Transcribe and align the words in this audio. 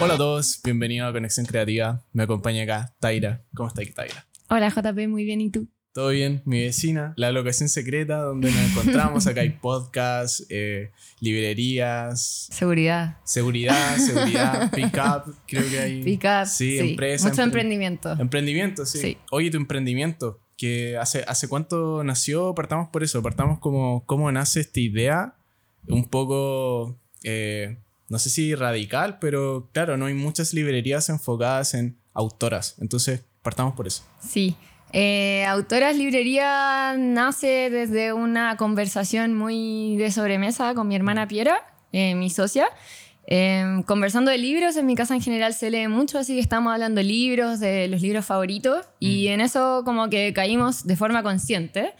Hola 0.00 0.14
a 0.14 0.16
todos, 0.16 0.60
bienvenidos 0.62 1.08
a 1.08 1.12
Conexión 1.12 1.46
Creativa. 1.46 2.02
Me 2.12 2.24
acompaña 2.24 2.62
acá 2.64 2.94
Taira. 3.00 3.44
¿Cómo 3.54 3.68
estáis, 3.68 3.94
Taira? 3.94 4.26
Hola 4.48 4.68
JP, 4.70 5.08
muy 5.08 5.24
bien, 5.24 5.40
¿y 5.40 5.50
tú? 5.50 5.68
Todo 5.92 6.10
bien, 6.10 6.42
mi 6.44 6.60
vecina, 6.60 7.14
la 7.16 7.32
locación 7.32 7.70
secreta 7.70 8.18
donde 8.18 8.50
nos 8.50 8.70
encontramos. 8.70 9.26
Acá 9.26 9.40
hay 9.40 9.50
podcasts, 9.50 10.44
eh, 10.50 10.90
librerías, 11.20 12.48
Seguridad. 12.52 13.16
seguridad, 13.24 13.96
seguridad, 13.96 14.70
pick 14.74 14.94
up, 14.98 15.34
creo 15.46 15.68
que 15.70 15.78
hay. 15.78 16.02
Pick 16.02 16.24
up. 16.24 16.46
Sí, 16.46 16.78
Sí, 16.78 16.90
empresa. 16.90 17.28
Mucho 17.28 17.40
empre- 17.40 17.44
emprendimiento. 17.46 18.12
Emprendimiento, 18.12 18.84
sí. 18.84 18.98
Sí. 18.98 19.18
Oye, 19.30 19.50
tu 19.50 19.56
emprendimiento, 19.56 20.38
que 20.58 20.98
hace, 20.98 21.24
¿hace 21.26 21.48
cuánto 21.48 22.04
nació? 22.04 22.54
Partamos 22.54 22.88
por 22.90 23.02
eso, 23.02 23.22
partamos 23.22 23.58
como 23.58 24.04
cómo 24.04 24.30
nace 24.30 24.60
esta 24.60 24.80
idea, 24.80 25.34
un 25.88 26.04
poco, 26.04 27.00
eh, 27.24 27.78
no 28.08 28.18
sé 28.18 28.30
si 28.30 28.54
radical, 28.54 29.18
pero 29.18 29.68
claro, 29.72 29.96
no 29.96 30.06
hay 30.06 30.14
muchas 30.14 30.54
librerías 30.54 31.08
enfocadas 31.08 31.74
en 31.74 31.98
autoras, 32.12 32.76
entonces 32.80 33.24
partamos 33.42 33.74
por 33.74 33.86
eso. 33.86 34.02
Sí. 34.20 34.56
Eh, 34.92 35.44
Autoras 35.46 35.96
Librería 35.96 36.94
nace 36.96 37.70
desde 37.70 38.12
una 38.12 38.56
conversación 38.56 39.34
muy 39.34 39.96
de 39.96 40.10
sobremesa 40.10 40.74
con 40.74 40.88
mi 40.88 40.96
hermana 40.96 41.28
Piera, 41.28 41.62
eh, 41.92 42.14
mi 42.14 42.30
socia. 42.30 42.68
Eh, 43.28 43.82
conversando 43.86 44.30
de 44.30 44.38
libros, 44.38 44.76
en 44.76 44.86
mi 44.86 44.94
casa 44.94 45.14
en 45.14 45.20
general 45.20 45.52
se 45.52 45.70
lee 45.70 45.88
mucho, 45.88 46.18
así 46.18 46.34
que 46.34 46.40
estamos 46.40 46.72
hablando 46.72 47.00
de 47.00 47.04
libros, 47.04 47.58
de 47.58 47.88
los 47.88 48.00
libros 48.00 48.24
favoritos, 48.24 48.86
y 49.00 49.26
en 49.28 49.40
eso 49.40 49.82
como 49.84 50.08
que 50.08 50.32
caímos 50.32 50.86
de 50.86 50.96
forma 50.96 51.24
consciente, 51.24 51.92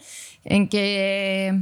en 0.45 0.69
que 0.69 1.53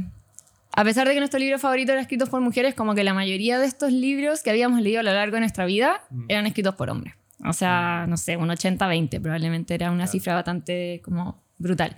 a 0.76 0.84
pesar 0.84 1.08
de 1.08 1.14
que 1.14 1.20
nuestro 1.20 1.40
libro 1.40 1.58
favorito 1.58 1.92
era 1.92 2.00
escritos 2.00 2.28
por 2.28 2.40
mujeres, 2.40 2.74
como 2.74 2.94
que 2.94 3.02
la 3.02 3.14
mayoría 3.14 3.58
de 3.58 3.66
estos 3.66 3.90
libros 3.92 4.42
que 4.42 4.50
habíamos 4.50 4.80
leído 4.82 5.00
a 5.00 5.02
lo 5.02 5.12
largo 5.12 5.34
de 5.34 5.40
nuestra 5.40 5.64
vida 5.66 6.02
eran 6.28 6.46
escritos 6.46 6.74
por 6.76 6.90
hombres. 6.90 7.14
O 7.44 7.52
sea, 7.52 8.06
no 8.08 8.16
sé, 8.16 8.36
un 8.36 8.48
80-20 8.48 9.20
probablemente 9.20 9.74
era 9.74 9.90
una 9.90 10.06
cifra 10.06 10.34
bastante 10.34 11.00
como 11.04 11.42
brutal. 11.58 11.96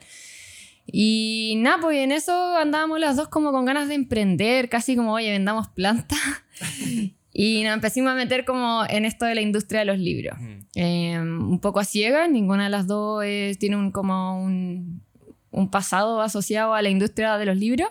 Y 0.90 1.54
nada, 1.58 1.78
pues 1.82 1.98
en 1.98 2.12
eso 2.12 2.56
andábamos 2.56 2.98
las 2.98 3.16
dos 3.16 3.28
como 3.28 3.52
con 3.52 3.64
ganas 3.64 3.88
de 3.88 3.94
emprender, 3.94 4.68
casi 4.68 4.96
como, 4.96 5.12
oye, 5.12 5.30
vendamos 5.30 5.68
plantas. 5.68 6.18
y 7.32 7.62
nos 7.64 7.74
empezamos 7.74 8.10
a 8.12 8.14
meter 8.14 8.44
como 8.44 8.84
en 8.88 9.04
esto 9.04 9.26
de 9.26 9.34
la 9.34 9.42
industria 9.42 9.80
de 9.80 9.86
los 9.86 9.98
libros. 9.98 10.38
Eh, 10.74 11.18
un 11.20 11.60
poco 11.60 11.80
a 11.80 11.84
ciegas, 11.84 12.30
ninguna 12.30 12.64
de 12.64 12.70
las 12.70 12.86
dos 12.86 13.22
es- 13.24 13.58
tiene 13.58 13.76
un, 13.76 13.90
como 13.92 14.42
un, 14.42 15.02
un 15.50 15.70
pasado 15.70 16.20
asociado 16.22 16.74
a 16.74 16.82
la 16.82 16.88
industria 16.88 17.36
de 17.36 17.46
los 17.46 17.56
libros. 17.56 17.88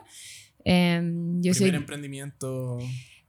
Eh, 0.69 1.01
yo 1.39 1.53
soy, 1.53 1.67
Primer 1.67 1.75
emprendimiento. 1.81 2.77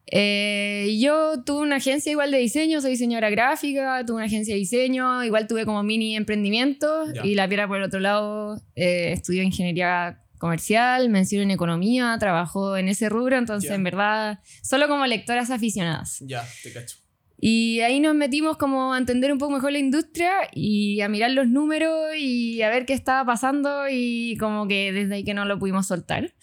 eh, 0.06 0.96
yo 1.00 1.44
tuve 1.44 1.62
una 1.62 1.76
agencia 1.76 2.10
igual 2.10 2.30
de 2.30 2.38
diseño, 2.38 2.80
soy 2.80 2.92
diseñadora 2.92 3.30
gráfica, 3.30 4.04
tuve 4.06 4.16
una 4.16 4.24
agencia 4.26 4.54
de 4.54 4.60
diseño, 4.60 5.22
igual 5.22 5.46
tuve 5.46 5.64
como 5.64 5.82
mini 5.82 6.16
emprendimientos 6.16 7.12
Ya. 7.14 7.24
y 7.24 7.34
la 7.34 7.46
Piera 7.46 7.68
por 7.68 7.76
el 7.76 7.84
otro 7.84 8.00
lado 8.00 8.60
eh, 8.74 9.12
estudió 9.12 9.42
ingeniería 9.42 10.20
comercial, 10.38 11.08
mención 11.10 11.42
en 11.42 11.50
economía, 11.50 12.16
trabajó 12.18 12.76
en 12.76 12.88
ese 12.88 13.08
rubro, 13.08 13.36
entonces 13.36 13.68
Ya. 13.70 13.76
en 13.76 13.84
verdad 13.84 14.38
solo 14.62 14.88
como 14.88 15.06
lectoras 15.06 15.50
aficionadas. 15.50 16.18
Ya, 16.20 16.44
te 16.62 16.72
cacho. 16.72 16.96
Y 17.40 17.80
ahí 17.80 18.00
nos 18.00 18.14
metimos 18.16 18.56
como 18.56 18.92
a 18.92 18.98
entender 18.98 19.30
un 19.32 19.38
poco 19.38 19.52
mejor 19.52 19.70
la 19.72 19.78
industria 19.78 20.32
y 20.52 21.00
a 21.02 21.08
mirar 21.08 21.30
los 21.30 21.46
números 21.48 22.16
y 22.18 22.62
a 22.62 22.68
ver 22.68 22.84
qué 22.84 22.94
estaba 22.94 23.24
pasando 23.24 23.88
y 23.88 24.36
como 24.40 24.66
que 24.66 24.92
desde 24.92 25.14
ahí 25.14 25.24
que 25.24 25.34
no 25.34 25.44
lo 25.44 25.58
pudimos 25.58 25.86
soltar. 25.86 26.34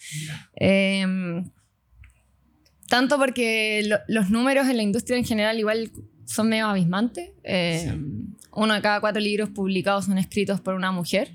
Em, 0.54 1.44
tanto 2.88 3.18
porque 3.18 3.82
lo- 3.86 3.98
los 4.08 4.30
números 4.30 4.68
en 4.68 4.76
la 4.76 4.82
industria 4.82 5.18
en 5.18 5.24
general 5.24 5.58
igual 5.58 5.90
son 6.24 6.48
medio 6.48 6.66
abismantes. 6.66 7.30
Em, 7.42 8.34
Uno 8.58 8.72
de 8.72 8.80
cada 8.80 9.00
cuatro 9.00 9.20
libros 9.20 9.50
publicados 9.50 10.06
son 10.06 10.16
escritos 10.16 10.62
por 10.62 10.74
una 10.74 10.90
mujer. 10.90 11.30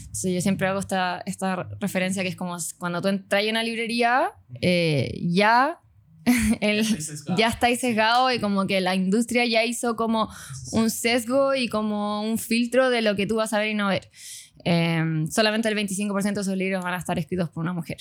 Entonces 0.00 0.34
yo 0.34 0.40
siempre 0.40 0.66
hago 0.66 0.80
esta, 0.80 1.22
esta 1.26 1.68
referencia 1.80 2.24
que 2.24 2.28
es 2.30 2.34
como 2.34 2.56
cuando 2.78 3.00
tú 3.00 3.06
entras 3.06 3.44
en 3.44 3.50
una 3.50 3.62
librería, 3.62 4.32
eh, 4.60 5.16
ya, 5.22 5.78
el, 6.60 6.84
ya 7.36 7.48
estáis 7.48 7.80
sesgado 7.80 8.32
y 8.32 8.40
como 8.40 8.66
que 8.66 8.80
la 8.80 8.94
industria 8.94 9.44
ya 9.46 9.64
hizo 9.64 9.96
como 9.96 10.28
un 10.72 10.90
sesgo 10.90 11.54
y 11.54 11.68
como 11.68 12.22
un 12.22 12.38
filtro 12.38 12.90
de 12.90 13.02
lo 13.02 13.14
que 13.14 13.26
tú 13.26 13.36
vas 13.36 13.52
a 13.52 13.58
ver 13.58 13.68
y 13.68 13.74
no 13.74 13.88
ver. 13.88 14.10
Em, 14.64 15.28
solamente 15.28 15.68
el 15.68 15.76
25% 15.76 16.34
de 16.34 16.40
esos 16.40 16.56
libros 16.56 16.82
van 16.82 16.94
a 16.94 16.98
estar 16.98 17.18
escritos 17.18 17.48
por 17.50 17.62
una 17.62 17.72
mujer. 17.72 17.98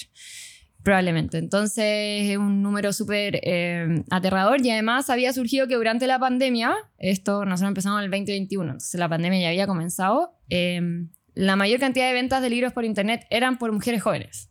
Probablemente. 0.81 1.37
Entonces 1.37 2.31
es 2.31 2.37
un 2.37 2.61
número 2.61 2.93
súper 2.93 3.39
eh, 3.43 4.03
aterrador 4.09 4.63
y 4.63 4.69
además 4.71 5.09
había 5.09 5.31
surgido 5.33 5.67
que 5.67 5.75
durante 5.75 6.07
la 6.07 6.19
pandemia, 6.19 6.75
esto 6.97 7.45
nosotros 7.45 7.69
empezamos 7.69 7.99
en 7.99 8.05
el 8.05 8.11
2021, 8.11 8.63
entonces 8.65 8.99
la 8.99 9.09
pandemia 9.09 9.41
ya 9.41 9.49
había 9.49 9.67
comenzado, 9.67 10.37
eh, 10.49 11.07
la 11.35 11.55
mayor 11.55 11.79
cantidad 11.79 12.07
de 12.07 12.13
ventas 12.13 12.41
de 12.41 12.49
libros 12.49 12.73
por 12.73 12.85
internet 12.85 13.25
eran 13.29 13.57
por 13.57 13.71
mujeres 13.71 14.01
jóvenes. 14.01 14.49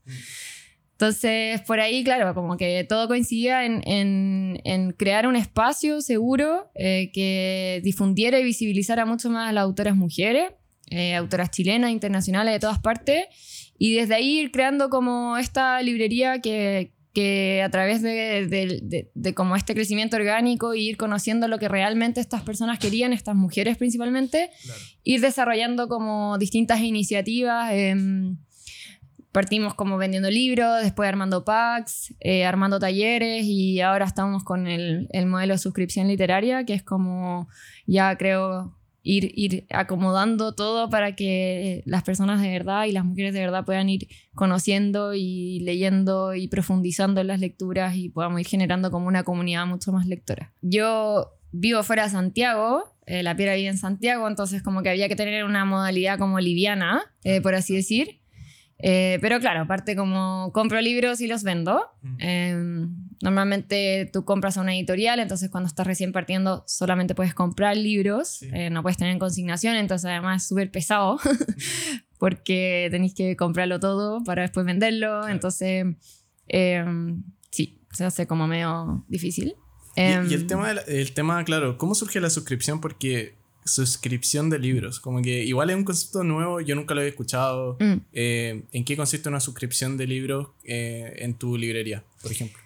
Entonces, 0.95 1.61
por 1.63 1.81
ahí, 1.81 2.05
claro, 2.05 2.35
como 2.35 2.57
que 2.57 2.85
todo 2.89 3.09
coincidía 3.09 3.65
en, 3.67 3.83
en- 3.87 4.61
en 4.65 4.93
crear 4.93 5.27
un 5.27 5.35
espacio 5.37 6.01
seguro 6.01 6.71
eh, 6.77 7.11
que 7.13 7.81
difundiera 7.83 8.39
y 8.39 8.45
visibilizara 8.45 9.05
mucho 9.05 9.29
más 9.29 9.51
a 9.51 9.53
las 9.53 9.63
autoras 9.63 9.97
mujeres, 9.97 10.53
eh, 10.91 11.15
autoras 11.17 11.51
chilenas, 11.51 11.91
internacionales, 11.91 12.55
de 12.55 12.61
todas 12.61 12.79
partes, 12.79 13.25
y 13.77 13.95
desde 13.95 14.15
ahí 14.15 14.39
ir 14.39 14.53
creando 14.53 14.89
como 14.89 15.37
esta 15.37 15.83
librería 15.83 16.41
que, 16.41 16.93
que 17.13 17.61
a 17.63 17.71
través 17.71 18.01
de, 18.01 18.47
de- 18.47 18.79
de- 18.83 19.11
de 19.13 19.35
como 19.35 19.57
este 19.57 19.75
crecimiento 19.75 20.17
orgánico 20.17 20.75
ir 20.75 20.97
conociendo 20.97 21.49
lo 21.49 21.59
que 21.59 21.69
realmente 21.69 22.21
estas 22.21 22.43
personas 22.43 22.79
querían, 22.79 23.13
estas 23.13 23.35
mujeres 23.35 23.77
principalmente, 23.77 24.51
Claro. 24.63 24.81
ir 25.03 25.21
desarrollando 25.21 25.89
como 25.89 26.39
distintas 26.39 26.81
iniciativas. 26.83 27.73
em, 27.73 28.37
partimos 29.35 29.75
como 29.75 29.99
vendiendo 29.99 30.31
libros, 30.31 30.81
después 30.81 31.09
armando 31.09 31.45
packs, 31.45 32.15
eh, 32.21 32.45
armando 32.45 32.79
talleres 32.79 33.45
y 33.45 33.81
ahora 33.81 34.05
estamos 34.05 34.45
con 34.45 34.69
el, 34.69 35.09
el 35.11 35.27
modelo 35.27 35.55
de 35.55 35.59
suscripción 35.59 36.07
literaria, 36.07 36.65
que 36.65 36.75
es 36.75 36.85
como 36.85 37.49
ya 37.85 38.17
creo 38.17 38.79
ir, 39.03 39.33
ir 39.35 39.67
acomodando 39.71 40.55
todo 40.55 40.89
para 40.89 41.17
que 41.17 41.83
las 41.85 42.05
personas 42.05 42.41
de 42.41 42.49
verdad 42.49 42.85
y 42.85 42.93
las 42.93 43.05
mujeres 43.05 43.35
de 43.35 43.41
verdad 43.41 43.65
puedan 43.65 43.89
ir 43.89 44.07
conociendo 44.37 45.15
y 45.15 45.59
leyendo 45.65 46.37
y 46.37 46.47
profundizando 46.47 47.21
en 47.21 47.27
las 47.27 47.41
lecturas 47.41 47.97
y 47.97 48.11
podamos 48.11 48.41
ir 48.41 48.47
generando 48.47 48.93
como 48.93 49.09
una 49.09 49.25
comunidad 49.25 49.67
mucho 49.67 49.91
más 49.91 50.07
lectora. 50.07 50.53
Yo 50.63 51.33
vivo 51.51 51.83
fuera 51.83 52.05
de 52.05 52.11
Santiago, 52.11 52.85
eh, 53.07 53.25
la 53.25 53.35
piedra 53.35 53.57
vive 53.57 53.69
en 53.69 53.79
Santiago, 53.79 54.29
entonces 54.29 54.63
como 54.63 54.85
que 54.85 54.91
había 54.91 55.09
que 55.09 55.17
tener 55.17 55.43
una 55.43 55.65
modalidad 55.65 56.21
como 56.21 56.39
liviana, 56.39 57.03
eh, 57.25 57.41
por 57.41 57.57
así 57.57 57.75
decir. 57.75 58.21
Eh, 58.79 59.19
pero 59.23 59.39
claro, 59.41 59.61
aparte 59.63 59.95
como 59.97 60.51
compro 60.53 60.81
libros 60.81 61.21
y 61.21 61.27
los 61.29 61.43
vendo. 61.43 61.81
Eh, 62.19 62.55
normalmente 63.23 64.11
tú 64.13 64.25
compras 64.25 64.59
a 64.59 64.61
una 64.61 64.75
editorial, 64.75 65.21
entonces 65.21 65.49
cuando 65.49 65.69
estás 65.69 65.87
recién 65.87 66.13
partiendo 66.13 66.65
solamente 66.67 67.15
puedes 67.15 67.35
comprar 67.35 67.77
libros, 67.77 68.29
Sí. 68.41 68.51
eh, 68.53 68.71
no 68.71 68.83
puedes 68.83 68.99
tener 68.99 69.13
en 69.13 69.19
consignación, 69.19 69.77
entonces 69.77 70.07
además 70.11 70.43
es 70.43 70.49
súper 70.49 70.71
pesado 70.71 71.19
porque 72.19 72.89
tenéis 72.91 73.15
que 73.15 73.37
comprarlo 73.37 73.81
todo 73.81 74.23
para 74.25 74.43
después 74.43 74.67
venderlo, 74.67 75.29
entonces 75.29 75.87
eh, 76.49 76.85
sí, 77.51 77.81
se 77.93 78.05
hace 78.05 78.27
como 78.27 78.47
medio 78.47 79.05
difícil. 79.09 79.55
Y, 79.97 80.01
Em, 80.01 80.29
y 80.31 80.35
el, 80.35 80.47
tema 80.49 80.69
de 80.69 80.75
la- 80.75 80.81
el 80.83 81.13
tema, 81.13 81.43
claro, 81.45 81.79
¿cómo 81.79 81.95
surge 81.95 82.21
la 82.21 82.29
suscripción? 82.29 82.81
Porque 82.81 83.37
suscripción 83.65 84.51
de 84.51 84.59
libros, 84.59 85.01
como 85.01 85.23
que 85.23 85.45
igual 85.45 85.71
es 85.71 85.77
un 85.77 85.85
concepto 85.85 86.23
nuevo, 86.23 86.61
yo 86.61 86.75
nunca 86.75 86.95
lo 86.95 87.01
había 87.01 87.11
escuchado. 87.11 87.77
mm. 87.81 87.95
Eh, 88.13 88.63
¿En 88.73 88.85
qué 88.85 88.97
consiste 88.97 89.29
una 89.29 89.41
suscripción 89.41 89.97
de 89.97 90.07
libros 90.07 90.49
eh, 90.65 91.15
en 91.19 91.35
tu 91.35 91.57
librería, 91.57 92.05
por 92.23 92.31
ejemplo? 92.31 92.63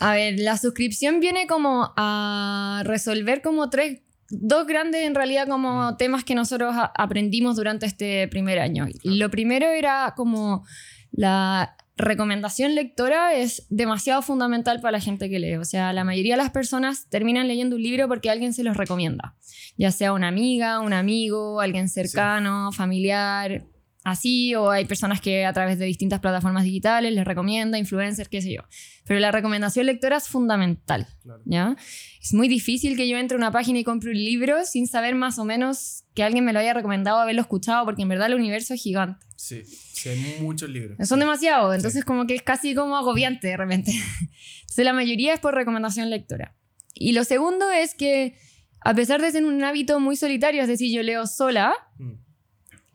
A 0.00 0.14
ver, 0.14 0.40
la 0.40 0.56
suscripción 0.56 1.20
viene 1.20 1.46
como 1.46 1.92
a 1.96 2.82
resolver 2.86 3.42
como 3.42 3.68
tres, 3.68 4.00
dos 4.30 4.66
grandes 4.66 5.02
en 5.02 5.14
realidad 5.14 5.46
como 5.46 5.96
temas 5.96 6.24
que 6.24 6.34
nosotros 6.34 6.74
aprendimos 6.94 7.56
durante 7.56 7.86
este 7.86 8.26
primer 8.28 8.58
año. 8.58 8.86
Lo 9.04 9.30
primero 9.30 9.66
era 9.66 10.14
como 10.16 10.64
la 11.12 11.76
recomendación 12.00 12.74
lectora 12.74 13.34
es 13.34 13.66
demasiado 13.68 14.22
fundamental 14.22 14.80
para 14.80 14.92
la 14.92 15.00
gente 15.00 15.28
que 15.28 15.38
lee. 15.38 15.56
O 15.56 15.64
sea, 15.64 15.92
la 15.92 16.04
mayoría 16.04 16.34
de 16.34 16.42
las 16.42 16.50
personas 16.50 17.06
terminan 17.08 17.48
leyendo 17.48 17.76
un 17.76 17.82
libro 17.82 18.08
porque 18.08 18.30
alguien 18.30 18.52
se 18.52 18.64
los 18.64 18.76
recomienda. 18.76 19.36
Ya 19.76 19.90
sea 19.90 20.12
una 20.12 20.28
amiga, 20.28 20.80
un 20.80 20.92
amigo, 20.92 21.60
alguien 21.60 21.88
cercano, 21.88 22.72
familiar, 22.72 23.64
así, 24.10 24.54
o 24.54 24.70
hay 24.70 24.84
personas 24.84 25.20
que 25.20 25.44
a 25.46 25.52
través 25.52 25.78
de 25.78 25.86
distintas 25.86 26.20
plataformas 26.20 26.64
digitales 26.64 27.12
les 27.14 27.24
recomienda, 27.24 27.78
influencers, 27.78 28.28
qué 28.28 28.42
sé 28.42 28.52
yo. 28.54 28.62
Pero 29.06 29.18
la 29.20 29.32
recomendación 29.32 29.86
lectora 29.86 30.16
es 30.18 30.28
fundamental, 30.28 31.06
Claro. 31.22 31.40
¿ya? 31.46 31.76
Es 32.22 32.34
muy 32.34 32.48
difícil 32.48 32.96
que 32.96 33.08
yo 33.08 33.16
entre 33.16 33.36
a 33.36 33.38
una 33.38 33.50
página 33.50 33.78
y 33.78 33.84
compre 33.84 34.10
un 34.10 34.16
libro 34.18 34.64
sin 34.66 34.86
saber 34.86 35.14
más 35.14 35.38
o 35.38 35.44
menos 35.44 36.04
que 36.14 36.22
alguien 36.22 36.44
me 36.44 36.52
lo 36.52 36.58
haya 36.58 36.74
recomendado, 36.74 37.18
haberlo 37.18 37.40
escuchado, 37.40 37.84
porque 37.84 38.02
en 38.02 38.08
verdad 38.08 38.26
el 38.26 38.34
universo 38.34 38.74
es 38.74 38.82
gigante. 38.82 39.24
Sí, 39.36 39.62
sí, 39.64 40.08
hay 40.10 40.36
muchos 40.42 40.68
libros. 40.68 40.96
Son 41.08 41.18
demasiados, 41.18 41.74
entonces 41.74 42.04
como 42.04 42.26
que 42.26 42.34
es 42.34 42.42
casi 42.42 42.74
como 42.74 42.96
agobiante 42.96 43.48
de 43.48 43.56
repente. 43.56 43.92
Entonces 44.60 44.84
la 44.84 44.92
mayoría 44.92 45.32
es 45.34 45.40
por 45.40 45.54
recomendación 45.54 46.10
lectora. 46.10 46.54
Y 46.94 47.12
lo 47.12 47.24
segundo 47.24 47.70
es 47.70 47.94
que 47.94 48.34
a 48.82 48.94
pesar 48.94 49.20
de 49.22 49.30
ser 49.32 49.44
un 49.44 49.62
hábito 49.64 49.98
muy 50.00 50.16
solitario, 50.16 50.62
es 50.62 50.68
decir, 50.68 50.90
yo 50.94 51.02
leo 51.02 51.26
sola, 51.26 51.72
Mm. 51.98 52.12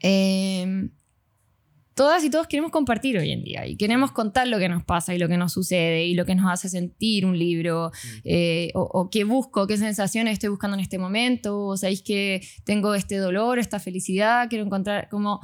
eh, 0.02 0.90
todas 1.96 2.24
y 2.26 2.30
todos 2.30 2.48
queremos 2.48 2.72
compartir 2.72 3.18
hoy 3.18 3.32
en 3.32 3.44
día 3.44 3.66
y 3.66 3.78
queremos 3.78 4.12
contar 4.12 4.48
lo 4.48 4.60
que 4.60 4.68
nos 4.68 4.84
pasa 4.84 5.16
y 5.16 5.18
lo 5.18 5.28
que 5.30 5.38
nos 5.38 5.54
sucede 5.54 6.06
y 6.06 6.14
lo 6.14 6.26
que 6.26 6.36
nos 6.36 6.52
hace 6.52 6.70
sentir 6.70 7.26
un 7.26 7.40
libro 7.40 7.92
eh, 8.26 8.70
o, 8.76 8.82
o 8.82 9.10
qué 9.10 9.24
busco, 9.24 9.66
qué 9.66 9.78
sensaciones 9.78 10.34
estoy 10.34 10.50
buscando 10.50 10.76
en 10.76 10.82
este 10.82 10.98
momento, 10.98 11.58
o 11.58 11.78
sabéis 11.78 12.02
que 12.02 12.42
tengo 12.66 12.94
este 12.94 13.18
dolor, 13.18 13.60
esta 13.60 13.80
felicidad, 13.80 14.48
quiero 14.50 14.66
encontrar 14.66 15.08
como 15.10 15.40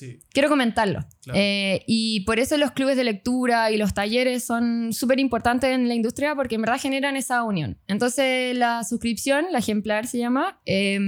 Sí, 0.00 0.20
quiero 0.32 0.48
comentarlo. 0.48 1.04
Claro. 1.22 1.38
Eh, 1.38 1.84
y 1.86 2.20
por 2.24 2.38
eso 2.38 2.56
los 2.56 2.70
clubes 2.72 2.96
de 2.96 3.04
lectura 3.04 3.70
y 3.70 3.76
los 3.76 3.92
talleres 3.92 4.44
son 4.44 4.92
súper 4.92 5.20
importantes 5.20 5.70
en 5.70 5.88
la 5.88 5.94
industria 5.94 6.34
porque 6.34 6.54
en 6.54 6.62
verdad 6.62 6.80
generan 6.80 7.16
esa 7.16 7.42
unión. 7.44 7.76
Entonces 7.86 8.56
la 8.56 8.82
suscripción, 8.84 9.46
la 9.52 9.58
ejemplar 9.58 10.06
se 10.06 10.16
llama, 10.18 10.58
eh, 10.64 10.98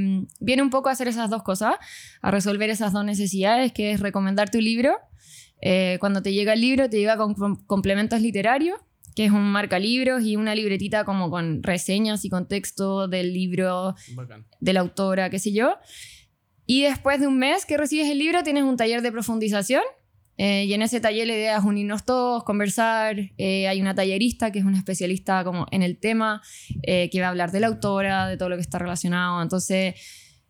viene 0.40 0.62
un 0.62 0.70
poco 0.70 0.90
a 0.90 0.92
hacer 0.92 1.08
esas 1.08 1.30
dos 1.30 1.42
cosas, 1.42 1.74
a 2.20 2.30
resolver 2.30 2.68
esas 2.70 2.92
dos 2.92 3.04
necesidades, 3.04 3.72
que 3.72 3.92
es 3.92 4.00
recomendar 4.00 4.50
tu 4.50 4.60
libro. 4.60 4.96
Eh, 5.62 5.96
cuando 6.00 6.20
te 6.22 6.32
llega 6.32 6.52
el 6.52 6.60
libro, 6.60 6.90
te 6.90 6.98
llega 6.98 7.16
con 7.16 7.34
com- 7.34 7.64
complementos 7.66 8.20
literarios, 8.20 8.78
que 9.14 9.26
es 9.26 9.30
un 9.30 9.42
marca 9.44 9.78
libros 9.78 10.22
y 10.24 10.36
una 10.36 10.54
libretita 10.54 11.04
como 11.04 11.30
con 11.30 11.62
reseñas 11.62 12.24
y 12.24 12.30
contexto 12.30 13.08
del 13.08 13.32
libro 13.32 13.94
bacán. 14.16 14.46
de 14.60 14.72
la 14.72 14.80
autora, 14.80 15.30
qué 15.30 15.38
sé 15.38 15.52
yo. 15.52 15.76
Y 16.74 16.82
después 16.82 17.20
de 17.20 17.26
un 17.26 17.38
mes 17.38 17.66
que 17.66 17.76
recibes 17.76 18.08
el 18.08 18.18
libro, 18.18 18.42
tienes 18.42 18.64
un 18.64 18.76
taller 18.76 19.02
de 19.02 19.12
profundización. 19.12 19.82
eh, 20.38 20.64
y 20.66 20.72
en 20.72 20.80
ese 20.80 20.98
taller 21.00 21.26
la 21.26 21.34
idea 21.34 21.58
es 21.58 21.64
unirnos 21.64 22.04
todos, 22.06 22.42
conversar. 22.44 23.16
eh, 23.36 23.68
hay 23.68 23.78
una 23.82 23.94
tallerista 23.94 24.50
que 24.50 24.58
es 24.60 24.64
una 24.64 24.78
especialista 24.78 25.44
como 25.44 25.66
en 25.70 25.82
el 25.82 25.98
tema, 25.98 26.40
eh, 26.82 27.10
que 27.10 27.20
va 27.20 27.26
a 27.26 27.30
hablar 27.30 27.50
de 27.52 27.60
la 27.60 27.66
autora, 27.66 28.26
de 28.26 28.36
todo 28.38 28.48
lo 28.48 28.56
que 28.56 28.62
está 28.62 28.78
relacionado. 28.78 29.42
Entonces, 29.42 29.94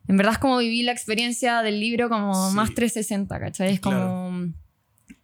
en 0.07 0.15
verdad 0.17 0.33
es 0.33 0.39
como 0.39 0.57
vivir 0.59 0.85
la 0.85 0.93
experiencia 0.93 1.61
del 1.61 1.79
libro 1.81 2.07
como 2.07 2.33
Sí. 2.49 2.55
más 2.55 2.73
360, 2.73 3.37
¿cachai? 3.39 3.73
Es 3.73 3.79
como... 3.81 3.95
Claro. 3.97 4.53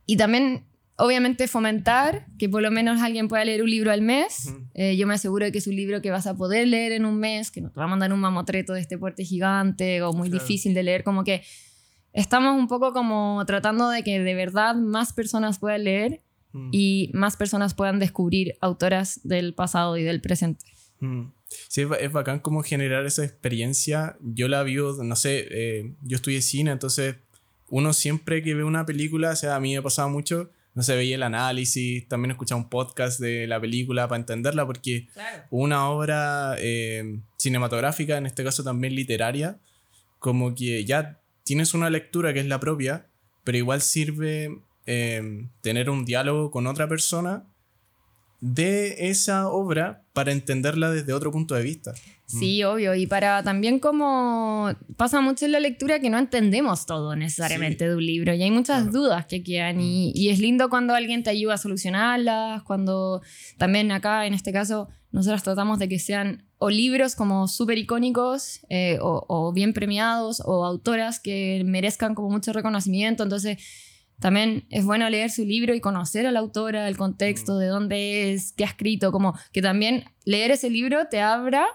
Y 0.05 0.17
también, 0.17 0.65
obviamente, 0.99 1.47
fomentar 1.47 2.25
que 2.37 2.47
por 2.49 2.61
lo 2.61 2.69
menos 2.71 3.01
alguien 3.01 3.27
pueda 3.27 3.43
leer 3.45 3.63
un 3.63 3.69
libro 3.69 3.91
al 3.91 4.01
mes. 4.01 4.53
Eh, 4.73 4.95
yo 4.97 5.07
me 5.07 5.15
aseguro 5.15 5.45
de 5.45 5.51
que 5.51 5.57
es 5.57 5.67
un 5.67 5.75
libro 5.75 6.01
que 6.01 6.11
vas 6.11 6.27
a 6.27 6.35
poder 6.37 6.67
leer 6.67 6.91
en 6.91 7.05
un 7.05 7.17
mes, 7.19 7.49
que 7.51 7.61
no 7.61 7.71
te 7.71 7.79
va 7.79 7.85
a 7.85 7.87
mandar 7.87 8.13
un 8.13 8.19
mamotreto 8.19 8.73
de 8.73 8.81
este 8.81 8.97
porte 8.97 9.23
gigante 9.25 10.01
o 10.03 10.13
muy 10.13 10.29
Claro. 10.29 10.43
difícil 10.43 10.73
de 10.73 10.83
leer, 10.83 11.03
como 11.03 11.23
que 11.23 11.41
estamos 12.13 12.57
un 12.57 12.67
poco 12.67 12.93
como 12.93 13.43
tratando 13.45 13.89
de 13.89 14.03
que 14.03 14.19
de 14.19 14.33
verdad 14.35 14.75
más 14.75 15.13
personas 15.13 15.59
puedan 15.59 15.83
leer 15.83 16.21
Mm. 16.51 16.69
y 16.71 17.11
más 17.13 17.37
personas 17.37 17.75
puedan 17.75 17.99
descubrir 17.99 18.55
autoras 18.59 19.19
del 19.23 19.53
pasado 19.53 19.97
y 19.97 20.03
del 20.03 20.19
presente. 20.19 20.65
Mm. 20.99 21.25
Sí, 21.67 21.83
es 21.99 22.11
bacán 22.11 22.39
como 22.39 22.63
generar 22.63 23.05
esa 23.05 23.23
experiencia. 23.23 24.17
Yo 24.21 24.47
la 24.47 24.63
vivo, 24.63 25.03
no 25.03 25.15
sé, 25.15 25.47
eh, 25.51 25.93
yo 26.01 26.15
estudié 26.15 26.41
cine, 26.41 26.71
entonces 26.71 27.17
uno 27.69 27.93
siempre 27.93 28.41
que 28.41 28.55
ve 28.55 28.63
una 28.63 28.85
película, 28.85 29.29
o 29.31 29.35
sea, 29.35 29.55
a 29.55 29.59
mí 29.59 29.75
me 29.75 29.81
pasaba 29.83 30.07
mucho, 30.07 30.49
no 30.75 30.83
sé, 30.83 30.95
veía 30.95 31.15
el 31.15 31.23
análisis, 31.23 32.07
también 32.07 32.31
escuchaba 32.31 32.61
un 32.61 32.69
podcast 32.69 33.19
de 33.19 33.47
la 33.47 33.59
película 33.59 34.07
para 34.07 34.19
entenderla, 34.19 34.65
porque 34.65 35.07
una 35.49 35.89
obra 35.89 36.55
eh, 36.59 37.19
cinematográfica, 37.37 38.17
en 38.17 38.25
este 38.25 38.43
caso 38.43 38.63
también 38.63 38.95
literaria, 38.95 39.59
como 40.19 40.53
que 40.55 40.85
ya 40.85 41.19
tienes 41.43 41.73
una 41.73 41.89
lectura 41.89 42.33
que 42.33 42.39
es 42.39 42.45
la 42.45 42.59
propia, 42.59 43.07
pero 43.43 43.57
igual 43.57 43.81
sirve 43.81 44.61
eh, 44.85 45.47
tener 45.61 45.89
un 45.89 46.05
diálogo 46.05 46.51
con 46.51 46.67
otra 46.67 46.87
persona 46.87 47.45
de 48.41 49.09
esa 49.09 49.49
obra 49.49 50.03
para 50.13 50.31
entenderla 50.31 50.91
desde 50.91 51.13
otro 51.13 51.31
punto 51.31 51.55
de 51.55 51.63
vista. 51.63 51.93
Sí, 52.25 52.63
obvio. 52.63 52.93
Y 52.93 53.07
para 53.07 53.41
también 53.41 53.79
como 53.79 54.69
pasa 54.97 55.19
mucho 55.19 55.45
en 55.45 55.51
la 55.51 55.59
lectura 55.59 55.99
que 55.99 56.11
no 56.11 56.19
entendemos 56.19 56.85
todo 56.85 57.15
necesariamente 57.15 57.87
de 57.89 57.95
un 57.95 58.05
libro 58.05 58.33
y 58.35 58.43
hay 58.43 58.51
muchas 58.51 58.83
Claro. 58.83 58.91
dudas 58.99 59.25
que 59.25 59.41
quedan 59.43 59.81
y, 59.81 60.11
y 60.13 60.29
es 60.29 60.39
lindo 60.39 60.69
cuando 60.69 60.93
alguien 60.93 61.23
te 61.23 61.31
ayuda 61.31 61.55
a 61.55 61.57
solucionarlas, 61.57 62.61
cuando 62.63 63.21
también 63.57 63.91
acá 63.91 64.27
en 64.27 64.35
este 64.35 64.53
caso 64.53 64.89
nosotros 65.11 65.41
tratamos 65.41 65.79
de 65.79 65.89
que 65.89 65.97
sean 65.97 66.45
o 66.59 66.69
libros 66.69 67.15
como 67.15 67.47
súper 67.47 67.79
icónicos 67.79 68.59
eh, 68.69 68.99
o, 69.01 69.25
o 69.27 69.51
bien 69.51 69.73
premiados 69.73 70.39
o 70.45 70.65
autoras 70.65 71.19
que 71.19 71.63
merezcan 71.65 72.13
como 72.13 72.29
mucho 72.29 72.53
reconocimiento. 72.53 73.23
Entonces 73.23 73.57
también 74.19 74.65
es 74.69 74.85
bueno 74.85 75.09
leer 75.09 75.31
su 75.31 75.45
libro 75.45 75.73
y 75.73 75.79
conocer 75.81 76.25
a 76.27 76.31
la 76.31 76.39
autora, 76.39 76.87
el 76.87 76.97
contexto, 76.97 77.57
de 77.57 77.67
dónde 77.67 78.33
es, 78.33 78.53
qué 78.53 78.63
ha 78.65 78.67
escrito, 78.67 79.11
como 79.11 79.33
que 79.51 79.61
también 79.61 80.05
leer 80.25 80.51
ese 80.51 80.69
libro 80.69 81.07
te 81.09 81.21
abra 81.21 81.65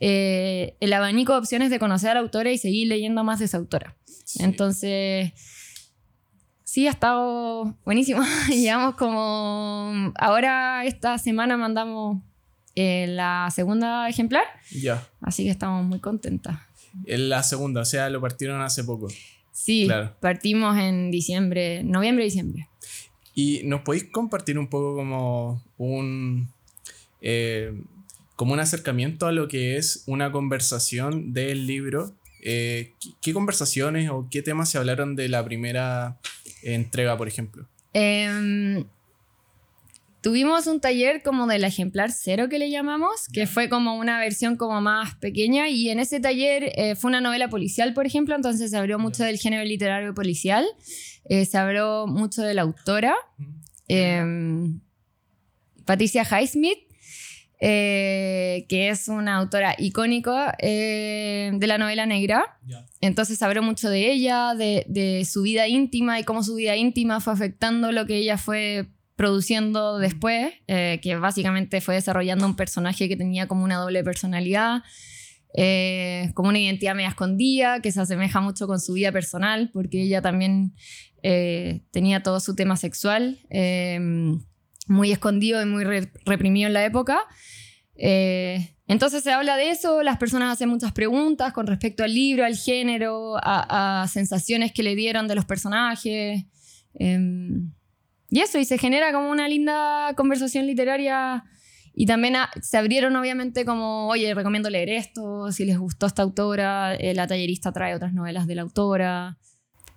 eh, 0.00 0.76
el 0.80 0.92
abanico 0.92 1.32
de 1.32 1.38
opciones 1.38 1.70
de 1.70 1.78
conocer 1.78 2.10
a 2.10 2.14
la 2.14 2.20
autora 2.20 2.50
y 2.52 2.58
seguir 2.58 2.88
leyendo 2.88 3.24
más 3.24 3.38
de 3.38 3.46
esa 3.46 3.56
autora. 3.58 3.96
Sí. 4.24 4.42
Entonces, 4.42 5.32
sí, 6.64 6.86
ha 6.86 6.90
estado 6.90 7.76
buenísimo. 7.84 8.22
Llevamos 8.48 8.96
como... 8.96 10.12
Ahora 10.16 10.84
esta 10.84 11.18
semana 11.18 11.56
mandamos 11.56 12.22
eh, 12.74 13.06
la 13.08 13.48
segunda 13.54 14.08
ejemplar, 14.08 14.44
Ya. 14.72 15.06
así 15.20 15.44
que 15.44 15.50
estamos 15.50 15.84
muy 15.84 16.00
contentas. 16.00 16.58
En 17.06 17.28
la 17.28 17.42
segunda, 17.42 17.80
o 17.82 17.84
sea, 17.84 18.08
lo 18.10 18.20
partieron 18.20 18.60
hace 18.62 18.84
poco. 18.84 19.08
Sí, 19.54 19.84
Claro. 19.86 20.14
partimos 20.20 20.76
en 20.76 21.10
diciembre, 21.12 21.82
noviembre, 21.84 22.24
diciembre. 22.24 22.68
¿Y 23.34 23.60
nos 23.64 23.82
podéis 23.82 24.04
compartir 24.10 24.58
un 24.58 24.66
poco 24.68 24.96
como 24.96 25.62
un... 25.78 26.48
eh, 27.22 27.72
como 28.36 28.52
un 28.52 28.58
acercamiento 28.60 29.26
a 29.28 29.32
lo 29.32 29.46
que 29.46 29.76
es 29.76 30.02
una 30.06 30.32
conversación 30.32 31.32
del 31.32 31.66
libro? 31.68 32.12
Eh, 32.42 32.92
¿qué, 33.00 33.10
qué 33.22 33.32
conversaciones 33.32 34.10
o 34.10 34.26
qué 34.30 34.42
temas 34.42 34.68
se 34.70 34.76
hablaron 34.78 35.14
de 35.16 35.28
la 35.28 35.44
primera 35.44 36.18
entrega, 36.64 37.16
por 37.16 37.28
ejemplo? 37.28 37.66
Em, 37.92 38.84
tuvimos 40.24 40.66
un 40.66 40.80
taller 40.80 41.22
como 41.22 41.46
del 41.46 41.64
ejemplar 41.64 42.10
cero 42.10 42.48
que 42.48 42.58
le 42.58 42.70
llamamos, 42.70 43.28
que 43.30 43.46
fue 43.46 43.68
como 43.68 43.98
una 43.98 44.18
versión 44.18 44.56
como 44.56 44.80
más 44.80 45.16
pequeña 45.16 45.68
y 45.68 45.90
en 45.90 45.98
ese 45.98 46.18
taller 46.18 46.72
eh, 46.76 46.94
fue 46.94 47.10
una 47.10 47.20
novela 47.20 47.50
policial, 47.50 47.92
por 47.92 48.06
ejemplo, 48.06 48.34
entonces 48.34 48.70
se 48.70 48.76
habló 48.78 48.98
mucho 48.98 49.22
del 49.22 49.36
género 49.36 49.62
literario 49.64 50.14
policial, 50.14 50.64
eh, 51.28 51.44
se 51.44 51.58
habló 51.58 52.06
mucho 52.06 52.40
de 52.40 52.54
la 52.54 52.62
autora, 52.62 53.14
em, 53.86 54.80
Patricia 55.84 56.22
Highsmith, 56.22 56.78
eh, 57.60 58.64
que 58.70 58.88
es 58.88 59.08
una 59.08 59.36
autora 59.36 59.74
icónica 59.76 60.56
eh, 60.58 61.50
de 61.52 61.66
la 61.66 61.76
novela 61.76 62.06
negra. 62.06 62.58
Ya. 62.66 62.86
Entonces 63.02 63.42
habló 63.42 63.62
mucho 63.62 63.90
de 63.90 64.10
ella, 64.10 64.54
de, 64.54 64.86
de 64.88 65.26
su 65.26 65.42
vida 65.42 65.68
íntima 65.68 66.18
y 66.18 66.24
cómo 66.24 66.42
su 66.42 66.54
vida 66.54 66.76
íntima 66.76 67.20
fue 67.20 67.34
afectando 67.34 67.92
lo 67.92 68.06
que 68.06 68.16
ella 68.16 68.38
fue 68.38 68.88
produciendo 69.16 69.98
después, 69.98 70.52
eh, 70.66 70.98
que 71.02 71.16
básicamente 71.16 71.80
fue 71.80 71.94
desarrollando 71.94 72.46
un 72.46 72.56
personaje 72.56 73.08
que 73.08 73.16
tenía 73.16 73.46
como 73.46 73.64
una 73.64 73.76
doble 73.76 74.02
personalidad, 74.02 74.82
eh, 75.56 76.32
como 76.34 76.48
una 76.48 76.58
identidad 76.58 76.96
media 76.96 77.10
escondida, 77.10 77.80
que 77.80 77.92
se 77.92 78.00
asemeja 78.00 78.40
mucho 78.40 78.66
con 78.66 78.80
su 78.80 78.94
vida 78.94 79.12
personal, 79.12 79.70
porque 79.72 80.02
ella 80.02 80.20
también 80.20 80.74
eh, 81.22 81.82
tenía 81.92 82.22
todo 82.22 82.40
su 82.40 82.56
tema 82.56 82.76
sexual 82.76 83.38
eh, 83.50 84.00
muy 84.88 85.12
escondido 85.12 85.62
y 85.62 85.66
muy 85.66 85.84
re- 85.84 86.12
reprimido 86.26 86.66
en 86.66 86.74
la 86.74 86.84
época. 86.84 87.20
Entonces 88.86 89.22
se 89.22 89.30
habla 89.32 89.56
de 89.56 89.70
eso, 89.70 90.02
las 90.02 90.18
personas 90.18 90.52
hacen 90.52 90.68
muchas 90.68 90.92
preguntas 90.92 91.52
con 91.52 91.66
respecto 91.68 92.02
al 92.02 92.12
libro, 92.12 92.44
al 92.44 92.56
género, 92.56 93.36
a, 93.36 94.02
a 94.02 94.08
sensaciones 94.08 94.72
que 94.72 94.82
le 94.82 94.96
dieron 94.96 95.28
de 95.28 95.36
los 95.36 95.44
personajes. 95.44 96.44
Y 98.34 98.40
eso, 98.40 98.58
y 98.58 98.64
se 98.64 98.78
genera 98.78 99.12
como 99.12 99.30
una 99.30 99.48
linda 99.48 100.12
conversación 100.16 100.66
literaria. 100.66 101.44
Y 101.94 102.06
también 102.06 102.34
ah, 102.34 102.50
se 102.60 102.76
abrieron 102.76 103.14
obviamente 103.14 103.64
como, 103.64 104.08
oye, 104.08 104.34
recomiendo 104.34 104.68
leer 104.68 104.88
esto, 104.88 105.52
si 105.52 105.64
les 105.64 105.78
gustó 105.78 106.06
esta 106.06 106.22
autora, 106.22 106.96
eh, 106.96 107.14
la 107.14 107.28
tallerista 107.28 107.70
trae 107.70 107.94
otras 107.94 108.12
novelas 108.12 108.48
de 108.48 108.56
la 108.56 108.62
autora. 108.62 109.38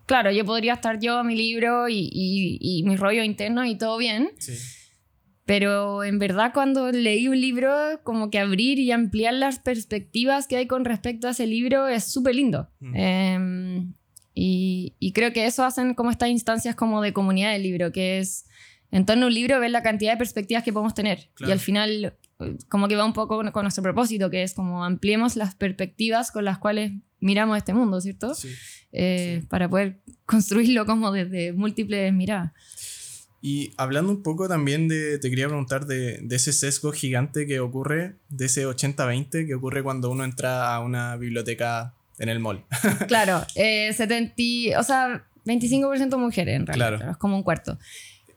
Claro, 0.05 0.31
yo 0.31 0.45
podría 0.45 0.73
estar 0.73 0.99
yo, 0.99 1.23
mi 1.23 1.35
libro 1.35 1.89
y, 1.89 2.09
y, 2.13 2.59
y 2.61 2.83
mi 2.83 2.95
rollo 2.95 3.23
interno 3.23 3.65
y 3.65 3.75
todo 3.75 3.97
bien, 3.97 4.29
Sí. 4.37 4.53
pero 5.45 6.03
en 6.03 6.19
verdad 6.19 6.51
cuando 6.53 6.91
leí 6.91 7.27
un 7.27 7.41
libro, 7.41 7.73
como 8.03 8.29
que 8.29 8.37
abrir 8.39 8.77
y 8.77 8.91
ampliar 8.91 9.33
las 9.33 9.57
perspectivas 9.59 10.47
que 10.47 10.57
hay 10.57 10.67
con 10.67 10.85
respecto 10.85 11.27
a 11.27 11.31
ese 11.31 11.47
libro 11.47 11.87
es 11.87 12.03
súper 12.11 12.35
lindo. 12.35 12.69
Mm. 12.79 12.95
Em, 12.95 13.93
y, 14.39 14.93
y 14.99 15.13
creo 15.13 15.33
que 15.33 15.47
eso 15.47 15.65
hacen 15.65 15.95
como 15.95 16.11
estas 16.11 16.29
instancias 16.29 16.75
como 16.75 17.01
de 17.01 17.11
comunidad 17.11 17.53
del 17.53 17.63
libro, 17.63 17.91
que 17.91 18.19
es 18.19 18.45
en 18.91 19.03
torno 19.03 19.23
a 19.23 19.27
un 19.29 19.33
libro 19.33 19.59
ver 19.59 19.71
la 19.71 19.81
cantidad 19.81 20.11
de 20.11 20.17
perspectivas 20.17 20.63
que 20.63 20.71
podemos 20.71 20.93
tener. 20.93 21.31
Claro. 21.33 21.49
Y 21.49 21.53
al 21.53 21.59
final 21.59 22.13
como 22.69 22.87
que 22.87 22.95
va 22.95 23.03
un 23.03 23.13
poco 23.13 23.41
con, 23.51 23.63
nuestro 23.63 23.81
propósito, 23.81 24.29
que 24.29 24.43
es 24.43 24.53
como 24.53 24.85
ampliemos 24.85 25.37
las 25.37 25.55
perspectivas 25.55 26.31
con 26.31 26.45
las 26.45 26.59
cuales 26.59 26.91
miramos 27.19 27.57
este 27.57 27.73
mundo, 27.73 27.99
¿cierto? 27.99 28.35
Sí. 28.35 28.49
Eh, 28.91 29.43
Para 29.49 29.67
poder 29.69 30.01
construirlo 30.27 30.85
como 30.85 31.11
desde 31.11 31.51
múltiples 31.53 32.13
miradas. 32.13 32.51
Y 33.41 33.73
hablando 33.75 34.11
un 34.11 34.21
poco 34.21 34.47
también 34.47 34.87
de, 34.87 35.17
te 35.17 35.31
quería 35.31 35.47
preguntar 35.47 35.87
de, 35.87 36.19
de 36.21 36.35
ese 36.35 36.53
sesgo 36.53 36.91
gigante 36.91 37.47
que 37.47 37.59
ocurre, 37.59 38.17
de 38.29 38.45
ese 38.45 38.67
80-20 38.67 39.47
que 39.47 39.55
ocurre 39.55 39.81
cuando 39.81 40.11
uno 40.11 40.23
entra 40.23 40.75
a 40.75 40.79
una 40.81 41.15
biblioteca 41.15 41.96
en 42.19 42.29
el 42.29 42.39
mall. 42.39 42.63
Claro, 43.07 43.43
eh, 43.55 43.91
70, 43.93 44.79
o 44.79 44.83
sea, 44.83 45.23
25% 45.45 46.17
mujeres 46.17 46.55
en 46.55 46.65
realidad, 46.67 46.97
Claro. 46.97 47.11
es 47.11 47.17
como 47.17 47.35
un 47.37 47.43
cuarto. 47.43 47.77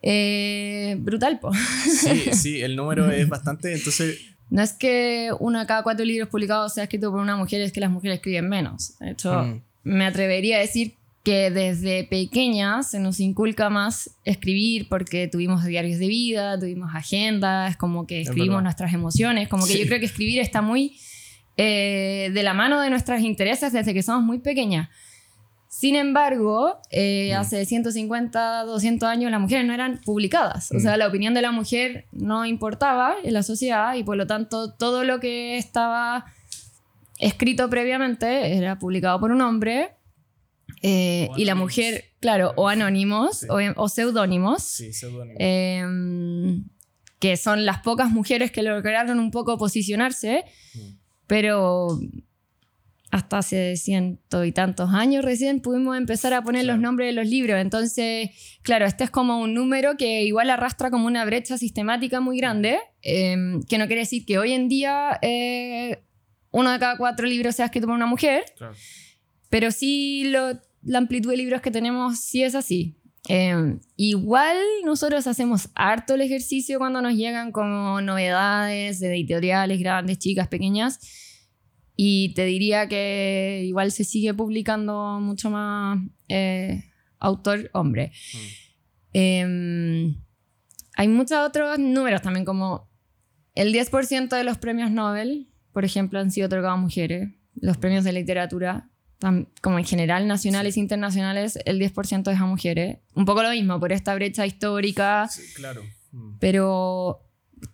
Eh, 0.02 0.96
brutal, 0.98 1.38
po. 1.40 1.50
Sí, 1.52 2.30
sí, 2.32 2.60
el 2.62 2.76
número 2.76 3.10
es 3.10 3.28
bastante, 3.28 3.72
entonces, 3.74 4.18
No 4.48 4.62
es 4.62 4.72
que 4.72 5.30
uno 5.38 5.60
de 5.60 5.66
cada 5.66 5.82
cuatro 5.82 6.04
libros 6.04 6.28
publicados 6.28 6.74
sea 6.74 6.84
escrito 6.84 7.10
por 7.10 7.20
una 7.20 7.36
mujer, 7.36 7.60
es 7.60 7.72
que 7.72 7.80
las 7.80 7.90
mujeres 7.90 8.16
escriben 8.16 8.48
menos. 8.48 8.98
De 8.98 9.10
hecho, 9.12 9.42
Mm. 9.44 9.60
me 9.84 10.06
atrevería 10.06 10.56
a 10.56 10.60
decir 10.60 10.94
que 11.22 11.50
desde 11.50 12.04
pequeñas 12.04 12.90
se 12.90 12.98
nos 12.98 13.20
inculca 13.20 13.68
más 13.68 14.10
escribir 14.24 14.88
porque 14.88 15.28
tuvimos 15.28 15.64
diarios 15.64 15.98
de 15.98 16.08
vida, 16.08 16.58
tuvimos 16.58 16.90
agendas, 16.94 17.76
como 17.76 18.06
que 18.06 18.22
escribimos 18.22 18.62
nuestras 18.62 18.94
emociones, 18.94 19.46
como 19.48 19.66
que 19.66 19.74
Sí. 19.74 19.80
yo 19.80 19.86
creo 19.86 20.00
que 20.00 20.06
escribir 20.06 20.40
está 20.40 20.62
muy 20.62 20.98
eh, 21.62 22.30
de 22.32 22.42
la 22.42 22.54
mano 22.54 22.80
de 22.80 22.88
nuestros 22.90 23.20
intereses 23.20 23.72
desde 23.72 23.92
que 23.92 24.02
somos 24.02 24.22
muy 24.22 24.38
pequeñas. 24.38 24.88
Sin 25.68 25.94
embargo, 25.94 26.78
eh, 26.90 27.32
Mm. 27.34 27.38
hace 27.40 27.64
150, 27.66 28.64
200 28.64 29.08
años 29.08 29.30
las 29.30 29.40
mujeres 29.40 29.64
no 29.66 29.72
eran 29.74 30.00
publicadas. 30.04 30.72
O 30.72 30.76
Mm. 30.76 30.80
sea, 30.80 30.96
la 30.96 31.06
opinión 31.06 31.34
de 31.34 31.42
la 31.42 31.52
mujer 31.52 32.06
no 32.12 32.44
importaba 32.46 33.14
en 33.22 33.34
la 33.34 33.42
sociedad 33.42 33.94
y 33.94 34.02
por 34.02 34.16
lo 34.16 34.26
tanto 34.26 34.72
todo 34.74 35.04
lo 35.04 35.20
que 35.20 35.58
estaba 35.58 36.24
escrito 37.18 37.68
previamente 37.68 38.56
era 38.56 38.78
publicado 38.78 39.20
por 39.20 39.30
un 39.30 39.42
hombre 39.42 39.90
eh, 40.82 41.28
O 41.30 41.36
y 41.36 41.44
la 41.44 41.54
mujer, 41.56 42.04
claro, 42.20 42.52
o 42.56 42.68
anónimos 42.68 43.40
Sí. 43.40 43.46
o, 43.50 43.56
o 43.76 43.88
seudónimos, 43.88 44.62
sí, 44.62 44.92
seudónimo. 44.94 45.36
em, 45.38 46.64
que 47.18 47.36
son 47.36 47.66
las 47.66 47.78
pocas 47.82 48.10
mujeres 48.10 48.50
que 48.50 48.62
lograron 48.62 49.18
un 49.18 49.30
poco 49.30 49.58
posicionarse, 49.58 50.44
Mm. 50.74 50.80
Pero 51.30 52.00
hasta 53.12 53.38
hace 53.38 53.76
ciento 53.76 54.44
y 54.44 54.50
tantos 54.50 54.90
años 54.92 55.24
recién 55.24 55.60
pudimos 55.60 55.96
empezar 55.96 56.32
a 56.34 56.42
poner 56.42 56.64
los 56.64 56.80
nombres 56.80 57.06
de 57.08 57.12
los 57.12 57.26
libros. 57.28 57.60
Entonces, 57.60 58.30
claro, 58.62 58.84
este 58.84 59.04
es 59.04 59.10
como 59.10 59.40
un 59.40 59.54
número 59.54 59.96
que 59.96 60.22
igual 60.24 60.50
arrastra 60.50 60.90
como 60.90 61.06
una 61.06 61.24
brecha 61.24 61.56
sistemática 61.56 62.18
muy 62.20 62.36
grande, 62.36 62.78
em, 63.02 63.62
que 63.62 63.78
no 63.78 63.86
quiere 63.86 64.00
decir 64.02 64.24
que 64.24 64.38
hoy 64.38 64.52
en 64.52 64.68
día 64.68 65.18
eh, 65.22 66.00
uno 66.50 66.72
de 66.72 66.78
cada 66.80 66.96
cuatro 66.96 67.26
libros 67.28 67.54
sea 67.54 67.66
escrito 67.66 67.86
por 67.86 67.94
una 67.94 68.06
mujer, 68.06 68.44
Claro. 68.56 68.74
pero 69.48 69.70
sí 69.70 70.24
lo- 70.26 70.58
la 70.82 70.98
amplitud 70.98 71.30
de 71.30 71.36
libros 71.36 71.60
que 71.60 71.70
tenemos 71.70 72.18
sí 72.18 72.42
es 72.42 72.56
así. 72.56 72.96
Eh, 73.28 73.78
igual 73.96 74.56
nosotros 74.84 75.26
hacemos 75.26 75.68
harto 75.74 76.14
el 76.14 76.22
ejercicio 76.22 76.78
cuando 76.78 77.02
nos 77.02 77.14
llegan 77.14 77.52
como 77.52 78.00
novedades 78.00 79.00
de 79.00 79.08
editoriales 79.08 79.78
grandes, 79.78 80.18
chicas, 80.18 80.48
pequeñas. 80.48 80.98
Y 81.96 82.32
te 82.34 82.44
diría 82.44 82.88
que 82.88 83.62
igual 83.66 83.92
se 83.92 84.04
sigue 84.04 84.32
publicando 84.32 85.20
mucho 85.20 85.50
más 85.50 85.98
eh, 86.28 86.84
autor 87.18 87.70
hombre. 87.74 88.12
Mm. 88.32 88.38
Eh, 89.12 90.16
hay 90.96 91.08
muchos 91.08 91.38
otros 91.38 91.78
números 91.78 92.22
también, 92.22 92.44
como 92.44 92.90
el 93.54 93.72
10% 93.72 94.28
de 94.28 94.44
los 94.44 94.58
premios 94.58 94.90
Nobel, 94.90 95.48
por 95.72 95.84
ejemplo, 95.84 96.18
han 96.18 96.30
sido 96.30 96.46
otorgados 96.46 96.78
a 96.78 96.80
mujeres. 96.80 97.30
Los 97.54 97.76
premios 97.76 98.04
de 98.04 98.12
literatura, 98.12 98.89
como 99.60 99.78
en 99.78 99.84
general, 99.84 100.26
nacionales 100.26 100.76
e 100.76 100.80
internacionales, 100.80 101.58
el 101.64 101.78
10% 101.78 102.32
es 102.32 102.40
a 102.40 102.46
mujeres. 102.46 102.98
Un 103.14 103.24
poco 103.24 103.42
lo 103.42 103.50
mismo, 103.50 103.78
por 103.78 103.92
esta 103.92 104.14
brecha 104.14 104.46
histórica, 104.46 105.28
Sí, 105.28 105.42
claro. 105.54 105.82
Mm. 106.12 106.38
pero 106.40 107.20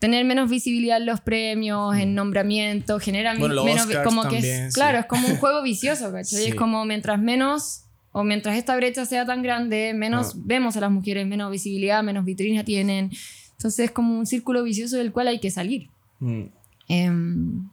tener 0.01 0.25
menos 0.25 0.51
visibilidad 0.51 0.97
en 0.99 1.07
los 1.07 1.21
premios, 1.21 1.97
en 1.97 2.15
nombramientos, 2.15 3.01
genera 3.03 3.35
Bueno, 3.39 3.65
menos... 3.65 3.87
Oscars 3.87 4.05
como 4.05 4.23
que 4.29 4.39
es, 4.39 4.43
también, 4.45 4.73
sí. 4.73 4.75
claro, 4.75 4.99
es 4.99 5.07
como 5.07 5.29
un 5.29 5.37
juego 5.37 5.63
vicioso, 5.63 6.11
¿cachai? 6.13 6.43
Sí. 6.43 6.49
Es 6.49 6.55
como 6.55 6.85
mientras 6.85 7.21
menos... 7.21 7.83
O 8.19 8.25
mientras 8.25 8.57
esta 8.57 8.75
brecha 8.77 9.05
sea 9.05 9.27
tan 9.27 9.43
grande, 9.43 9.93
menos 9.95 10.33
Ah. 10.35 10.39
vemos 10.43 10.75
a 10.77 10.81
las 10.81 10.91
mujeres, 10.91 11.27
menos 11.27 11.51
visibilidad, 11.51 12.03
menos 12.03 12.25
vitrina 12.25 12.65
tienen. 12.65 13.11
Entonces 13.53 13.85
es 13.87 13.91
como 13.91 14.19
un 14.19 14.25
círculo 14.25 14.63
vicioso 14.63 14.97
del 14.97 15.13
cual 15.13 15.29
hay 15.29 15.39
que 15.39 15.51
salir. 15.51 15.91
Mm. 16.21 16.45
Em, 16.89 17.69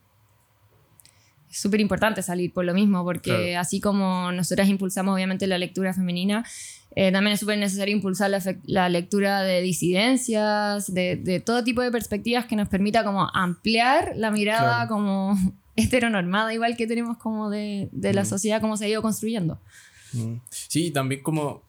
es 1.54 1.60
súper 1.62 1.80
importante 1.82 2.22
salir 2.22 2.52
por 2.52 2.66
lo 2.66 2.74
mismo, 2.74 3.04
porque 3.04 3.32
Claro. 3.32 3.60
así 3.60 3.80
como 3.80 4.32
nosotras 4.32 4.68
impulsamos 4.68 5.14
obviamente 5.14 5.46
la 5.48 5.58
lectura 5.58 5.94
femenina, 5.94 6.44
eh, 6.96 7.12
también 7.12 7.34
es 7.34 7.40
súper 7.40 7.58
necesario 7.58 7.96
impulsar 7.96 8.30
la, 8.30 8.42
la 8.66 8.90
lectura 8.90 9.42
de 9.42 9.62
disidencias, 9.62 10.94
de, 10.94 11.16
de 11.16 11.40
todo 11.40 11.64
tipo 11.64 11.82
de 11.82 11.92
perspectivas 11.92 12.46
que 12.46 12.56
nos 12.56 12.68
permita 12.70 13.04
como 13.04 13.30
ampliar 13.34 14.14
la 14.16 14.32
mirada 14.32 14.88
Claro. 14.88 14.90
como 14.90 15.38
heteronormada, 15.76 16.54
igual 16.54 16.78
que 16.78 16.86
tenemos 16.88 17.18
como 17.18 17.50
de, 17.50 17.90
de 17.92 18.14
la 18.14 18.22
Mm. 18.24 18.26
sociedad, 18.26 18.62
como 18.62 18.78
se 18.78 18.86
ha 18.86 18.90
ido 18.90 19.02
construyendo. 19.02 19.60
Mm. 20.14 20.36
Sí, 20.50 20.92
también 20.92 21.22
como 21.24 21.64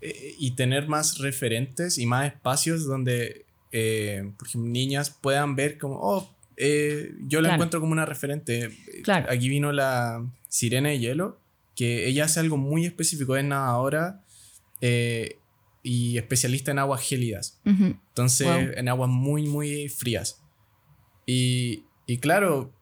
eh, 0.00 0.34
y 0.38 0.52
tener 0.52 0.88
más 0.88 1.18
referentes 1.18 1.98
y 1.98 2.06
más 2.06 2.26
espacios 2.32 2.86
donde, 2.86 3.44
eh, 3.72 4.32
por 4.38 4.48
ejemplo, 4.48 4.70
niñas 4.70 5.10
puedan 5.10 5.56
ver 5.56 5.76
como, 5.76 5.96
oh, 6.00 6.30
eh, 6.62 7.12
yo 7.22 7.40
la 7.40 7.48
Claro. 7.48 7.54
encuentro 7.54 7.80
como 7.80 7.92
una 7.92 8.04
referente. 8.06 8.70
Claro. 9.02 9.26
Aquí 9.30 9.48
vino 9.48 9.72
la 9.72 10.24
Sirena 10.48 10.90
de 10.90 10.98
Hielo, 10.98 11.40
que 11.74 12.06
ella 12.06 12.24
hace 12.26 12.38
algo 12.40 12.56
muy 12.58 12.84
específico, 12.86 13.36
es 13.36 13.44
nadadora 13.44 14.22
eh, 14.82 15.38
y 15.82 16.18
especialista 16.18 16.70
en 16.70 16.78
aguas 16.78 17.00
gélidas. 17.02 17.60
Entonces, 17.64 18.46
Wow. 18.46 18.72
en 18.76 18.88
aguas 18.88 19.08
muy, 19.10 19.46
muy 19.48 19.88
frías. 19.88 20.42
Y, 21.26 21.84
y 22.06 22.18
claro, 22.18 22.72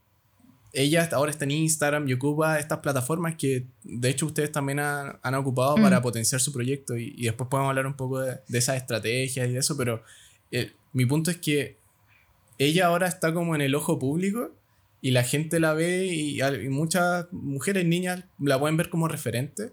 ella 0.72 1.08
ahora 1.12 1.30
está 1.30 1.44
en 1.44 1.52
Instagram 1.52 2.08
y 2.08 2.12
ocupa 2.14 2.58
estas 2.58 2.78
plataformas 2.78 3.36
que 3.36 3.66
de 3.84 4.08
hecho 4.10 4.26
ustedes 4.26 4.52
también 4.52 4.80
han, 4.80 5.18
han 5.22 5.34
ocupado 5.34 5.76
Mm. 5.76 5.82
para 5.82 6.02
potenciar 6.02 6.40
su 6.40 6.52
proyecto 6.52 6.96
y, 6.96 7.14
y 7.16 7.24
después 7.24 7.48
podemos 7.48 7.70
hablar 7.70 7.86
un 7.86 7.94
poco 7.96 8.20
de, 8.20 8.38
de 8.48 8.58
esas 8.58 8.76
estrategias 8.76 9.48
y 9.48 9.52
de 9.52 9.58
eso, 9.58 9.76
pero 9.76 10.02
eh, 10.50 10.72
mi 10.92 11.04
punto 11.06 11.30
es 11.30 11.36
que 11.38 11.78
ella 12.58 12.86
ahora 12.86 13.06
está 13.06 13.32
como 13.34 13.54
en 13.54 13.60
el 13.60 13.74
ojo 13.74 13.98
público 13.98 14.50
y 15.00 15.12
la 15.12 15.22
gente 15.22 15.60
la 15.60 15.74
ve 15.74 16.06
y, 16.06 16.40
muchas 16.70 17.26
mujeres, 17.32 17.86
niñas 17.86 18.24
la 18.38 18.58
pueden 18.58 18.76
ver 18.76 18.90
como 18.90 19.06
referente. 19.08 19.72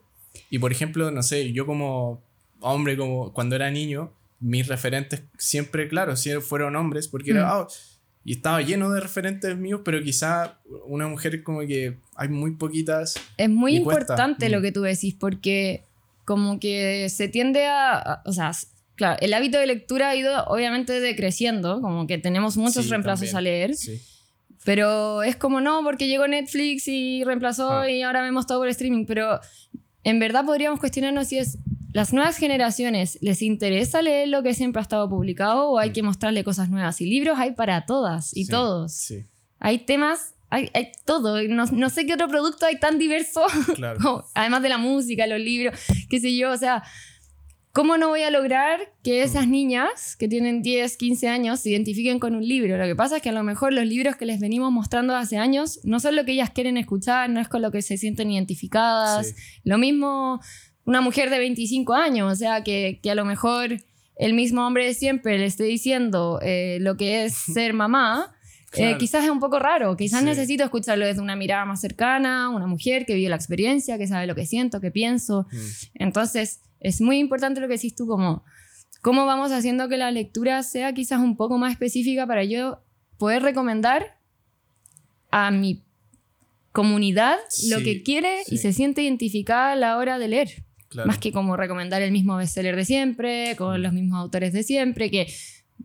Y 0.50 0.60
por 0.60 0.72
ejemplo, 0.72 1.10
no 1.12 1.24
sé, 1.24 1.52
yo 1.52 1.66
como 1.66 2.22
hombre, 2.62 2.96
como 2.98 3.34
cuando 3.34 3.56
era 3.56 3.72
niño, 3.72 4.12
mis 4.40 4.68
referentes 4.68 5.24
siempre, 5.38 5.88
claro, 5.88 6.16
fueron 6.42 6.76
hombres, 6.76 7.08
porque 7.08 7.32
era, 7.32 7.46
Mm. 7.46 7.50
ah, 7.52 7.68
y 8.24 8.32
estaba 8.34 8.62
lleno 8.62 8.92
de 8.92 9.00
referentes 9.02 9.56
míos, 9.58 9.82
pero 9.86 10.02
quizá 10.02 10.60
una 10.88 11.08
mujer 11.08 11.44
como 11.44 11.60
que 11.62 11.98
hay 12.16 12.30
muy 12.30 12.52
poquitas. 12.52 13.16
Es 13.38 13.50
muy 13.50 13.82
cuesta. 13.84 14.02
importante 14.14 14.50
Mm. 14.50 14.52
lo 14.52 14.62
que 14.62 14.72
tú 14.72 14.82
decís, 14.82 15.16
porque 15.20 15.84
como 16.26 16.60
que 16.60 17.08
se 17.10 17.28
tiende 17.28 17.66
a, 17.68 17.94
a- 17.98 18.24
o 18.26 18.34
sea, 18.34 18.50
s- 18.50 18.68
claro, 18.96 19.18
el 19.22 19.34
hábito 19.34 19.58
de 19.58 19.68
lectura 19.68 20.10
ha 20.10 20.16
ido 20.16 20.44
obviamente 20.48 21.00
decreciendo, 21.00 21.82
como 21.82 22.08
que 22.08 22.18
tenemos 22.18 22.58
muchos 22.58 22.86
Sí, 22.86 22.90
reemplazos 22.92 23.32
también. 23.32 23.38
a 23.38 23.42
leer, 23.42 23.76
Sí. 23.76 24.02
pero 24.64 25.22
es 25.24 25.36
como 25.36 25.62
no, 25.62 25.84
porque 25.84 26.08
llegó 26.08 26.28
Netflix 26.28 26.88
y 26.88 27.24
reemplazó 27.24 27.70
Ah. 27.80 27.90
y 27.90 28.02
ahora 28.02 28.22
vemos 28.22 28.48
todo 28.48 28.60
por 28.60 28.68
streaming, 28.70 29.06
pero 29.06 29.40
en 30.04 30.20
verdad 30.20 30.46
podríamos 30.46 30.80
cuestionarnos 30.80 31.28
si 31.28 31.38
es 31.38 31.58
las 31.94 32.12
nuevas 32.12 32.38
generaciones 32.38 33.18
les 33.22 33.42
interesa 33.42 34.02
leer 34.02 34.28
lo 34.28 34.44
que 34.44 34.54
siempre 34.54 34.80
ha 34.80 34.84
estado 34.84 35.08
publicado 35.10 35.70
o 35.70 35.80
hay 35.80 35.92
Mm. 35.92 35.94
que 35.94 36.04
mostrarle 36.04 36.44
cosas 36.44 36.70
nuevas 36.70 37.00
y 37.00 37.06
libros 37.06 37.38
hay 37.40 37.52
para 37.52 37.86
todas 37.86 38.36
y 38.36 38.46
Sí, 38.46 38.52
todos. 38.52 38.92
Sí, 38.94 39.26
Hay 39.60 39.80
temas, 39.80 40.34
hay, 40.50 40.70
hay 40.74 40.92
todo, 41.06 41.42
no, 41.44 41.66
no 41.68 41.90
sé 41.90 42.06
qué 42.06 42.14
otro 42.14 42.28
producto 42.28 42.66
hay 42.66 42.78
tan 42.80 43.00
diverso 43.00 43.42
claro. 43.76 44.26
además 44.36 44.62
de 44.62 44.70
la 44.70 44.78
música, 44.78 45.26
los 45.26 45.40
libros, 45.40 45.80
qué 46.10 46.20
sé 46.20 46.36
yo, 46.36 46.52
o 46.52 46.58
sea, 46.58 46.84
¿cómo 47.76 47.98
no 47.98 48.08
voy 48.08 48.22
a 48.22 48.32
lograr 48.32 48.80
que 49.04 49.22
esas 49.22 49.50
niñas 49.50 50.16
que 50.16 50.30
tienen 50.30 50.62
10, 50.62 50.96
15 50.96 51.28
años 51.28 51.60
se 51.60 51.72
identifiquen 51.72 52.20
con 52.20 52.34
un 52.34 52.48
libro? 52.48 52.78
Lo 52.78 52.86
que 52.86 52.96
pasa 52.96 53.18
es 53.18 53.22
que 53.22 53.28
a 53.30 53.34
lo 53.34 53.44
mejor 53.44 53.74
los 53.74 53.86
libros 53.86 54.16
que 54.16 54.26
les 54.26 54.40
venimos 54.40 54.72
mostrando 54.72 55.14
hace 55.14 55.38
años 55.38 55.82
no 55.84 56.00
son 56.00 56.16
lo 56.16 56.24
que 56.24 56.32
ellas 56.32 56.52
quieren 56.52 56.78
escuchar, 56.78 57.30
no 57.30 57.42
es 57.42 57.50
con 57.50 57.62
lo 57.62 57.72
que 57.72 57.82
se 57.82 57.98
sienten 57.98 58.32
identificadas. 58.32 59.28
Sí. 59.28 59.36
Lo 59.66 59.78
mismo 59.78 60.40
una 60.86 61.02
mujer 61.02 61.30
de 61.30 61.38
25 61.40 61.94
años, 61.94 62.32
o 62.32 62.36
sea, 62.36 62.64
que, 62.64 63.00
que 63.04 63.12
a 63.12 63.16
lo 63.16 63.26
mejor 63.26 63.78
el 64.18 64.34
mismo 64.34 64.66
hombre 64.66 64.86
de 64.86 64.94
siempre 64.94 65.38
le 65.38 65.46
esté 65.46 65.66
diciendo 65.66 66.40
eh, 66.42 66.78
lo 66.80 66.96
que 66.96 67.26
es 67.26 67.34
ser 67.54 67.74
mamá. 67.74 68.32
eh, 68.78 68.96
quizás 68.98 69.24
es 69.26 69.30
un 69.30 69.40
poco 69.40 69.60
raro, 69.60 69.98
quizás 69.98 70.20
Sí. 70.22 70.26
necesito 70.26 70.64
escucharlo 70.64 71.06
desde 71.06 71.22
una 71.22 71.36
mirada 71.36 71.66
más 71.66 71.82
cercana, 71.82 72.50
una 72.50 72.68
mujer 72.68 73.06
que 73.06 73.16
vive 73.16 73.30
la 73.30 73.36
experiencia, 73.36 73.98
que 73.98 74.08
sabe 74.08 74.28
lo 74.28 74.36
que 74.36 74.46
siento, 74.46 74.80
que 74.80 74.92
pienso. 74.92 75.46
Mm. 75.52 75.58
Entonces, 75.96 76.62
es 76.88 77.02
muy 77.02 77.18
importante 77.20 77.60
lo 77.62 77.68
que 77.68 77.74
decís 77.74 77.96
tú, 77.96 78.06
como 78.08 78.44
cómo 79.02 79.26
vamos 79.26 79.52
haciendo 79.52 79.88
que 79.90 79.98
la 79.98 80.12
lectura 80.12 80.62
sea 80.64 80.94
quizás 80.94 81.20
un 81.20 81.36
poco 81.38 81.58
más 81.58 81.72
específica 81.72 82.26
para 82.28 82.44
yo 82.44 82.80
poder 83.18 83.44
recomendar 83.44 84.18
a 85.32 85.52
mi 85.52 85.82
comunidad 86.72 87.38
lo 87.70 87.80
que 87.80 88.04
quiere 88.04 88.40
y 88.48 88.58
se 88.58 88.74
siente 88.74 89.02
identificada 89.02 89.72
a 89.74 89.76
la 89.76 89.98
hora 89.98 90.20
de 90.20 90.28
leer. 90.28 90.64
Más 91.06 91.18
que 91.18 91.32
como 91.32 91.58
recomendar 91.58 92.02
el 92.02 92.12
mismo 92.12 92.38
bestseller 92.38 92.76
de 92.76 92.86
siempre, 92.86 93.56
con 93.58 93.82
los 93.82 93.92
mismos 93.94 94.20
autores 94.20 94.54
de 94.54 94.64
siempre, 94.64 95.10
que 95.12 95.28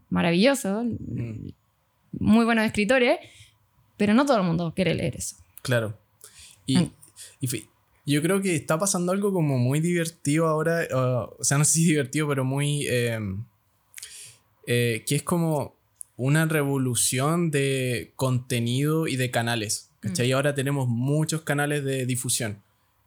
maravilloso, 0.08 0.84
Mm. 0.84 1.48
muy 2.12 2.44
buenos 2.44 2.64
escritores, 2.64 3.18
pero 3.96 4.14
no 4.14 4.24
todo 4.24 4.36
el 4.38 4.44
mundo 4.44 4.72
quiere 4.74 4.94
leer 4.94 5.16
eso. 5.16 5.36
Claro. 5.62 5.96
Y, 6.66 6.78
Mm. 6.78 6.92
y 7.40 7.46
yo 8.06 8.22
creo 8.22 8.40
que 8.40 8.56
está 8.56 8.78
pasando 8.78 9.12
algo 9.12 9.32
como 9.32 9.58
muy 9.58 9.80
divertido 9.80 10.46
ahora, 10.46 10.86
uh, 10.90 11.34
o 11.38 11.44
sea, 11.44 11.58
no 11.58 11.64
sé 11.64 11.72
si 11.72 11.84
divertido, 11.84 12.28
pero 12.28 12.44
muy... 12.44 12.86
eh, 12.88 13.18
eh, 14.66 15.04
que 15.06 15.16
es 15.16 15.22
como 15.22 15.74
una 16.16 16.44
revolución 16.44 17.50
de 17.50 18.12
contenido 18.14 19.08
y 19.08 19.16
de 19.16 19.30
canales. 19.30 19.90
¿Cachai? 20.00 20.32
Ahora 20.32 20.54
tenemos 20.54 20.88
muchos 20.88 21.42
canales 21.42 21.84
de 21.84 22.06
difusión 22.06 22.62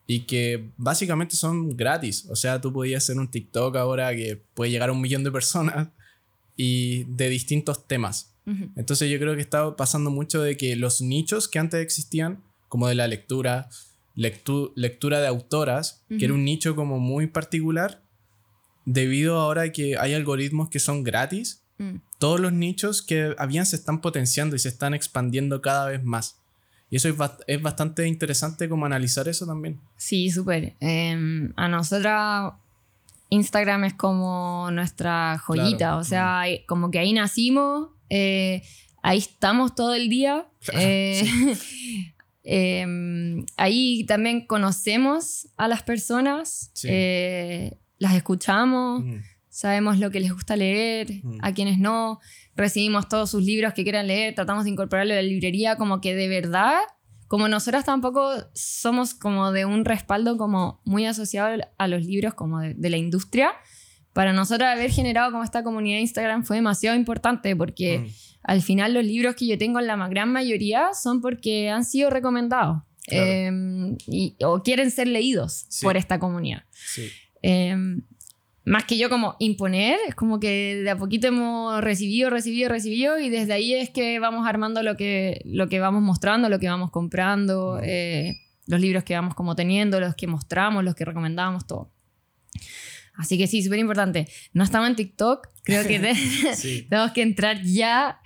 y 0.06 0.26
que 0.26 0.72
básicamente 0.78 1.36
son 1.36 1.76
gratis. 1.78 2.28
O 2.30 2.36
sea, 2.36 2.60
tú 2.60 2.74
podías 2.74 3.04
hacer 3.04 3.18
un 3.18 3.32
TikTok 3.32 3.78
ahora 3.78 4.14
que 4.16 4.44
puede 4.54 4.72
llegar 4.72 4.90
a 4.90 4.92
un 4.92 5.02
millón 5.02 5.24
de 5.24 5.32
personas 5.32 5.88
y 6.58 7.06
de 7.06 7.30
distintos 7.30 7.88
temas. 7.88 8.36
Entonces 8.76 9.10
yo 9.10 9.18
creo 9.20 9.36
que 9.36 9.42
está 9.42 9.78
pasando 9.78 10.12
mucho 10.12 10.42
de 10.42 10.58
que 10.58 10.76
los 10.76 11.00
nichos 11.00 11.48
que 11.48 11.60
antes 11.60 11.80
existían, 11.82 12.44
como 12.68 12.90
de 12.90 12.96
la 12.96 13.08
lectura, 13.08 13.70
lectu- 14.16 14.72
lectura 14.76 15.20
de 15.20 15.28
autoras, 15.28 16.04
que 16.10 16.26
era 16.26 16.34
un 16.34 16.44
nicho 16.46 16.76
como 16.76 17.00
muy 17.00 17.28
particular, 17.28 18.02
debido 18.86 19.40
ahora 19.40 19.64
a 19.64 19.72
que 19.72 19.98
hay 19.98 20.14
algoritmos 20.14 20.70
que 20.70 20.80
son 20.80 21.04
gratis, 21.04 21.62
Mm. 21.80 21.96
todos 22.20 22.40
los 22.40 22.54
nichos 22.54 23.02
que 23.02 23.34
habían 23.40 23.66
se 23.66 23.76
están 23.76 24.00
potenciando 24.02 24.56
y 24.56 24.60
se 24.60 24.70
están 24.70 24.94
expandiendo 24.94 25.62
cada 25.62 25.88
vez 25.88 26.04
más. 26.04 26.40
Y 26.92 26.98
eso 26.98 27.10
es, 27.10 27.18
bast- 27.18 27.44
es 27.48 27.60
bastante 27.62 28.08
interesante 28.08 28.70
como 28.70 28.86
analizar 28.86 29.28
eso 29.28 29.48
también. 29.48 29.80
Sí, 29.98 30.30
súper. 30.30 30.76
Eh, 30.80 31.50
a 31.56 31.68
nosotras 31.68 32.54
Instagram 33.30 33.86
es 33.86 33.94
como 33.96 34.70
nuestra 34.72 35.40
joyita, 35.40 35.78
Claro. 35.78 35.98
o 35.98 36.04
sea, 36.04 36.44
como 36.68 36.92
que 36.92 37.00
ahí 37.00 37.14
nacimos, 37.14 37.90
eh, 38.12 38.62
ahí 39.02 39.18
estamos 39.18 39.74
todo 39.74 39.96
el 39.96 40.08
día. 40.10 40.46
Claro, 40.66 40.80
eh, 40.80 41.58
eh, 42.44 42.86
ahí 43.58 44.06
también 44.06 44.46
conocemos 44.46 45.48
a 45.58 45.68
las 45.68 45.84
personas, 45.84 46.72
Sí. 46.74 46.88
eh, 46.92 47.78
las 48.00 48.16
escuchamos, 48.16 49.04
Mm, 49.04 49.16
sabemos 49.50 50.00
lo 50.00 50.10
que 50.12 50.20
les 50.20 50.34
gusta 50.34 50.56
leer, 50.56 51.08
Mm. 51.24 51.38
a 51.42 51.54
quienes 51.54 51.78
no, 51.80 52.20
recibimos 52.56 53.08
todos 53.08 53.32
sus 53.32 53.44
libros 53.44 53.74
que 53.74 53.84
quieran 53.84 54.08
leer, 54.08 54.36
tratamos 54.36 54.64
de 54.66 54.72
incorporarlo 54.72 55.14
a 55.14 55.18
la 55.18 55.22
librería, 55.22 55.76
como 55.78 56.02
que 56.02 56.16
de 56.16 56.28
verdad, 56.28 56.80
como 57.28 57.48
nosotras 57.48 57.86
tampoco 57.86 58.32
somos 58.54 59.14
como 59.16 59.52
de 59.52 59.66
un 59.66 59.86
respaldo 59.86 60.38
como 60.38 60.82
muy 60.86 61.06
asociado 61.06 61.64
a 61.78 61.88
los 61.88 62.06
libros 62.06 62.34
como 62.36 62.60
de, 62.60 62.74
de 62.76 62.90
la 62.90 62.98
industria, 62.98 63.52
para 64.12 64.34
nosotros 64.34 64.68
haber 64.70 64.92
generado 64.92 65.32
como 65.32 65.44
esta 65.44 65.64
comunidad 65.64 65.96
de 65.98 66.02
Instagram 66.02 66.44
fue 66.44 66.58
demasiado 66.58 66.96
importante 66.96 67.56
porque 67.56 68.00
mm, 68.00 68.08
al 68.44 68.62
final 68.62 68.94
los 68.94 69.04
libros 69.06 69.36
que 69.36 69.48
yo 69.48 69.58
tengo 69.58 69.80
en 69.80 69.88
la 69.88 70.08
gran 70.08 70.32
mayoría 70.32 70.90
son 70.94 71.22
porque 71.22 71.70
han 71.70 71.86
sido 71.86 72.10
recomendados 72.10 72.84
Claro. 73.06 73.26
eh, 73.26 73.96
y- 74.08 74.36
o 74.46 74.62
quieren 74.64 74.90
ser 74.92 75.08
leídos 75.08 75.66
Sí. 75.70 75.86
por 75.86 75.98
esta 75.98 76.20
comunidad. 76.20 76.64
sí. 76.74 77.10
Eh, 77.42 77.76
más 78.66 78.86
que 78.86 78.98
yo 78.98 79.10
como 79.10 79.36
imponer, 79.40 79.98
es 80.08 80.16
como 80.16 80.40
que 80.40 80.80
de 80.84 80.90
a 80.90 80.96
poquito 80.98 81.28
hemos 81.28 81.82
recibido, 81.82 82.30
recibido, 82.30 82.70
recibido 82.70 83.20
y 83.20 83.28
desde 83.28 83.52
ahí 83.52 83.74
es 83.74 83.90
que 83.90 84.20
vamos 84.20 84.48
armando 84.48 84.82
lo 84.84 84.96
que, 84.96 85.42
lo 85.44 85.68
que 85.68 85.82
vamos 85.82 86.02
mostrando, 86.02 86.48
lo 86.48 86.60
que 86.60 86.70
vamos 86.70 86.90
comprando, 86.92 87.82
eh, 87.84 88.38
los 88.68 88.80
libros 88.80 89.04
que 89.04 89.16
vamos 89.16 89.36
como 89.36 89.58
teniendo, 89.58 90.00
los 90.00 90.16
que 90.16 90.28
mostramos, 90.28 90.86
los 90.86 90.96
que 90.96 91.04
recomendamos, 91.04 91.68
todo. 91.68 91.92
Así 93.16 93.38
que 93.38 93.48
sí, 93.48 93.62
súper 93.64 93.80
importante. 93.80 94.28
No 94.54 94.64
estamos 94.64 94.90
en 94.90 94.96
TikTok, 94.96 95.48
creo 95.64 95.86
que 95.88 96.00
te- 96.00 96.56
Sí, 96.56 96.84
tenemos 96.90 97.12
que 97.12 97.22
entrar 97.22 97.62
ya, 97.64 98.20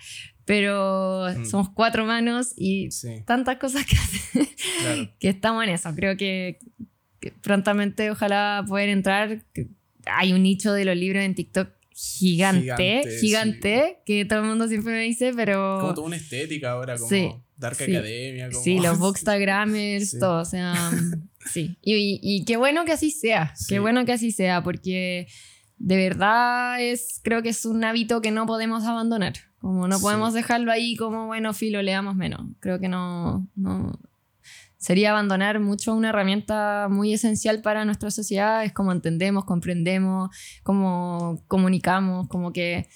pero 0.46 1.28
Mm. 1.38 1.46
somos 1.46 1.70
cuatro 1.74 2.06
manos 2.06 2.54
y 2.56 2.90
sí, 2.92 3.22
tantas 3.26 3.58
cosas 3.58 3.86
que 3.86 3.96
hacer 3.98 4.48
claro. 4.82 5.12
que 5.20 5.30
estamos 5.30 5.64
en 5.66 5.70
eso. 5.72 5.94
Creo 5.96 6.16
que, 6.16 6.60
que 7.20 7.32
prontamente 7.32 8.10
ojalá 8.12 8.64
poder 8.68 8.90
entrar. 8.90 9.44
Hay 10.06 10.32
un 10.32 10.44
nicho 10.44 10.72
de 10.72 10.86
los 10.86 10.96
libros 10.96 11.22
en 11.24 11.36
TikTok 11.36 11.70
gigante, 11.94 12.62
Gigante, 12.62 13.20
gigante, 13.20 13.98
que 14.06 14.24
todo 14.26 14.40
el 14.40 14.46
mundo 14.46 14.68
siempre 14.68 14.94
me 14.94 15.02
dice, 15.02 15.32
Como 15.32 15.38
pero 15.38 15.94
toda 15.96 16.08
una 16.08 16.16
estética 16.16 16.72
ahora, 16.72 16.96
como 16.96 17.10
Sí, 17.10 17.30
Dark 17.58 17.76
sí. 17.76 17.84
Academia. 17.96 18.50
Como... 18.52 18.64
sí, 18.64 18.80
los 18.80 19.00
bookstagramers, 19.00 20.12
Sí. 20.12 20.20
todo, 20.20 20.42
o 20.42 20.46
sea, 20.46 20.92
sí. 21.52 21.78
Y, 21.82 21.96
y- 21.96 22.20
y 22.22 22.46
qué 22.46 22.58
bueno 22.58 22.86
que 22.86 22.92
así 22.94 23.12
sea, 23.12 23.54
Sí. 23.56 23.66
qué 23.70 23.80
bueno 23.80 24.06
que 24.06 24.14
así 24.14 24.32
sea, 24.32 24.64
porque 24.64 25.28
de 25.78 25.96
verdad 25.98 26.82
es, 26.82 27.20
creo 27.24 27.42
que 27.44 27.50
es 27.50 27.66
un 27.66 27.84
hábito 27.84 28.22
que 28.22 28.32
no 28.32 28.46
podemos 28.46 28.84
abandonar. 28.86 29.34
Como 29.60 29.88
no 29.88 29.98
Sí. 29.98 30.02
podemos 30.04 30.34
dejarlo 30.34 30.72
ahí 30.72 30.96
como, 30.96 31.28
bueno, 31.28 31.54
filo, 31.54 31.82
leamos 31.82 32.16
menos. 32.16 32.42
Creo 32.60 32.80
que 32.80 32.88
no, 32.88 33.48
no, 33.56 34.00
sería 34.78 35.10
abandonar 35.12 35.60
mucho 35.60 35.94
una 35.96 36.10
herramienta 36.10 36.88
muy 36.90 37.14
esencial 37.14 37.62
para 37.62 37.84
nuestra 37.86 38.12
sociedad, 38.12 38.64
es 38.64 38.74
como 38.74 38.92
entendemos, 38.92 39.46
comprendemos, 39.46 40.30
cómo 40.64 41.44
comunicamos, 41.48 42.28
como 42.28 42.54
que 42.54 42.88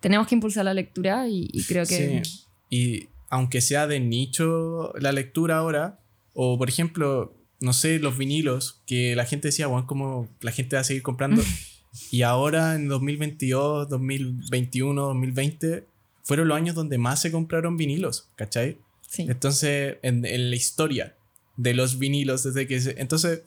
tenemos 0.00 0.26
que 0.26 0.34
impulsar 0.34 0.64
la 0.66 0.74
lectura 0.74 1.26
y, 1.28 1.48
y 1.52 1.64
creo 1.64 1.86
que... 1.86 2.22
Sí. 2.24 2.40
Y 2.70 3.08
aunque 3.30 3.60
sea 3.60 3.86
de 3.86 3.98
nicho 4.00 4.92
la 4.98 5.12
lectura 5.12 5.56
ahora, 5.58 6.00
o 6.34 6.58
por 6.58 6.68
ejemplo, 6.68 7.34
no 7.60 7.72
sé, 7.72 7.98
los 7.98 8.16
vinilos, 8.18 8.80
que 8.86 9.14
la 9.16 9.24
gente 9.24 9.48
decía, 9.48 9.66
bueno, 9.66 9.86
como 9.86 10.28
la 10.40 10.52
gente 10.52 10.76
va 10.76 10.80
a 10.80 10.84
seguir 10.84 11.02
comprando. 11.02 11.42
y 12.10 12.22
ahora 12.22 12.74
en 12.74 12.88
2022, 12.88 13.88
2021, 13.88 15.02
2020, 15.02 15.86
fueron 16.22 16.48
los 16.48 16.56
años 16.56 16.74
donde 16.74 16.98
más 16.98 17.20
se 17.22 17.30
compraron 17.30 17.76
vinilos, 17.76 18.28
¿cachai? 18.36 18.78
Sí. 19.08 19.26
Entonces, 19.28 19.96
en, 20.02 20.24
en 20.24 20.50
la 20.50 20.56
historia 20.56 21.14
de 21.56 21.74
los 21.74 21.98
vinilos, 21.98 22.42
desde 22.42 22.66
que 22.66 22.80
se- 22.80 23.00
Entonces, 23.00 23.42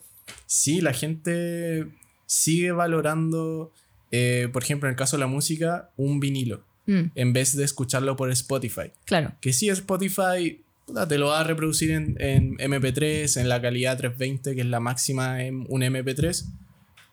sí, 0.46 0.82
la 0.82 0.93
gente 0.93 1.88
sigue 2.26 2.72
valorando, 2.72 3.72
eh, 4.12 4.50
por 4.54 4.63
ejemplo, 4.63 4.88
en 4.88 4.91
el 4.93 4.98
caso 4.98 5.17
de 5.17 5.22
la 5.22 5.28
música, 5.28 5.89
un 5.98 6.20
vinilo, 6.20 6.63
Mm, 6.89 7.12
en 7.15 7.34
vez 7.34 7.54
de 7.58 7.65
escucharlo 7.65 8.15
por 8.15 8.32
Spotify. 8.32 8.91
claro. 9.04 9.34
Que 9.41 9.52
sí, 9.52 9.67
Spotify 9.67 10.62
te 11.08 11.17
lo 11.17 11.28
va 11.28 11.41
a 11.41 11.43
reproducir 11.43 11.91
en, 11.91 12.15
en 12.19 12.58
MP3, 12.58 13.39
en 13.41 13.50
la 13.50 13.62
calidad 13.62 13.97
320, 13.97 14.56
que 14.56 14.62
es 14.62 14.67
la 14.67 14.80
máxima 14.80 15.43
en 15.43 15.65
un 15.69 15.82
MP3. 15.82 16.45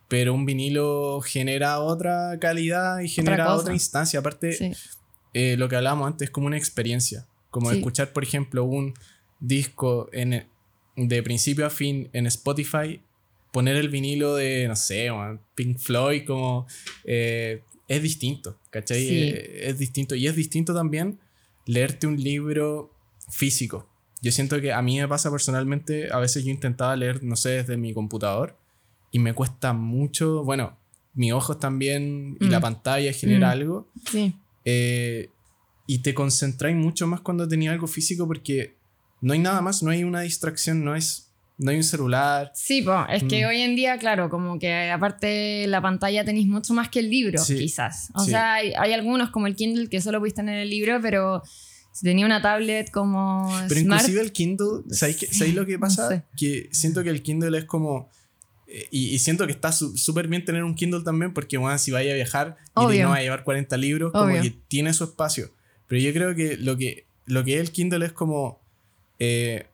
Pero 0.09 0.35
un 0.35 0.45
vinilo 0.47 1.21
genera 1.23 1.81
otra 1.81 2.39
calidad 2.41 3.01
y 3.01 3.09
genera 3.09 3.55
otra, 3.55 3.73
instancia. 3.73 4.21
Aparte, 4.21 4.53
Sí. 4.53 4.73
eh, 5.33 5.57
lo 5.57 5.69
que 5.69 5.77
hablábamos 5.77 6.07
antes, 6.07 6.31
como 6.31 6.47
una 6.47 6.57
experiencia. 6.59 7.27
Como 7.51 7.71
Sí. 7.71 7.77
escuchar, 7.77 8.13
por 8.13 8.23
ejemplo, 8.23 8.65
un 8.65 8.95
disco 9.41 10.09
en, 10.13 10.47
de 10.97 11.23
principio 11.23 11.67
a 11.67 11.71
fin 11.71 12.09
en 12.13 12.27
Spotify, 12.27 13.01
poner 13.53 13.77
el 13.77 13.89
vinilo 13.89 14.35
de, 14.37 14.67
no 14.69 14.77
sé, 14.77 15.09
Pink 15.55 15.79
Floyd, 15.79 16.25
como. 16.27 16.67
eh, 17.05 17.63
es 17.89 18.03
distinto, 18.03 18.59
¿cachai? 18.71 18.99
Sí. 19.07 19.23
Eh, 19.25 19.69
es 19.69 19.79
distinto. 19.79 20.15
Y 20.15 20.27
es 20.27 20.35
distinto 20.37 20.73
también 20.75 21.19
leerte 21.67 22.07
un 22.07 22.17
libro 22.23 22.94
físico. 23.31 23.89
Yo 24.23 24.33
siento 24.33 24.61
que 24.61 24.73
a 24.73 24.81
mí 24.83 24.99
me 24.99 25.07
pasa 25.09 25.31
personalmente, 25.31 26.09
a 26.13 26.19
veces 26.19 26.45
yo 26.45 26.51
intentaba 26.51 26.97
leer, 26.97 27.23
no 27.23 27.37
sé, 27.37 27.51
desde 27.51 27.77
mi 27.77 27.93
computador 27.93 28.57
y 29.11 29.19
me 29.19 29.35
cuesta 29.35 29.73
mucho, 29.73 30.43
bueno, 30.45 30.79
mis 31.15 31.33
ojos 31.33 31.59
también 31.61 32.37
y 32.41 32.47
la 32.49 32.59
Mm. 32.59 32.63
pantalla 32.63 33.13
genera 33.13 33.49
Mm. 33.49 33.51
algo. 33.53 33.89
Sí. 34.11 34.35
Eh, 34.65 35.29
y 35.87 35.99
te 35.99 36.15
concentráis 36.15 36.75
mucho 36.75 37.07
más 37.07 37.21
cuando 37.21 37.47
tenía 37.47 37.71
algo 37.73 37.87
físico 37.87 38.27
porque 38.27 38.77
no 39.21 39.33
hay 39.35 39.39
nada 39.39 39.61
más, 39.61 39.83
no 39.83 39.91
hay 39.91 40.03
una 40.05 40.23
distracción, 40.23 40.83
no, 40.85 40.97
es, 40.97 41.31
no 41.59 41.71
hay 41.71 41.77
un 41.77 41.85
celular. 41.85 42.51
Sí, 42.55 42.81
po, 42.83 43.05
es 43.11 43.23
que 43.25 43.45
Mm. 43.45 43.49
hoy 43.49 43.61
en 43.61 43.77
día, 43.77 43.99
claro, 43.99 44.31
como 44.31 44.59
que 44.59 44.91
aparte 44.91 45.67
la 45.67 45.83
pantalla 45.83 46.25
tenéis 46.25 46.47
mucho 46.49 46.73
más 46.73 46.89
que 46.89 47.01
el 47.01 47.11
libro, 47.11 47.39
Sí, 47.39 47.59
quizás. 47.59 48.11
O 48.15 48.21
sí. 48.25 48.31
sea, 48.31 48.55
hay, 48.55 48.73
hay 48.73 48.93
algunos 48.95 49.31
como 49.31 49.47
el 49.47 49.55
Kindle 49.55 49.89
que 49.89 50.01
solo 50.01 50.19
podéis 50.19 50.35
tener 50.35 50.59
el 50.59 50.71
libro, 50.71 50.99
pero 51.03 51.43
si 51.95 52.05
tenía 52.05 52.27
una 52.27 52.43
tablet 52.43 52.91
como 52.91 53.49
Pero 53.69 53.81
Smart, 53.81 54.01
inclusive 54.03 54.21
el 54.21 54.33
Kindle, 54.33 54.83
¿sabéis, 54.91 55.55
lo 55.55 55.65
que 55.65 55.75
no 55.75 55.81
pasa? 55.81 56.09
sé. 56.09 56.23
Que 56.37 56.69
siento 56.73 57.03
que 57.05 57.11
el 57.11 57.23
Kindle 57.23 57.57
es 57.57 57.65
como... 57.67 58.11
eh, 58.67 58.89
Y, 58.91 59.11
y 59.15 59.19
siento 59.21 59.47
que 59.47 59.53
está 59.53 59.71
súper 59.71 60.27
bien 60.27 60.45
tener 60.45 60.65
un 60.65 60.75
Kindle 60.75 61.03
también 61.05 61.33
porque, 61.33 61.57
bueno, 61.57 61.79
si 61.79 61.93
vaya 61.93 62.11
a 62.11 62.17
viajar 62.17 62.57
y 62.67 62.71
Obvio. 62.81 63.05
no 63.05 63.11
va 63.11 63.17
a 63.17 63.23
llevar 63.23 63.45
40 63.45 63.77
libros, 63.77 64.11
como 64.13 64.25
Obvio. 64.25 64.43
que 64.43 64.51
tiene 64.69 64.93
su 64.93 65.05
espacio. 65.05 65.51
Pero 65.87 66.01
yo 66.03 66.13
creo 66.13 66.35
que 66.35 66.57
lo 66.57 66.77
que, 66.77 67.07
lo 67.27 67.45
que 67.45 67.55
es 67.55 67.61
el 67.61 67.71
Kindle 67.71 68.05
es 68.05 68.13
como, 68.13 68.59
eh, 69.21 69.67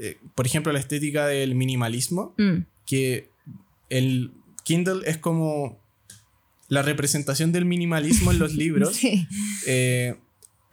eh, 0.00 0.18
por 0.34 0.44
ejemplo, 0.46 0.70
la 0.72 0.80
estética 0.80 1.26
del 1.26 1.54
minimalismo, 1.54 2.34
Mm, 2.36 2.64
que 2.86 3.30
el 3.88 4.32
Kindle 4.64 5.00
es 5.08 5.16
como 5.16 5.78
la 6.68 6.82
representación 6.82 7.52
del 7.52 7.64
minimalismo 7.64 8.32
en 8.32 8.38
los 8.38 8.52
libros, 8.62 8.96
sí, 8.96 9.26
eh, 9.66 10.16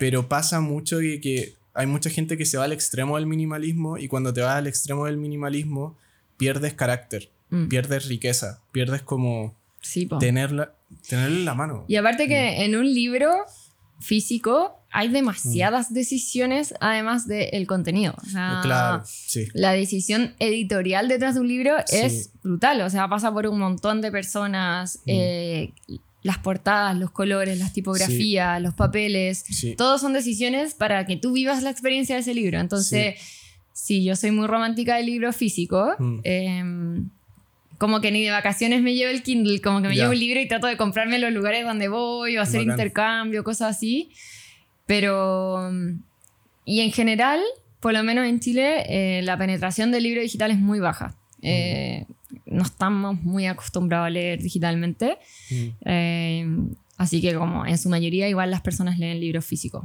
pero 0.01 0.27
pasa 0.27 0.61
mucho 0.61 0.97
que, 0.97 1.21
que 1.21 1.53
hay 1.75 1.85
mucha 1.85 2.09
gente 2.09 2.35
que 2.35 2.45
se 2.45 2.57
va 2.57 2.63
al 2.63 2.71
extremo 2.71 3.17
del 3.17 3.27
minimalismo 3.27 3.99
y 3.99 4.07
cuando 4.07 4.33
te 4.33 4.41
vas 4.41 4.55
al 4.57 4.65
extremo 4.65 5.05
del 5.05 5.17
minimalismo 5.17 5.95
pierdes 6.37 6.73
carácter. 6.73 7.29
Mm. 7.51 7.67
pierdes 7.67 8.07
riqueza, 8.07 8.61
pierdes 8.71 9.03
como 9.03 9.55
Sí, 9.79 10.07
tenerla, 10.19 10.73
tenerla 11.07 11.37
en 11.37 11.45
la 11.45 11.53
mano. 11.53 11.85
Y 11.87 11.97
aparte 11.97 12.25
Mm. 12.25 12.29
que 12.29 12.65
en 12.65 12.75
un 12.75 12.91
libro 12.91 13.29
físico 13.99 14.79
hay 14.89 15.09
demasiadas 15.09 15.93
decisiones 15.93 16.73
además 16.79 17.27
del 17.27 17.67
contenido. 17.67 18.15
O 18.17 18.25
sea, 18.25 18.59
Claro, 18.63 19.03
sí. 19.05 19.47
la 19.53 19.71
decisión 19.73 20.33
editorial 20.39 21.07
detrás 21.07 21.35
de 21.35 21.41
un 21.41 21.47
libro 21.47 21.75
Sí. 21.85 21.97
es 21.97 22.31
brutal. 22.41 22.81
O 22.81 22.89
sea, 22.89 23.07
pasa 23.07 23.31
por 23.31 23.45
un 23.47 23.59
montón 23.59 24.01
de 24.01 24.11
personas. 24.11 24.97
Mm. 25.05 25.09
eh, 25.09 25.73
las 26.23 26.37
portadas, 26.37 26.95
los 26.97 27.11
colores, 27.11 27.57
las 27.57 27.73
tipografías, 27.73 28.61
los 28.61 28.73
papeles. 28.73 29.43
Sí. 29.49 29.75
Todos 29.75 30.01
son 30.01 30.13
decisiones 30.13 30.73
para 30.73 31.05
que 31.05 31.17
tú 31.17 31.33
vivas 31.33 31.63
la 31.63 31.71
experiencia 31.71 32.15
de 32.15 32.21
ese 32.21 32.33
libro. 32.33 32.59
Entonces, 32.59 33.15
sí, 33.73 34.03
yo 34.03 34.15
soy 34.15 34.31
muy 34.31 34.47
romántica 34.47 34.97
del 34.97 35.07
libro 35.07 35.33
físico. 35.33 35.95
Mm. 35.97 36.19
em, 36.23 37.09
como 37.77 37.99
que 37.99 38.11
ni 38.11 38.23
de 38.23 38.29
vacaciones 38.29 38.83
me 38.83 38.93
llevo 38.93 39.09
el 39.09 39.23
Kindle, 39.23 39.59
como 39.59 39.81
que 39.81 39.87
me 39.87 39.95
llevo 39.95 40.11
un 40.11 40.19
libro 40.19 40.39
y 40.39 40.47
trato 40.47 40.67
de 40.67 40.77
comprarme 40.77 41.15
en 41.15 41.21
los 41.23 41.33
lugares 41.33 41.65
donde 41.65 41.87
voy 41.87 42.37
o 42.37 42.41
hacer 42.43 42.59
Bacán. 42.59 42.73
intercambio, 42.73 43.43
cosas 43.43 43.75
así. 43.75 44.11
Pero, 44.85 45.67
mm, 45.71 46.03
y 46.65 46.81
en 46.81 46.91
general, 46.91 47.39
por 47.79 47.93
lo 47.93 48.03
menos 48.03 48.27
en 48.27 48.39
Chile, 48.39 48.83
eh, 48.87 49.23
la 49.23 49.35
penetración 49.35 49.91
del 49.91 50.03
libro 50.03 50.21
digital 50.21 50.51
es 50.51 50.59
muy 50.59 50.79
baja. 50.79 51.15
Eh, 51.41 52.05
no 52.45 52.63
estamos 52.63 53.21
muy 53.21 53.45
acostumbrados 53.45 54.07
a 54.07 54.09
leer 54.09 54.41
digitalmente. 54.41 55.17
Mm. 55.49 55.67
Eh, 55.85 56.45
así 56.97 57.21
que 57.21 57.33
como 57.33 57.65
en 57.65 57.77
su 57.77 57.89
mayoría 57.89 58.29
igual 58.29 58.51
las 58.51 58.61
personas 58.61 58.99
leen 58.99 59.19
libros 59.19 59.45
físicos. 59.45 59.83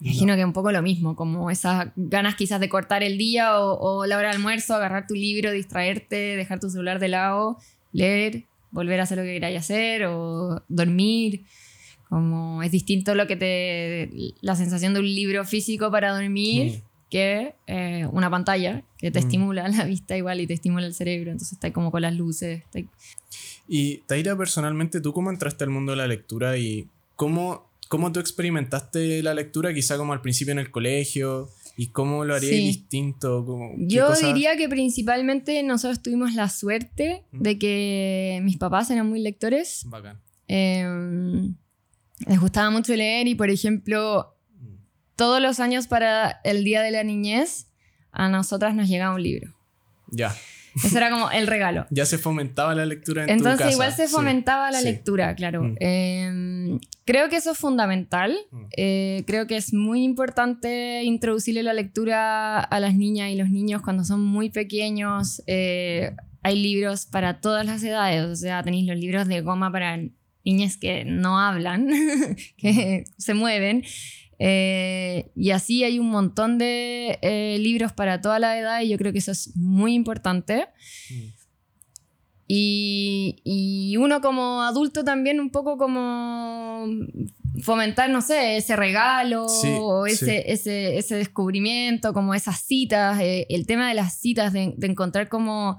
Imagino 0.00 0.36
que 0.36 0.44
un 0.44 0.52
poco 0.52 0.70
lo 0.70 0.80
mismo, 0.80 1.16
como 1.16 1.50
esas 1.50 1.88
ganas 1.96 2.36
quizás 2.36 2.60
de 2.60 2.68
cortar 2.68 3.02
el 3.02 3.18
día 3.18 3.58
o, 3.58 3.78
o 3.80 4.06
la 4.06 4.16
hora 4.16 4.28
de 4.28 4.36
almuerzo, 4.36 4.74
agarrar 4.74 5.08
tu 5.08 5.14
libro, 5.14 5.50
distraerte, 5.50 6.36
dejar 6.36 6.60
tu 6.60 6.70
celular 6.70 7.00
de 7.00 7.08
lado, 7.08 7.58
leer, 7.92 8.44
volver 8.70 9.00
a 9.00 9.04
hacer 9.04 9.18
lo 9.18 9.24
que 9.24 9.34
queráis 9.34 9.58
hacer 9.58 10.04
o 10.06 10.62
dormir. 10.68 11.44
Como 12.08 12.62
es 12.62 12.70
distinto 12.70 13.14
lo 13.14 13.26
que 13.26 13.36
te. 13.36 14.10
la 14.40 14.56
sensación 14.56 14.94
de 14.94 15.00
un 15.00 15.06
libro 15.06 15.44
físico 15.44 15.90
para 15.90 16.14
dormir. 16.14 16.82
Que 17.10 17.54
eh, 17.66 18.06
una 18.12 18.28
pantalla 18.30 18.82
que 18.98 19.10
te 19.10 19.20
Mm. 19.20 19.22
estimula 19.24 19.68
la 19.68 19.84
vista 19.84 20.16
igual 20.16 20.40
y 20.40 20.46
te 20.46 20.54
estimula 20.54 20.86
el 20.86 20.94
cerebro. 20.94 21.30
Entonces 21.30 21.54
está 21.54 21.68
ahí 21.68 21.72
como 21.72 21.90
con 21.90 22.02
las 22.02 22.14
luces. 22.14 22.62
está 22.64 22.78
ahí- 22.78 22.88
Y 23.66 23.98
Taira, 24.06 24.36
personalmente, 24.36 25.00
¿tú 25.00 25.12
cómo 25.12 25.30
entraste 25.30 25.64
al 25.64 25.70
mundo 25.70 25.92
de 25.92 25.96
la 25.96 26.06
lectura 26.06 26.56
y 26.58 26.88
cómo, 27.16 27.70
cómo 27.88 28.12
tú 28.12 28.20
experimentaste 28.20 29.22
la 29.22 29.34
lectura, 29.34 29.72
quizá 29.74 29.96
como 29.96 30.12
al 30.12 30.20
principio 30.22 30.52
en 30.52 30.58
el 30.58 30.70
colegio? 30.70 31.48
¿Y 31.76 31.88
cómo 31.88 32.24
lo 32.24 32.34
harías 32.34 32.50
Sí. 32.52 32.66
distinto? 32.66 33.44
Como, 33.46 33.70
¿qué 33.76 33.86
Yo 33.86 34.12
diría 34.14 34.56
que 34.56 34.68
principalmente 34.68 35.62
nosotros 35.62 36.02
tuvimos 36.02 36.34
la 36.34 36.48
suerte 36.48 37.22
Mm. 37.30 37.42
de 37.42 37.58
que 37.58 38.40
mis 38.42 38.56
papás 38.56 38.90
eran 38.90 39.08
muy 39.08 39.20
lectores. 39.20 39.84
Bacán. 39.86 40.18
Eh, 40.48 41.50
les 42.26 42.40
gustaba 42.40 42.70
mucho 42.70 42.94
leer 42.96 43.28
y, 43.28 43.34
por 43.36 43.48
ejemplo. 43.50 44.34
Todos 45.18 45.42
los 45.42 45.58
años 45.58 45.88
para 45.88 46.40
el 46.44 46.62
Día 46.62 46.80
de 46.80 46.92
la 46.92 47.02
Niñez, 47.02 47.66
a 48.12 48.28
nosotras 48.28 48.74
nos 48.76 48.88
llegaba 48.88 49.16
un 49.16 49.22
libro. 49.22 49.52
Ya. 50.12 50.32
Eso 50.84 50.96
era 50.96 51.10
como 51.10 51.28
el 51.32 51.48
regalo. 51.48 51.86
Ya 51.90 52.06
se 52.06 52.18
fomentaba 52.18 52.72
la 52.72 52.86
lectura 52.86 53.22
en 53.22 53.26
tu 53.28 53.32
Entonces 53.34 53.58
casa. 53.58 53.72
igual 53.72 53.92
se 53.92 54.06
Sí. 54.06 54.12
fomentaba 54.14 54.70
la 54.70 54.78
sí. 54.78 54.84
lectura, 54.84 55.34
claro. 55.34 55.64
Mm. 55.64 55.76
Eh, 55.80 56.78
creo 57.04 57.28
que 57.28 57.36
eso 57.36 57.50
es 57.50 57.58
fundamental. 57.58 58.36
Mm. 58.52 58.64
Eh, 58.76 59.24
creo 59.26 59.48
que 59.48 59.56
es 59.56 59.74
muy 59.74 60.04
importante 60.04 61.02
introducirle 61.02 61.64
la 61.64 61.72
lectura 61.72 62.60
a 62.60 62.78
las 62.80 62.94
niñas 62.94 63.30
y 63.30 63.34
los 63.36 63.50
niños 63.50 63.82
cuando 63.82 64.04
son 64.04 64.22
muy 64.22 64.50
pequeños. 64.50 65.42
Eh, 65.48 66.12
hay 66.42 66.62
libros 66.62 67.06
para 67.06 67.40
todas 67.40 67.66
las 67.66 67.82
edades, 67.82 68.24
o 68.24 68.36
sea, 68.36 68.62
tenéis 68.62 68.86
los 68.86 68.96
libros 68.96 69.26
de 69.26 69.40
goma 69.40 69.72
para 69.72 69.98
niñas 70.44 70.76
que 70.76 71.04
no 71.04 71.40
hablan, 71.40 71.88
que 72.56 73.04
se 73.18 73.34
mueven. 73.34 73.82
Eh, 74.40 75.30
y 75.34 75.50
así 75.50 75.82
hay 75.84 75.98
un 75.98 76.10
montón 76.10 76.58
de 76.58 77.18
eh, 77.22 77.58
libros 77.60 77.92
para 77.92 78.20
toda 78.20 78.38
la 78.38 78.58
edad 78.58 78.82
y 78.82 78.88
yo 78.88 78.96
creo 78.98 79.12
que 79.12 79.18
eso 79.18 79.32
es 79.32 79.56
muy 79.56 79.94
importante. 79.94 80.68
Mm. 81.10 81.14
Y, 82.50 83.42
y 83.44 83.96
uno 83.98 84.22
como 84.22 84.62
adulto 84.62 85.04
también 85.04 85.38
un 85.38 85.50
poco 85.50 85.76
como 85.76 86.86
fomentar, 87.62 88.08
no 88.08 88.22
sé, 88.22 88.56
ese 88.56 88.74
regalo 88.74 89.46
Sí, 89.48 89.68
o 89.78 90.06
ese, 90.06 90.24
sí. 90.24 90.42
ese, 90.46 90.96
ese 90.96 91.16
descubrimiento, 91.16 92.14
como 92.14 92.32
esas 92.32 92.60
citas, 92.62 93.20
eh, 93.20 93.46
el 93.50 93.66
tema 93.66 93.88
de 93.88 93.94
las 93.94 94.18
citas, 94.18 94.54
de, 94.54 94.72
de 94.78 94.86
encontrar 94.86 95.28
como 95.28 95.78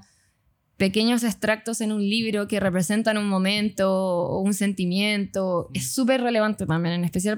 pequeños 0.76 1.24
extractos 1.24 1.80
en 1.80 1.90
un 1.90 2.02
libro 2.08 2.46
que 2.46 2.60
representan 2.60 3.18
un 3.18 3.28
momento 3.28 3.92
o 3.92 4.40
un 4.40 4.54
sentimiento, 4.54 5.66
Mm. 5.70 5.76
es 5.76 5.92
súper 5.92 6.22
relevante 6.22 6.66
también, 6.66 6.94
en 6.94 7.04
especial 7.04 7.36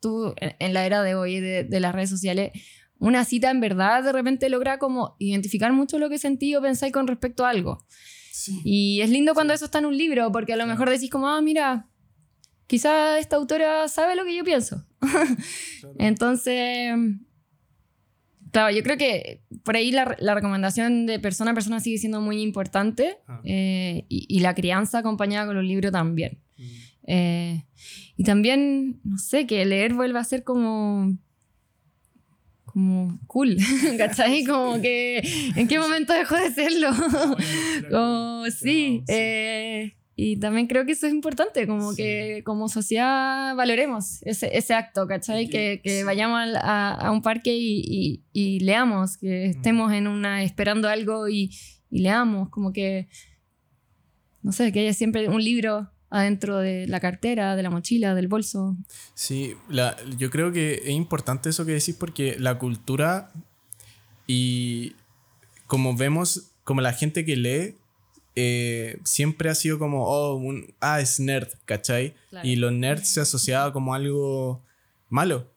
tú 0.00 0.34
en, 0.38 0.74
la 0.74 0.86
era 0.86 1.02
de 1.02 1.14
hoy 1.14 1.40
de, 1.40 1.64
de 1.64 1.80
las 1.80 1.94
redes 1.94 2.10
sociales. 2.10 2.52
Una 2.98 3.24
cita 3.24 3.50
en 3.50 3.60
verdad 3.60 4.02
de 4.02 4.12
repente 4.12 4.48
logra 4.48 4.78
como 4.78 5.14
identificar 5.18 5.72
mucho 5.72 5.98
lo 5.98 6.08
que 6.08 6.18
sentí 6.18 6.54
o 6.56 6.62
pensáis 6.62 6.92
con 6.92 7.06
respecto 7.06 7.44
a 7.46 7.50
algo. 7.50 7.84
Sí. 8.32 8.60
Y 8.64 9.00
es 9.00 9.10
lindo 9.10 9.34
cuando 9.34 9.52
eso 9.54 9.64
está 9.66 9.78
en 9.78 9.86
un 9.86 9.96
libro, 9.96 10.30
porque 10.32 10.52
a 10.52 10.56
lo 10.56 10.66
mejor 10.66 10.90
decís 10.90 11.10
como, 11.10 11.28
ah, 11.28 11.40
mira, 11.40 11.88
quizá 12.66 13.18
esta 13.18 13.36
autora 13.36 13.88
sabe 13.88 14.14
lo 14.16 14.24
que 14.24 14.36
yo 14.36 14.44
pienso. 14.44 14.84
Entonces, 15.98 16.92
claro, 18.52 18.74
yo 18.74 18.82
creo 18.82 18.96
que 18.96 19.42
por 19.64 19.76
ahí 19.76 19.90
la, 19.90 20.16
la 20.18 20.34
recomendación 20.34 21.06
de 21.06 21.18
persona 21.18 21.52
a 21.52 21.54
persona 21.54 21.80
sigue 21.80 21.98
siendo 21.98 22.20
muy 22.20 22.40
importante 22.42 23.18
Ah. 23.26 23.40
eh, 23.44 24.04
y, 24.08 24.26
y 24.28 24.40
la 24.40 24.54
crianza 24.54 24.98
acompañada 24.98 25.46
con 25.46 25.56
los 25.56 25.64
libros 25.64 25.92
también. 25.92 26.40
Mm. 26.56 26.62
Eh, 27.10 27.64
y 28.18 28.24
también, 28.24 29.00
no 29.02 29.16
sé, 29.16 29.46
que 29.46 29.64
leer 29.64 29.94
vuelva 29.94 30.20
a 30.20 30.24
ser 30.24 30.44
como 30.44 31.16
como 32.64 33.18
cool, 33.26 33.56
¿cachai? 33.98 34.44
Como 34.46 34.80
que 34.80 35.22
en 35.56 35.66
qué 35.68 35.78
momento 35.78 36.12
dejó 36.12 36.36
de 36.36 36.50
serlo. 36.52 36.90
como, 37.90 38.44
sí, 38.50 39.02
eh, 39.08 39.94
y 40.14 40.36
también 40.38 40.66
creo 40.66 40.84
que 40.84 40.92
eso 40.92 41.06
es 41.06 41.12
importante, 41.14 41.66
como 41.66 41.92
Sí. 41.92 41.96
que 42.02 42.42
como 42.44 42.68
sociedad 42.68 43.54
valoremos 43.56 44.22
ese, 44.22 44.56
ese 44.56 44.74
acto, 44.74 45.06
¿cachai? 45.06 45.48
Que, 45.48 45.80
que- 45.82 46.04
vayamos 46.04 46.40
a, 46.60 46.90
a 46.92 47.10
un 47.10 47.22
parque 47.22 47.56
y, 47.56 47.80
y- 47.86 48.22
y 48.32 48.60
leamos, 48.60 49.16
que 49.16 49.46
estemos 49.46 49.92
en 49.92 50.06
una 50.08 50.42
esperando 50.42 50.88
algo 50.88 51.28
y, 51.28 51.50
y 51.90 52.00
leamos, 52.00 52.50
como 52.50 52.72
que, 52.72 53.08
no 54.42 54.52
sé, 54.52 54.72
que 54.72 54.80
haya 54.80 54.92
siempre 54.92 55.28
un 55.28 55.42
libro 55.42 55.90
adentro 56.10 56.58
de 56.58 56.86
la 56.86 57.00
cartera, 57.00 57.54
de 57.56 57.62
la 57.62 57.70
mochila, 57.70 58.14
del 58.14 58.28
bolso. 58.28 58.76
Sí, 59.14 59.54
la- 59.68 59.96
yo 60.16 60.30
creo 60.30 60.52
que 60.52 60.74
es 60.84 60.90
importante 60.90 61.50
eso 61.50 61.66
que 61.66 61.72
decís 61.72 61.94
porque 61.98 62.36
la 62.38 62.58
cultura 62.58 63.30
y 64.26 64.94
como 65.66 65.96
vemos, 65.96 66.50
como 66.64 66.80
la 66.80 66.92
gente 66.92 67.24
que 67.24 67.36
lee, 67.36 67.74
eh, 68.36 68.98
siempre 69.04 69.50
ha 69.50 69.54
sido 69.54 69.78
como, 69.78 70.06
oh, 70.06 70.34
un, 70.36 70.74
ah, 70.80 71.00
es 71.00 71.18
nerd, 71.20 71.48
¿cachai? 71.64 72.14
Claro. 72.30 72.46
Y 72.48 72.56
los 72.56 72.72
nerds 72.72 73.08
se 73.08 73.20
asociaba 73.20 73.72
como 73.72 73.94
algo 73.94 74.62
malo, 75.08 75.50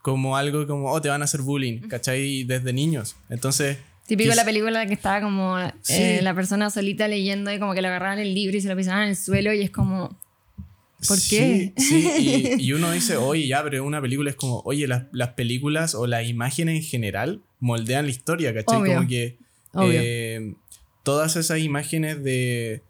como 0.00 0.36
algo 0.36 0.66
como, 0.66 0.90
oh, 0.90 1.00
te 1.00 1.08
van 1.10 1.20
a 1.20 1.24
hacer 1.24 1.42
bullying, 1.42 1.80
¿cachai? 1.88 2.44
Desde 2.44 2.72
niños. 2.72 3.16
Entonces... 3.28 3.78
Típico 4.16 4.34
la 4.34 4.44
película 4.44 4.84
que 4.84 4.92
estaba 4.92 5.22
como 5.22 5.58
eh, 5.58 6.20
la 6.20 6.34
persona 6.34 6.68
solita 6.68 7.08
leyendo 7.08 7.50
y 7.50 7.58
como 7.58 7.72
que 7.72 7.80
le 7.80 7.88
agarraban 7.88 8.18
el 8.18 8.34
libro 8.34 8.58
y 8.58 8.60
se 8.60 8.68
lo 8.68 8.76
pisaban 8.76 9.04
en 9.04 9.08
el 9.08 9.16
suelo 9.16 9.54
y 9.54 9.62
es 9.62 9.70
como, 9.70 10.20
¿por 11.08 11.16
qué? 11.30 11.72
Sí, 11.78 12.10
y, 12.18 12.54
y 12.62 12.72
uno 12.74 12.92
dice, 12.92 13.16
oye, 13.16 13.46
ya, 13.46 13.62
pero 13.62 13.82
una 13.82 14.02
película 14.02 14.28
es 14.28 14.36
como, 14.36 14.60
oye, 14.66 14.86
las, 14.86 15.04
las 15.12 15.30
películas 15.30 15.94
o 15.94 16.06
las 16.06 16.28
imágenes 16.28 16.76
en 16.76 16.82
general 16.82 17.42
moldean 17.58 18.04
la 18.04 18.10
historia, 18.10 18.52
¿cachai? 18.52 18.82
Obvio. 18.82 18.96
Como 18.96 19.08
que 19.08 19.38
eh, 19.80 20.56
todas 21.04 21.36
esas 21.36 21.60
imágenes 21.60 22.22
de, 22.22 22.82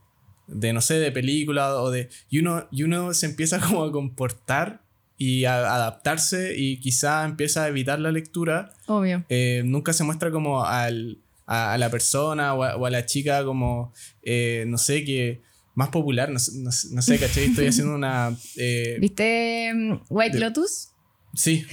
de, 0.48 0.72
no 0.72 0.80
sé, 0.80 0.94
de 0.94 1.12
película 1.12 1.76
o 1.76 1.92
de... 1.92 2.08
Y 2.30 2.40
uno, 2.40 2.66
y 2.72 2.82
uno 2.82 3.14
se 3.14 3.26
empieza 3.26 3.60
como 3.60 3.84
a 3.84 3.92
comportar 3.92 4.81
y 5.24 5.44
a 5.44 5.74
adaptarse 5.74 6.54
y 6.56 6.78
quizá 6.80 7.24
empieza 7.24 7.64
a 7.64 7.68
evitar 7.68 7.98
la 8.00 8.10
lectura. 8.12 8.72
Obvio. 8.86 9.24
Eh, 9.28 9.62
nunca 9.64 9.92
se 9.92 10.04
muestra 10.04 10.30
como 10.30 10.64
al, 10.64 11.18
a, 11.46 11.72
a 11.74 11.78
la 11.78 11.88
persona 11.90 12.54
o 12.54 12.64
a, 12.64 12.76
o 12.76 12.86
a 12.86 12.90
la 12.90 13.04
chica 13.06 13.44
como, 13.44 13.92
eh, 14.22 14.64
no 14.66 14.78
sé, 14.78 15.04
que 15.04 15.42
más 15.74 15.88
popular, 15.88 16.28
no, 16.30 16.38
sé- 16.38 16.52
no 16.58 16.70
no 16.90 17.02
sé, 17.02 17.18
¿cachai? 17.18 17.44
Estoy 17.44 17.66
haciendo 17.72 17.94
una... 17.94 18.36
eh, 18.56 18.96
¿Viste 19.00 19.72
mm, 19.74 20.00
White 20.10 20.34
de- 20.38 20.40
Lotus? 20.44 20.88
sí, 21.34 21.64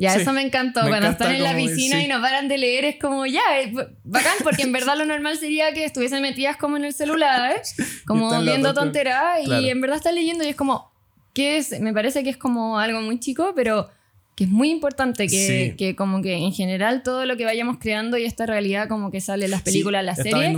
Ya, 0.00 0.14
Sí. 0.14 0.20
eso 0.20 0.32
me 0.32 0.42
encantó. 0.42 0.82
Me 0.84 0.90
Cuando 0.90 1.08
están 1.08 1.34
en 1.34 1.42
la 1.42 1.54
como- 1.54 1.66
piscina 1.66 1.98
sí. 1.98 2.04
y 2.04 2.08
no 2.08 2.20
paran 2.20 2.46
de 2.48 2.56
leer, 2.56 2.84
es 2.84 2.96
como 3.00 3.26
ya, 3.26 3.40
eh, 3.60 3.72
b- 3.74 3.88
bacán, 4.04 4.36
porque 4.44 4.62
en 4.62 4.70
verdad 4.72 4.96
lo 4.96 5.04
normal 5.06 5.36
sería 5.38 5.72
que 5.74 5.84
estuviesen 5.84 6.22
metidas 6.22 6.56
como 6.56 6.76
en 6.76 6.84
el 6.84 6.94
celular, 6.94 7.60
como 8.06 8.26
están 8.28 8.44
las 8.44 8.54
viendo 8.54 8.74
tonteras, 8.74 9.40
Claro. 9.44 9.60
y 9.62 9.70
en 9.70 9.80
verdad 9.80 9.96
están 9.96 10.14
leyendo 10.14 10.44
y 10.44 10.48
es 10.50 10.56
como, 10.56 10.92
¿qué 11.38 11.56
es? 11.56 11.78
Me 11.78 11.92
parece 11.92 12.24
que 12.24 12.30
es 12.30 12.36
como 12.36 12.80
algo 12.80 13.00
muy 13.00 13.20
chico, 13.20 13.52
pero 13.54 13.88
que 14.34 14.42
es 14.42 14.50
muy 14.50 14.70
importante 14.70 15.28
que, 15.28 15.76
que, 15.78 15.94
como 15.94 16.20
que 16.20 16.34
en 16.34 16.52
general 16.52 17.04
todo 17.04 17.26
lo 17.26 17.36
que 17.36 17.44
vayamos 17.44 17.78
creando 17.78 18.18
y 18.18 18.24
esta 18.24 18.44
realidad 18.44 18.88
como 18.88 19.12
que 19.12 19.20
sale 19.20 19.44
en 19.44 19.52
las 19.52 19.62
películas, 19.62 20.04
las 20.04 20.16
series. 20.18 20.52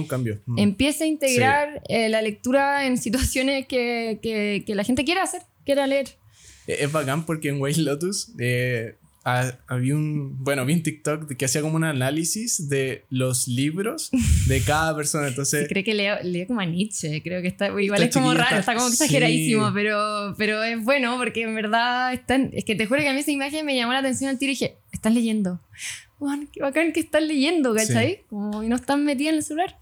Mm. 0.46 0.58
empiece 0.58 1.04
a 1.04 1.06
integrar 1.06 1.82
eh, 1.90 2.08
la 2.08 2.22
lectura 2.22 2.86
en 2.86 2.96
situaciones 2.96 3.66
que, 3.66 4.20
que, 4.22 4.64
que, 4.66 4.74
la 4.74 4.82
gente 4.82 5.04
quiera 5.04 5.22
hacer, 5.22 5.42
quiera 5.66 5.86
leer. 5.86 6.16
E-, 6.66 6.84
es 6.84 6.90
bacán 6.90 7.26
porque 7.26 7.50
en 7.50 7.60
White 7.60 7.82
Lotus 7.82 8.32
eh, 8.38 8.94
había 9.22 9.94
un, 9.94 10.42
bueno, 10.42 10.64
vi 10.64 10.72
un 10.74 10.82
TikTok 10.82 11.36
que 11.36 11.44
hacía 11.44 11.60
como 11.60 11.76
un 11.76 11.84
análisis 11.84 12.68
de 12.68 13.04
los 13.10 13.48
libros 13.48 14.10
de 14.46 14.62
cada 14.62 14.96
persona. 14.96 15.28
Entonces, 15.28 15.62
sí, 15.62 15.68
creo 15.68 15.84
que 15.84 15.94
leo, 15.94 16.16
leo, 16.22 16.46
como 16.46 16.60
a 16.60 16.64
Nietzsche, 16.64 17.22
creo 17.22 17.42
que 17.42 17.48
está, 17.48 17.68
igual 17.80 18.02
es 18.02 18.14
como 18.14 18.32
raro, 18.32 18.58
está, 18.58 18.74
como 18.74 18.88
exageradísimo, 18.88 19.72
pero, 19.74 20.34
pero 20.38 20.62
es 20.62 20.82
bueno 20.82 21.16
porque 21.18 21.42
en 21.42 21.54
verdad 21.54 22.14
están, 22.14 22.50
es 22.52 22.64
que 22.64 22.74
te 22.74 22.86
juro 22.86 23.00
que 23.00 23.08
a 23.08 23.12
mí 23.12 23.20
esa 23.20 23.30
imagen 23.30 23.66
me 23.66 23.76
llamó 23.76 23.92
la 23.92 23.98
atención 23.98 24.30
al 24.30 24.38
tiro 24.38 24.50
y 24.50 24.54
dije, 24.54 24.76
estás 24.92 25.12
leyendo. 25.12 25.60
Juan, 26.18 26.48
qué 26.52 26.60
bacán 26.60 26.92
que 26.92 27.00
estás 27.00 27.22
leyendo, 27.22 27.74
¿cachai? 27.74 28.24
Como 28.28 28.62
y 28.62 28.68
no 28.68 28.76
están 28.76 29.04
metidos 29.04 29.32
en 29.32 29.38
el 29.38 29.44
celular. 29.44 29.78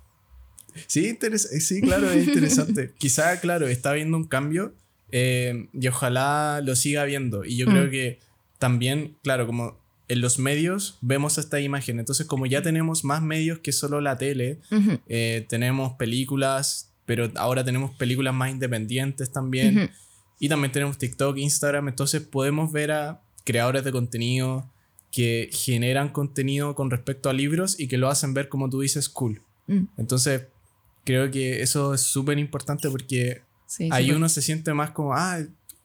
Sí, 0.87 1.18
sí, 1.61 1.81
claro, 1.81 2.11
es 2.11 2.27
interesante. 2.27 2.92
Quizá, 2.98 3.40
claro, 3.40 3.66
está 3.66 3.92
viendo 3.92 4.16
un 4.16 4.24
cambio 4.24 4.74
eh, 5.11 5.68
y 5.72 5.88
ojalá 5.88 6.61
lo 6.62 6.77
siga 6.77 7.05
viendo. 7.05 7.44
Y 7.44 7.57
yo 7.57 7.66
creo 7.66 7.87
mm. 7.87 7.90
que 7.90 8.20
también, 8.58 9.16
claro, 9.22 9.46
como 9.46 9.78
en 10.08 10.20
los 10.20 10.38
medios 10.38 10.98
vemos 11.00 11.38
esta 11.38 11.60
imagen. 11.60 11.98
Entonces, 11.98 12.26
como 12.26 12.46
ya 12.46 12.62
tenemos 12.62 13.04
más 13.04 13.22
medios 13.22 13.58
que 13.58 13.72
solo 13.72 14.00
la 14.00 14.16
tele, 14.18 14.60
eh, 15.08 15.46
tenemos 15.48 15.94
películas, 15.94 16.92
pero 17.04 17.30
ahora 17.36 17.64
tenemos 17.64 17.94
películas 17.96 18.34
más 18.34 18.50
independientes 18.50 19.30
también. 19.30 19.90
Y 20.40 20.48
también 20.48 20.72
tenemos 20.72 20.98
TikTok, 20.98 21.36
Instagram. 21.36 21.88
Entonces, 21.88 22.22
podemos 22.22 22.72
ver 22.72 22.92
a 22.92 23.22
creadores 23.44 23.84
de 23.84 23.92
contenido 23.92 24.70
que 25.10 25.48
generan 25.52 26.10
contenido 26.10 26.74
con 26.74 26.90
respecto 26.90 27.30
a 27.30 27.32
libros 27.32 27.78
y 27.80 27.88
que 27.88 27.98
lo 27.98 28.08
hacen 28.08 28.34
ver, 28.34 28.48
como 28.48 28.68
tú 28.68 28.80
dices, 28.80 29.08
cool. 29.08 29.42
Mm. 29.66 29.84
Entonces, 29.96 30.46
creo 31.04 31.30
que 31.30 31.62
eso 31.62 31.94
es 31.94 32.02
súper 32.02 32.38
importante 32.38 32.90
porque 32.90 33.42
ahí 33.90 34.10
uno 34.10 34.28
se 34.28 34.42
siente 34.42 34.74
más 34.74 34.90
como, 34.90 35.14
ah, 35.14 35.38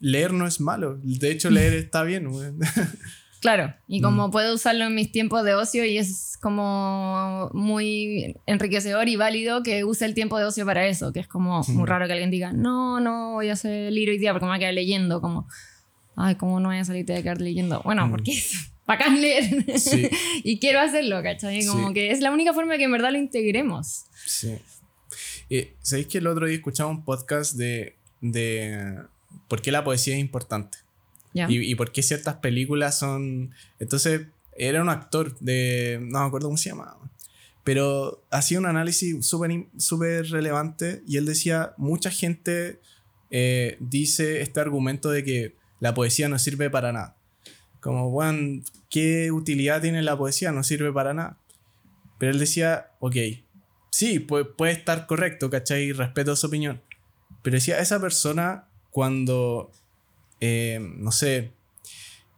leer 0.03 0.33
no 0.33 0.45
es 0.45 0.59
malo. 0.59 0.99
De 1.01 1.31
hecho, 1.31 1.49
leer 1.49 1.73
está 1.85 2.03
bien. 2.03 2.29
Claro, 3.39 3.73
y 3.89 3.99
como 3.99 4.29
mm. 4.29 4.31
puedo 4.31 4.55
usarlo 4.55 4.85
en 4.85 4.95
mis 4.95 5.11
tiempos 5.11 5.43
de 5.43 5.53
ocio 5.53 5.83
y 5.83 5.97
es 5.97 6.37
como 6.41 7.49
muy 7.53 8.37
enriquecedor 8.45 9.09
y 9.09 9.17
válido 9.17 9.63
que 9.63 9.83
use 9.83 10.05
el 10.05 10.13
tiempo 10.13 10.37
de 10.39 10.45
ocio 10.45 10.65
para 10.65 10.87
eso, 10.87 11.11
que 11.11 11.19
es 11.19 11.27
como 11.27 11.61
muy 11.67 11.85
raro 11.85 12.07
que 12.07 12.13
alguien 12.13 12.31
diga, 12.31 12.53
no, 12.53 13.01
no 13.01 13.33
voy 13.33 13.49
a 13.49 13.53
hacer 13.53 13.91
libro 13.91 14.13
hoy 14.13 14.17
día 14.17 14.31
porque 14.31 14.45
me 14.45 14.51
voy 14.51 14.55
a 14.55 14.59
quedar 14.59 14.73
leyendo, 14.73 15.19
como, 15.19 15.49
ay, 16.15 16.35
¿cómo 16.35 16.61
no 16.61 16.69
voy 16.69 16.77
a 16.77 16.85
salir 16.85 17.05
de 17.05 17.21
quedar 17.21 17.41
leyendo? 17.41 17.81
Bueno, 17.83 18.07
mm. 18.07 18.11
porque 18.11 18.31
es 18.31 18.71
bacán 18.87 19.19
leer 19.19 19.65
y 20.45 20.59
quiero 20.59 20.79
hacerlo, 20.79 21.21
¿cachai? 21.21 21.65
Como 21.65 21.91
que 21.91 22.11
es 22.11 22.21
la 22.21 22.31
única 22.31 22.53
forma 22.53 22.77
que 22.77 22.85
en 22.85 22.93
verdad 22.93 23.11
lo 23.11 23.17
integremos. 23.17 24.05
Sí. 24.25 24.55
Eh, 25.49 25.75
¿Sabéis 25.81 26.07
que 26.07 26.19
el 26.19 26.27
otro 26.27 26.47
día 26.47 26.55
escuchaba 26.55 26.89
un 26.89 27.03
podcast 27.03 27.57
de, 27.57 27.97
de 28.21 29.03
por 29.53 29.61
qué 29.61 29.71
la 29.71 29.83
poesía 29.83 30.15
es 30.15 30.19
importante. 30.19 30.79
Y, 31.35 31.75
por 31.75 31.91
qué 31.91 32.01
ciertas 32.01 32.37
películas 32.37 32.97
son... 32.97 33.53
Entonces, 33.77 34.21
era 34.57 34.81
un 34.81 34.89
actor 34.89 35.37
de... 35.41 35.99
No 36.01 36.21
me 36.21 36.25
acuerdo 36.25 36.47
cómo 36.47 36.57
se 36.57 36.69
llamaba. 36.69 36.97
Pero 37.63 38.25
hacía 38.31 38.57
un 38.57 38.65
análisis 38.65 39.15
súper 39.23 40.25
relevante 40.31 41.03
y 41.07 41.17
él 41.17 41.27
decía, 41.27 41.75
mucha 41.77 42.09
gente 42.09 42.79
eh, 43.29 43.77
dice 43.79 44.41
este 44.41 44.59
argumento 44.59 45.11
de 45.11 45.23
que 45.23 45.55
la 45.79 45.93
poesía 45.93 46.27
no 46.29 46.39
sirve 46.39 46.71
para 46.71 46.91
nada. 46.91 47.15
Como, 47.79 48.09
bueno, 48.09 48.63
¿qué 48.89 49.31
utilidad 49.31 49.83
tiene 49.83 50.01
la 50.01 50.17
poesía? 50.17 50.51
No 50.51 50.63
sirve 50.63 50.91
para 50.91 51.13
nada. 51.13 51.37
Pero 52.17 52.31
él 52.31 52.39
decía, 52.39 52.87
ok, 52.97 53.17
sí, 53.91 54.17
puede, 54.17 54.45
puede 54.45 54.71
estar 54.71 55.05
correcto, 55.05 55.51
¿cachai? 55.51 55.91
Respeto 55.91 56.35
su 56.35 56.47
opinión. 56.47 56.81
Pero 57.43 57.53
decía, 57.53 57.77
esa 57.77 58.01
persona 58.01 58.69
cuando, 58.93 59.71
eh, 60.39 60.79
no 60.97 61.11
sé, 61.11 61.51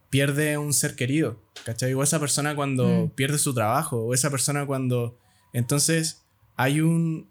pierde 0.08 0.56
un 0.56 0.72
ser 0.72 0.96
querido, 0.96 1.38
¿cachai? 1.66 1.92
O 1.92 2.02
esa 2.02 2.18
persona 2.18 2.56
cuando 2.56 2.86
mm. 2.88 3.10
pierde 3.10 3.36
su 3.36 3.52
trabajo, 3.52 3.98
o 3.98 4.14
esa 4.14 4.30
persona 4.30 4.66
cuando... 4.66 5.18
Entonces, 5.52 6.24
hay 6.56 6.80
un... 6.80 7.28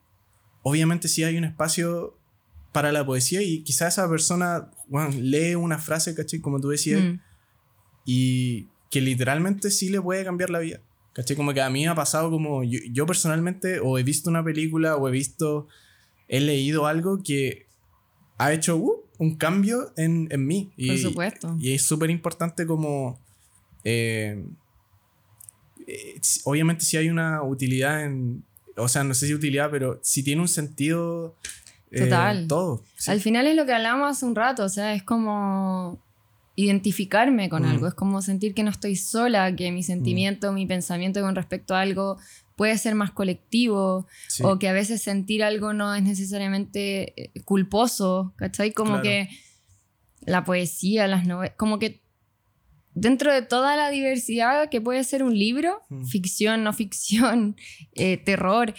Obviamente 0.61 1.07
sí 1.07 1.23
hay 1.23 1.37
un 1.37 1.43
espacio 1.43 2.17
para 2.71 2.91
la 2.91 3.03
poesía 3.03 3.41
y 3.41 3.63
quizá 3.63 3.87
esa 3.87 4.07
persona 4.07 4.69
lee 5.19 5.55
una 5.55 5.79
frase, 5.79 6.13
¿cachai? 6.13 6.39
Como 6.39 6.61
tú 6.61 6.69
decías, 6.69 7.01
mm. 7.01 7.19
y 8.05 8.67
que 8.91 9.01
literalmente 9.01 9.71
sí 9.71 9.89
le 9.89 9.99
puede 9.99 10.23
cambiar 10.23 10.51
la 10.51 10.59
vida. 10.59 10.81
¿Cachai? 11.13 11.35
Como 11.35 11.51
que 11.53 11.61
a 11.61 11.69
mí 11.71 11.81
me 11.81 11.87
ha 11.87 11.95
pasado 11.95 12.29
como 12.29 12.63
yo, 12.63 12.79
yo, 12.91 13.07
personalmente 13.07 13.79
o 13.79 13.97
he 13.97 14.03
visto 14.03 14.29
una 14.29 14.43
película 14.43 14.97
o 14.97 15.07
he 15.07 15.11
visto, 15.11 15.67
he 16.27 16.41
leído 16.41 16.85
algo 16.85 17.23
que 17.23 17.65
ha 18.37 18.53
hecho, 18.53 18.77
uh, 18.77 19.03
un 19.17 19.35
cambio 19.35 19.93
en, 19.97 20.27
en 20.31 20.45
mí. 20.45 20.71
Y, 20.77 20.89
Por 20.89 20.97
supuesto. 20.97 21.55
Y 21.59 21.73
es 21.73 21.81
súper 21.83 22.09
importante 22.09 22.65
como... 22.65 23.19
Eh, 23.83 24.43
eh, 25.87 26.19
obviamente 26.43 26.83
si 26.83 26.97
hay 26.97 27.09
una 27.09 27.43
utilidad 27.43 28.03
en... 28.03 28.43
O 28.77 28.87
sea, 28.87 29.03
no 29.03 29.13
sé 29.13 29.27
si 29.27 29.33
utilidad, 29.33 29.69
pero 29.71 29.99
si 30.01 30.23
tiene 30.23 30.41
un 30.41 30.47
sentido... 30.47 31.35
Eh, 31.91 32.01
Total. 32.01 32.47
Todo. 32.47 32.83
Al 33.07 33.21
final 33.21 33.47
es 33.47 33.55
lo 33.55 33.65
que 33.65 33.73
hablamos 33.73 34.09
hace 34.09 34.25
un 34.25 34.35
rato, 34.35 34.65
o 34.65 34.69
sea, 34.69 34.93
es 34.93 35.03
como 35.03 36.03
identificarme 36.55 37.47
con 37.47 37.63
mm. 37.63 37.65
algo, 37.65 37.87
es 37.87 37.93
como 37.93 38.21
sentir 38.21 38.53
que 38.53 38.63
no 38.63 38.71
estoy 38.71 38.95
sola, 38.95 39.55
que 39.55 39.71
mi 39.71 39.83
sentimiento, 39.83 40.51
mi 40.51 40.65
pensamiento 40.65 41.21
con 41.21 41.35
respecto 41.35 41.75
a 41.75 41.81
algo 41.81 42.17
puede 42.55 42.77
ser 42.77 42.95
más 42.95 43.11
colectivo 43.11 44.07
o 44.41 44.59
que 44.59 44.69
a 44.69 44.73
veces 44.73 45.01
sentir 45.01 45.43
algo 45.43 45.73
no 45.73 45.93
es 45.93 46.03
necesariamente 46.03 47.21
eh, 47.21 47.43
culposo, 47.43 48.33
¿cachai? 48.37 48.71
Como 48.71 49.01
que 49.01 49.29
la 50.21 50.43
poesía, 50.43 51.07
las 51.07 51.27
novelas, 51.27 51.55
como 51.57 51.79
que 51.79 52.01
dentro 52.93 53.33
de 53.33 53.41
toda 53.41 53.75
la 53.75 53.89
diversidad 53.89 54.69
que 54.69 54.79
puede 54.79 55.03
ser 55.03 55.21
un 55.21 55.37
libro, 55.37 55.83
mm. 55.89 56.05
ficción, 56.05 56.63
no 56.63 56.71
ficción, 56.73 57.57
eh, 57.93 58.17
terror, 58.17 58.73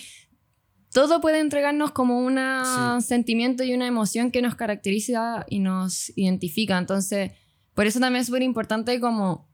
todo 0.92 1.20
puede 1.20 1.40
entregarnos 1.40 1.90
como 1.90 2.18
un 2.20 2.38
sentimiento 3.02 3.62
y 3.62 3.74
una 3.74 3.86
emoción 3.86 4.30
que 4.30 4.40
nos 4.40 4.54
caracteriza 4.54 5.44
y 5.50 5.58
nos 5.58 6.10
identifica. 6.16 6.78
Entonces, 6.78 7.32
por 7.74 7.86
eso 7.86 8.00
también 8.00 8.22
es 8.22 8.28
súper 8.28 8.42
importante 8.42 8.98
como 8.98 9.46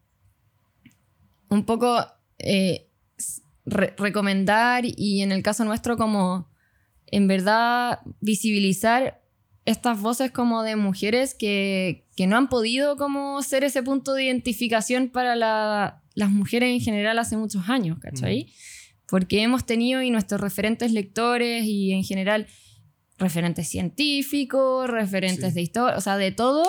un 1.49 1.65
poco... 1.65 2.05
Eh, 2.39 2.89
recomendar 3.65 4.83
y 4.85 5.21
en 5.21 5.31
el 5.31 5.41
caso 5.41 5.63
nuestro 5.65 5.97
como 5.97 6.49
en 7.07 7.27
verdad 7.27 7.99
visibilizar 8.19 9.21
estas 9.65 10.01
voces 10.01 10.31
como 10.31 10.63
de 10.63 10.75
mujeres 10.75 11.33
que, 11.33 12.05
que 12.15 12.27
no 12.27 12.37
han 12.37 12.49
podido 12.49 12.97
como 12.97 13.41
ser 13.41 13.63
ese 13.63 13.81
punto 13.81 14.13
de 14.13 14.25
identificación 14.25 15.09
para 15.09 15.35
las 15.35 16.29
mujeres 16.29 16.69
en 16.69 16.81
general 16.81 17.19
hace 17.19 17.37
muchos 17.37 17.69
años, 17.69 17.99
¿cachai? 17.99 18.51
Porque 19.07 19.41
hemos 19.41 19.65
tenido 19.65 20.01
y 20.01 20.09
nuestros 20.09 20.41
referentes 20.41 20.91
lectores 20.91 21.63
y 21.65 21.93
en 21.93 22.03
general 22.03 22.47
referentes 23.17 23.69
científicos, 23.69 24.89
referentes 24.89 25.53
de 25.53 25.61
historia, 25.61 25.97
o 25.97 26.01
sea, 26.01 26.17
de 26.17 26.31
todo, 26.31 26.65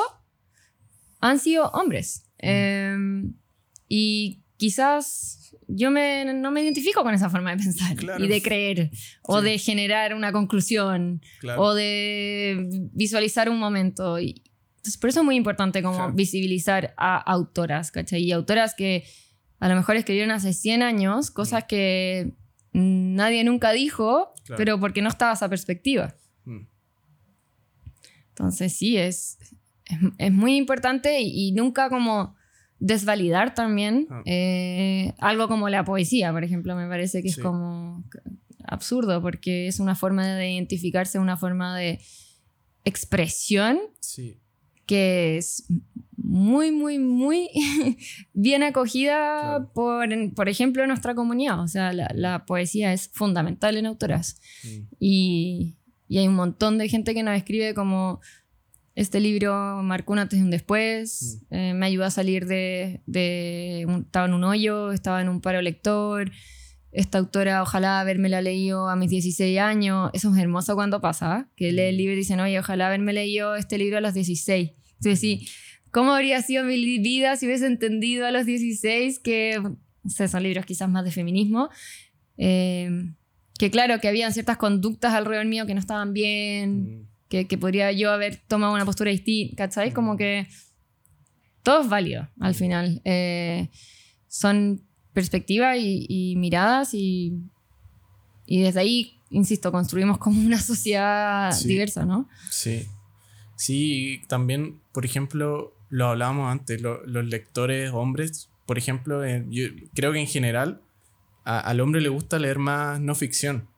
han 1.20 1.38
sido 1.38 1.68
hombres. 1.70 2.30
Em, 2.38 3.34
y 3.88 4.43
quizás 4.56 5.54
yo 5.66 5.90
me, 5.90 6.24
no 6.34 6.50
me 6.50 6.62
identifico 6.62 7.02
con 7.02 7.14
esa 7.14 7.30
forma 7.30 7.54
de 7.54 7.62
pensar 7.62 7.96
y 8.18 8.28
de 8.28 8.42
creer 8.42 8.90
o 9.22 9.40
de 9.40 9.58
generar 9.58 10.14
una 10.14 10.32
conclusión 10.32 11.22
o 11.56 11.74
de 11.74 12.68
visualizar 12.92 13.48
un 13.48 13.58
momento. 13.58 14.18
Y, 14.18 14.42
entonces, 14.76 14.98
por 14.98 15.10
eso 15.10 15.20
es 15.20 15.24
muy 15.24 15.36
importante 15.36 15.82
como 15.82 16.12
visibilizar 16.12 16.94
a 16.96 17.16
autoras, 17.16 17.90
¿cachai? 17.90 18.22
Y 18.22 18.32
autoras 18.32 18.74
que 18.74 19.04
a 19.58 19.68
lo 19.68 19.76
mejor 19.76 19.96
escribieron 19.96 20.30
hace 20.30 20.52
100 20.52 20.82
años 20.82 21.30
cosas 21.30 21.64
mm. 21.64 21.66
que 21.66 22.32
nadie 22.72 23.44
nunca 23.44 23.72
dijo, 23.72 24.34
pero 24.56 24.78
porque 24.78 25.00
no 25.00 25.08
estaba 25.08 25.32
esa 25.32 25.48
perspectiva. 25.48 26.14
Mm. 26.44 26.66
Entonces, 28.30 28.76
sí, 28.76 28.98
es, 28.98 29.38
es, 30.18 30.32
muy 30.32 30.56
importante 30.56 31.20
y 31.22 31.52
nunca 31.52 31.88
como 31.88 32.34
desvalidar 32.84 33.54
también 33.54 34.06
ah. 34.10 34.22
eh, 34.26 35.14
algo 35.18 35.48
como 35.48 35.70
la 35.70 35.84
poesía, 35.84 36.30
por 36.32 36.44
ejemplo, 36.44 36.76
me 36.76 36.86
parece 36.86 37.22
que 37.22 37.28
es 37.28 37.38
como 37.38 38.04
absurdo 38.66 39.22
porque 39.22 39.68
es 39.68 39.80
una 39.80 39.94
forma 39.94 40.26
de 40.26 40.52
identificarse, 40.52 41.18
una 41.18 41.38
forma 41.38 41.76
de 41.78 42.00
expresión 42.84 43.78
que 44.84 45.38
es 45.38 45.64
muy, 46.14 46.72
muy, 46.72 46.98
muy 46.98 47.48
bien 48.34 48.62
acogida 48.62 49.70
por, 49.72 50.06
por 50.34 50.50
ejemplo, 50.50 50.82
en 50.82 50.88
nuestra 50.88 51.14
comunidad. 51.14 51.60
O 51.60 51.68
sea, 51.68 51.94
la, 51.94 52.44
poesía 52.44 52.92
es 52.92 53.08
fundamental 53.08 53.78
en 53.78 53.86
autoras. 53.86 54.42
Y, 54.98 55.78
y 56.06 56.18
hay 56.18 56.28
un 56.28 56.34
montón 56.34 56.76
de 56.76 56.90
gente 56.90 57.14
que 57.14 57.22
nos 57.22 57.34
escribe 57.34 57.72
como 57.72 58.20
Este 58.94 59.18
libro 59.20 59.82
marcó 59.82 60.12
un 60.12 60.20
antes 60.20 60.38
y 60.38 60.42
un 60.42 60.50
después. 60.50 61.40
Mm. 61.50 61.54
eh, 61.54 61.74
me 61.74 61.86
ayudó 61.86 62.04
a 62.04 62.10
salir 62.10 62.46
de... 62.46 63.00
de 63.06 63.84
un- 63.88 64.02
estaba 64.02 64.26
en 64.26 64.34
un 64.34 64.44
hoyo, 64.44 64.92
estaba 64.92 65.20
en 65.20 65.28
un 65.28 65.40
paro 65.40 65.60
lector. 65.62 66.30
Esta 66.92 67.18
autora, 67.18 67.60
ojalá 67.62 67.98
haberme 67.98 68.28
la 68.28 68.40
leído 68.40 68.88
a 68.88 68.94
mis 68.94 69.10
16 69.10 69.58
años. 69.58 70.10
Eso 70.12 70.32
es 70.32 70.38
hermoso 70.40 70.76
cuando 70.76 71.00
pasa, 71.00 71.40
¿eh? 71.48 71.52
que 71.56 71.72
lee 71.72 71.82
el 71.88 71.96
libro 71.96 72.12
y 72.14 72.18
dicen, 72.18 72.38
oye, 72.38 72.56
ojalá 72.58 72.86
haberme 72.86 73.12
leído 73.12 73.56
este 73.56 73.78
libro 73.78 73.98
a 73.98 74.00
los 74.00 74.14
16. 74.14 74.70
Entonces, 74.98 75.18
sí, 75.18 75.48
¿cómo 75.90 76.12
habría 76.12 76.40
sido 76.42 76.62
mi 76.62 76.76
vida 77.00 77.34
si 77.36 77.46
hubiese 77.46 77.66
entendido 77.66 78.26
a 78.26 78.30
los 78.30 78.46
16 78.46 79.18
que, 79.18 79.58
no 79.60 80.10
sé, 80.10 80.28
son 80.28 80.44
libros 80.44 80.66
quizás 80.66 80.88
más 80.88 81.04
de 81.04 81.10
feminismo? 81.10 81.68
Eh, 82.38 82.88
que 83.58 83.70
claro, 83.72 83.98
que 84.00 84.06
habían 84.08 84.32
ciertas 84.32 84.56
conductas 84.56 85.14
alrededor 85.14 85.46
mío 85.46 85.66
que 85.66 85.74
no 85.74 85.80
estaban 85.80 86.12
bien, 86.12 87.00
Mm, 87.00 87.06
que, 87.34 87.46
que 87.48 87.58
podría 87.58 87.90
yo 87.90 88.12
haber 88.12 88.36
tomado 88.46 88.72
una 88.74 88.84
postura 88.84 89.10
distinta, 89.10 89.56
¿cachai? 89.56 89.92
Como 89.92 90.16
que 90.16 90.46
todo 91.64 91.80
es 91.82 91.88
válido 91.88 92.28
al 92.38 92.54
final. 92.54 93.00
Eh, 93.04 93.68
son 94.28 94.82
perspectivas 95.12 95.76
y, 95.78 96.06
y 96.08 96.36
miradas 96.36 96.94
y, 96.94 97.32
y 98.46 98.60
desde 98.62 98.80
ahí, 98.80 99.18
insisto, 99.30 99.72
construimos 99.72 100.18
como 100.18 100.40
una 100.40 100.60
sociedad 100.60 101.50
Sí. 101.52 101.66
diversa, 101.68 102.04
¿no? 102.04 102.28
Sí. 102.50 102.86
Sí, 103.56 104.14
y 104.22 104.26
también, 104.26 104.80
por 104.92 105.04
ejemplo, 105.04 105.74
lo 105.88 106.06
hablábamos 106.08 106.50
antes, 106.52 106.80
lo- 106.82 107.04
los 107.06 107.24
lectores 107.24 107.90
hombres, 107.92 108.50
por 108.66 108.78
ejemplo, 108.78 109.24
eh, 109.24 109.44
yo 109.48 109.68
creo 109.94 110.12
que 110.12 110.20
en 110.20 110.26
general 110.26 110.80
a- 111.44 111.60
al 111.60 111.80
hombre 111.80 112.00
le 112.00 112.08
gusta 112.10 112.38
leer 112.38 112.58
más 112.58 113.00
no 113.00 113.14
ficción. 113.14 113.68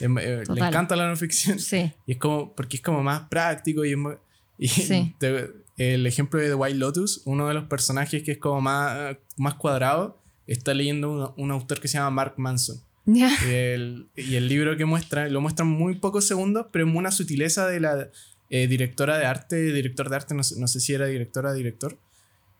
Em, 0.00 0.18
eh, 0.18 0.42
le 0.52 0.60
encanta 0.60 0.94
la 0.96 1.08
no 1.08 1.16
ficción. 1.16 1.58
Sí, 1.58 1.92
Y 2.06 2.12
es 2.12 2.18
como, 2.18 2.54
porque 2.54 2.76
es 2.76 2.82
como 2.82 3.02
más 3.02 3.28
práctico 3.28 3.84
y, 3.84 3.92
es 3.92 3.96
mu- 3.98 4.16
y 4.58 4.68
Sí. 4.68 5.14
el 5.78 6.06
ejemplo 6.06 6.40
de 6.40 6.48
The 6.48 6.54
White 6.54 6.78
Lotus, 6.78 7.22
uno 7.24 7.48
de 7.48 7.54
los 7.54 7.64
personajes 7.64 8.22
que 8.22 8.32
es 8.32 8.38
como 8.38 8.60
más, 8.60 9.16
más 9.36 9.54
cuadrado, 9.54 10.18
está 10.46 10.72
leyendo 10.74 11.34
un, 11.36 11.44
un 11.44 11.50
autor 11.50 11.80
que 11.80 11.88
se 11.88 11.98
llama 11.98 12.10
Mark 12.10 12.34
Manson. 12.38 12.80
ya, 13.04 13.30
Y 13.46 13.50
el, 13.52 14.06
y 14.16 14.36
el 14.36 14.48
libro 14.48 14.76
que 14.76 14.84
muestra, 14.84 15.28
lo 15.28 15.40
muestra 15.40 15.64
en 15.64 15.72
muy 15.72 15.96
pocos 15.96 16.26
segundos, 16.26 16.66
pero 16.72 16.86
una 16.86 17.10
sutileza 17.10 17.66
de 17.66 17.80
la 17.80 18.08
eh, 18.50 18.66
directora 18.68 19.18
de 19.18 19.26
arte, 19.26 19.56
director 19.72 20.08
de 20.08 20.16
arte, 20.16 20.34
no 20.34 20.42
sé, 20.44 20.58
no 20.60 20.66
sé 20.68 20.80
si 20.80 20.94
era 20.94 21.06
directora 21.06 21.50
o 21.50 21.54
director, 21.54 21.98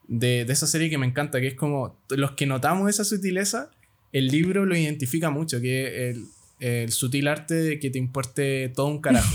de, 0.09 0.44
de 0.44 0.53
esa 0.53 0.66
serie 0.66 0.90
que 0.90 0.99
me 0.99 1.07
encanta, 1.07 1.40
que 1.40 1.49
es 1.49 1.55
como 1.55 1.99
los 2.11 2.33
que 2.33 2.46
notamos 2.46 2.88
esa 2.90 3.05
sutileza, 3.05 3.70
el 4.12 4.29
libro 4.29 4.66
lo 4.66 4.77
identifica 4.77 5.31
mucho, 5.31 5.61
que 5.61 6.11
es 6.11 6.16
el, 6.16 6.25
el 6.61 6.90
sutil 6.92 7.29
arte 7.29 7.55
de 7.55 7.79
que 7.79 7.90
te 7.90 7.99
importe 7.99 8.69
todo 8.75 8.87
un 8.87 9.01
carajo. 9.01 9.35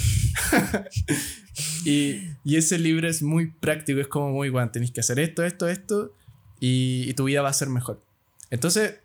y, 1.85 2.15
y 2.43 2.55
ese 2.55 2.79
libro 2.79 3.07
es 3.07 3.21
muy 3.21 3.47
práctico, 3.51 3.99
es 3.99 4.07
como 4.07 4.31
muy 4.31 4.49
bueno, 4.49 4.71
tenéis 4.71 4.91
que 4.91 4.99
hacer 5.01 5.19
esto, 5.19 5.43
esto, 5.43 5.67
esto, 5.67 6.13
y, 6.59 7.05
y 7.09 7.13
tu 7.13 7.25
vida 7.25 7.41
va 7.41 7.49
a 7.49 7.53
ser 7.53 7.69
mejor. 7.69 8.01
Entonces, 8.49 8.95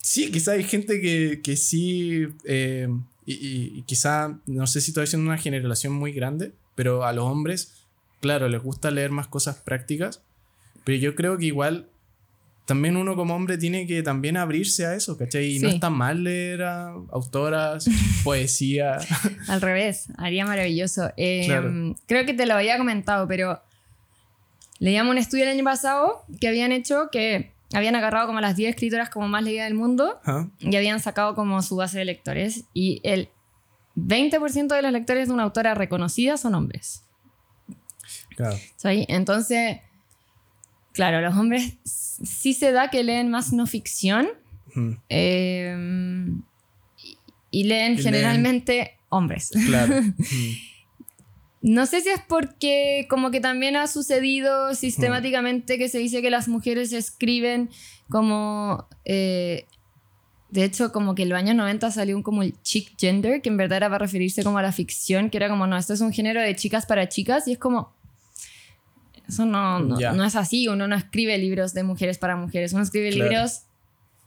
sí, 0.00 0.30
quizá 0.30 0.52
hay 0.52 0.64
gente 0.64 1.00
que, 1.00 1.40
que 1.42 1.56
sí, 1.56 2.26
eh, 2.44 2.88
y, 3.26 3.32
y- 3.78 3.82
quizá, 3.82 4.38
no 4.46 4.66
sé 4.66 4.80
si 4.80 4.90
estoy 4.90 5.06
siendo 5.06 5.28
una 5.28 5.38
generación 5.38 5.92
muy 5.92 6.12
grande, 6.12 6.52
pero 6.74 7.04
a 7.04 7.12
los 7.12 7.24
hombres, 7.24 7.74
claro, 8.20 8.48
les 8.48 8.62
gusta 8.62 8.90
leer 8.90 9.10
más 9.10 9.26
cosas 9.28 9.56
prácticas, 9.56 10.22
pero 10.84 10.98
yo 10.98 11.14
creo 11.14 11.36
que 11.38 11.46
igual 11.46 11.88
también 12.68 12.98
uno 12.98 13.16
como 13.16 13.34
hombre 13.34 13.56
tiene 13.56 13.86
que 13.86 14.02
también 14.02 14.36
abrirse 14.36 14.84
a 14.84 14.94
eso, 14.94 15.16
¿cachai? 15.16 15.56
Y 15.56 15.58
no 15.58 15.70
Sí. 15.70 15.74
está 15.76 15.88
mal 15.88 16.22
leer 16.22 16.62
a 16.64 16.88
autoras, 17.10 17.86
poesía. 18.24 18.98
al 19.48 19.60
revés, 19.62 20.08
haría 20.18 20.44
maravilloso. 20.44 21.10
Eh, 21.16 21.44
Claro. 21.46 21.72
Creo 22.06 22.26
que 22.26 22.34
te 22.34 22.44
lo 22.44 22.52
había 22.54 22.76
comentado, 22.76 23.26
pero 23.26 23.62
leíamos 24.80 25.12
un 25.12 25.16
estudio 25.18 25.44
el 25.44 25.50
año 25.50 25.64
pasado 25.64 26.24
que 26.40 26.46
habían 26.46 26.70
hecho 26.72 27.08
que 27.10 27.52
habían 27.72 27.96
agarrado 27.96 28.26
como 28.26 28.40
las 28.42 28.54
10 28.54 28.70
escritoras 28.74 29.08
como 29.08 29.28
más 29.28 29.42
leídas 29.42 29.64
del 29.66 29.74
mundo 29.74 30.20
Ajá. 30.24 30.48
y 30.60 30.76
habían 30.76 31.00
sacado 31.00 31.34
como 31.34 31.62
su 31.62 31.76
base 31.76 31.98
de 31.98 32.04
lectores 32.04 32.64
y 32.74 33.00
el 33.02 33.30
20% 33.96 34.68
de 34.74 34.82
los 34.82 34.92
lectores 34.92 35.28
de 35.28 35.34
una 35.34 35.44
autora 35.44 35.74
reconocida 35.74 36.36
son 36.36 36.54
hombres. 36.54 37.04
Claro. 38.36 38.56
¿sabes? 38.76 39.06
Entonces, 39.08 39.78
claro, 40.98 41.20
los 41.20 41.36
hombres 41.36 41.74
sí 41.84 42.52
se 42.54 42.72
da 42.72 42.90
que 42.90 43.04
leen 43.04 43.30
más 43.30 43.52
no 43.52 43.66
ficción 43.66 44.26
Ujú. 44.74 44.96
eh, 45.08 45.76
y, 47.04 47.16
y 47.52 47.64
leen 47.64 47.92
Y 47.92 47.96
leen- 47.96 48.02
generalmente 48.02 48.98
hombres. 49.08 49.50
Claro. 49.66 49.98
Ujú. 50.00 50.14
No 51.60 51.86
sé 51.86 52.00
si 52.02 52.08
es 52.08 52.20
porque 52.28 53.06
como 53.10 53.32
que 53.32 53.40
también 53.40 53.74
ha 53.74 53.88
sucedido 53.88 54.74
sistemáticamente 54.76 55.76
que 55.76 55.88
se 55.88 55.98
dice 55.98 56.22
que 56.22 56.30
las 56.30 56.46
mujeres 56.48 56.92
escriben 56.92 57.68
como... 58.08 58.86
eh, 59.04 59.66
de 60.50 60.62
hecho, 60.64 60.92
como 60.92 61.14
que 61.16 61.24
en 61.24 61.30
los 61.30 61.38
años 61.38 61.56
90 61.56 61.90
salió 61.90 62.16
un 62.16 62.22
como 62.22 62.42
el 62.44 62.54
chick 62.62 62.94
gender, 62.98 63.42
que 63.42 63.48
en 63.50 63.56
verdad 63.56 63.78
era 63.78 63.88
para 63.88 63.98
referirse 63.98 64.44
como 64.44 64.58
a 64.58 64.62
la 64.62 64.70
ficción, 64.72 65.30
que 65.30 65.36
era 65.36 65.48
como, 65.48 65.66
no, 65.66 65.76
esto 65.76 65.92
es 65.94 66.00
un 66.00 66.12
género 66.12 66.40
de 66.40 66.54
chicas 66.54 66.86
para 66.86 67.08
chicas, 67.08 67.48
y 67.48 67.52
es 67.52 67.58
como... 67.58 67.92
Eso 69.28 69.44
no, 69.44 69.78
no, 69.80 70.00
Ya. 70.00 70.12
no 70.12 70.24
es 70.24 70.34
así, 70.36 70.68
uno 70.68 70.88
no 70.88 70.96
escribe 70.96 71.36
libros 71.38 71.74
de 71.74 71.82
mujeres 71.82 72.18
para 72.18 72.34
mujeres, 72.36 72.72
uno 72.72 72.82
escribe 72.82 73.10
Claro. 73.10 73.30
libros 73.30 73.62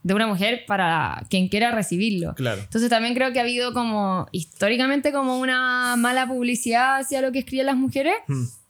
de 0.04 0.14
una 0.14 0.26
mujer 0.26 0.64
para 0.66 1.24
quien 1.30 1.48
quiera 1.48 1.70
recibirlo. 1.72 2.34
Claro. 2.34 2.60
Entonces 2.62 2.88
también 2.90 3.14
creo 3.14 3.32
que 3.32 3.38
ha 3.38 3.42
habido 3.42 3.72
como 3.72 4.26
históricamente 4.32 5.12
como 5.12 5.38
una 5.38 5.94
mala 5.96 6.26
publicidad 6.26 6.96
hacia 7.00 7.20
lo 7.20 7.30
que 7.32 7.40
escriben 7.40 7.66
las 7.66 7.76
mujeres. 7.76 8.14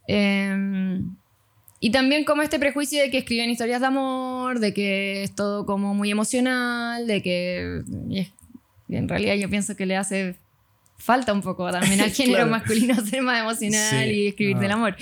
Eh, 0.08 1.00
y 1.80 1.90
también 1.90 2.24
como 2.24 2.42
este 2.42 2.58
prejuicio 2.58 3.00
de 3.00 3.10
que 3.10 3.18
escriben 3.18 3.50
historias 3.50 3.80
de 3.80 3.86
amor, 3.86 4.60
de 4.60 4.72
que 4.72 5.24
es 5.24 5.34
todo 5.34 5.66
como 5.66 5.94
muy 5.94 6.10
emocional, 6.10 7.06
de 7.06 7.22
que 7.22 7.82
y 8.88 8.96
en 8.96 9.08
realidad 9.08 9.34
yo 9.36 9.48
pienso 9.48 9.74
que 9.74 9.86
le 9.86 9.96
hace 9.96 10.36
falta 10.98 11.32
un 11.32 11.40
poco 11.42 11.70
también 11.72 12.00
al 12.02 12.10
género 12.12 12.36
Claro. 12.46 12.50
masculino 12.50 12.94
ser 13.06 13.22
más 13.22 13.40
emocional 13.40 14.04
Sí. 14.04 14.10
y 14.10 14.26
escribir 14.28 14.56
Ah. 14.58 14.60
del 14.60 14.70
amor. 14.72 14.96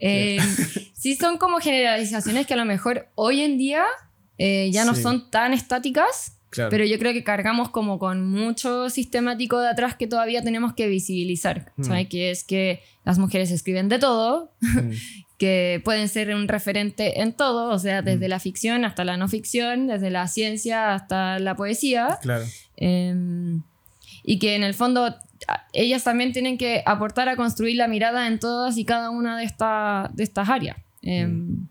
Eh, 0.00 0.38
sí 0.94 1.14
son 1.16 1.36
como 1.38 1.58
generalizaciones 1.60 2.46
que 2.46 2.54
a 2.54 2.56
lo 2.56 2.64
mejor 2.64 3.08
hoy 3.14 3.42
en 3.42 3.58
día 3.58 3.84
eh, 4.38 4.70
ya 4.72 4.84
no 4.84 4.94
Sí. 4.94 5.02
son 5.02 5.30
tan 5.30 5.52
estáticas, 5.52 6.38
Claro. 6.48 6.70
pero 6.70 6.84
yo 6.84 6.98
creo 6.98 7.12
que 7.12 7.22
cargamos 7.22 7.68
como 7.70 7.98
con 7.98 8.26
mucho 8.28 8.88
sistemático 8.90 9.60
de 9.60 9.68
atrás 9.68 9.94
que 9.96 10.06
todavía 10.06 10.42
tenemos 10.42 10.72
que 10.74 10.88
visibilizar, 10.88 11.72
Mm. 11.76 11.84
¿sabes? 11.84 12.08
Que 12.08 12.30
es 12.30 12.42
que 12.44 12.82
las 13.04 13.18
mujeres 13.18 13.50
escriben 13.50 13.88
de 13.88 13.98
todo, 13.98 14.50
Ujú. 14.62 14.90
que 15.38 15.80
pueden 15.84 16.08
ser 16.08 16.34
un 16.34 16.48
referente 16.48 17.20
en 17.20 17.32
todo, 17.34 17.70
o 17.70 17.78
sea, 17.78 18.02
desde 18.02 18.26
Mm. 18.26 18.30
la 18.30 18.40
ficción 18.40 18.84
hasta 18.84 19.04
la 19.04 19.16
no 19.16 19.28
ficción, 19.28 19.86
desde 19.86 20.10
la 20.10 20.26
ciencia 20.28 20.94
hasta 20.94 21.38
la 21.38 21.54
poesía, 21.56 22.18
Claro. 22.22 22.44
em, 22.76 23.62
y 24.24 24.38
que 24.38 24.54
en 24.54 24.62
el 24.64 24.74
fondo 24.74 25.14
ellas 25.72 26.04
también 26.04 26.32
tienen 26.32 26.58
que 26.58 26.82
aportar 26.86 27.28
a 27.28 27.36
construir 27.36 27.76
la 27.76 27.88
mirada 27.88 28.26
en 28.26 28.38
todas 28.38 28.76
y 28.76 28.84
cada 28.84 29.10
una 29.10 29.38
de, 29.38 29.44
esta- 29.44 30.10
de 30.14 30.22
estas 30.24 30.48
áreas. 30.48 30.76
Em, 31.02 31.66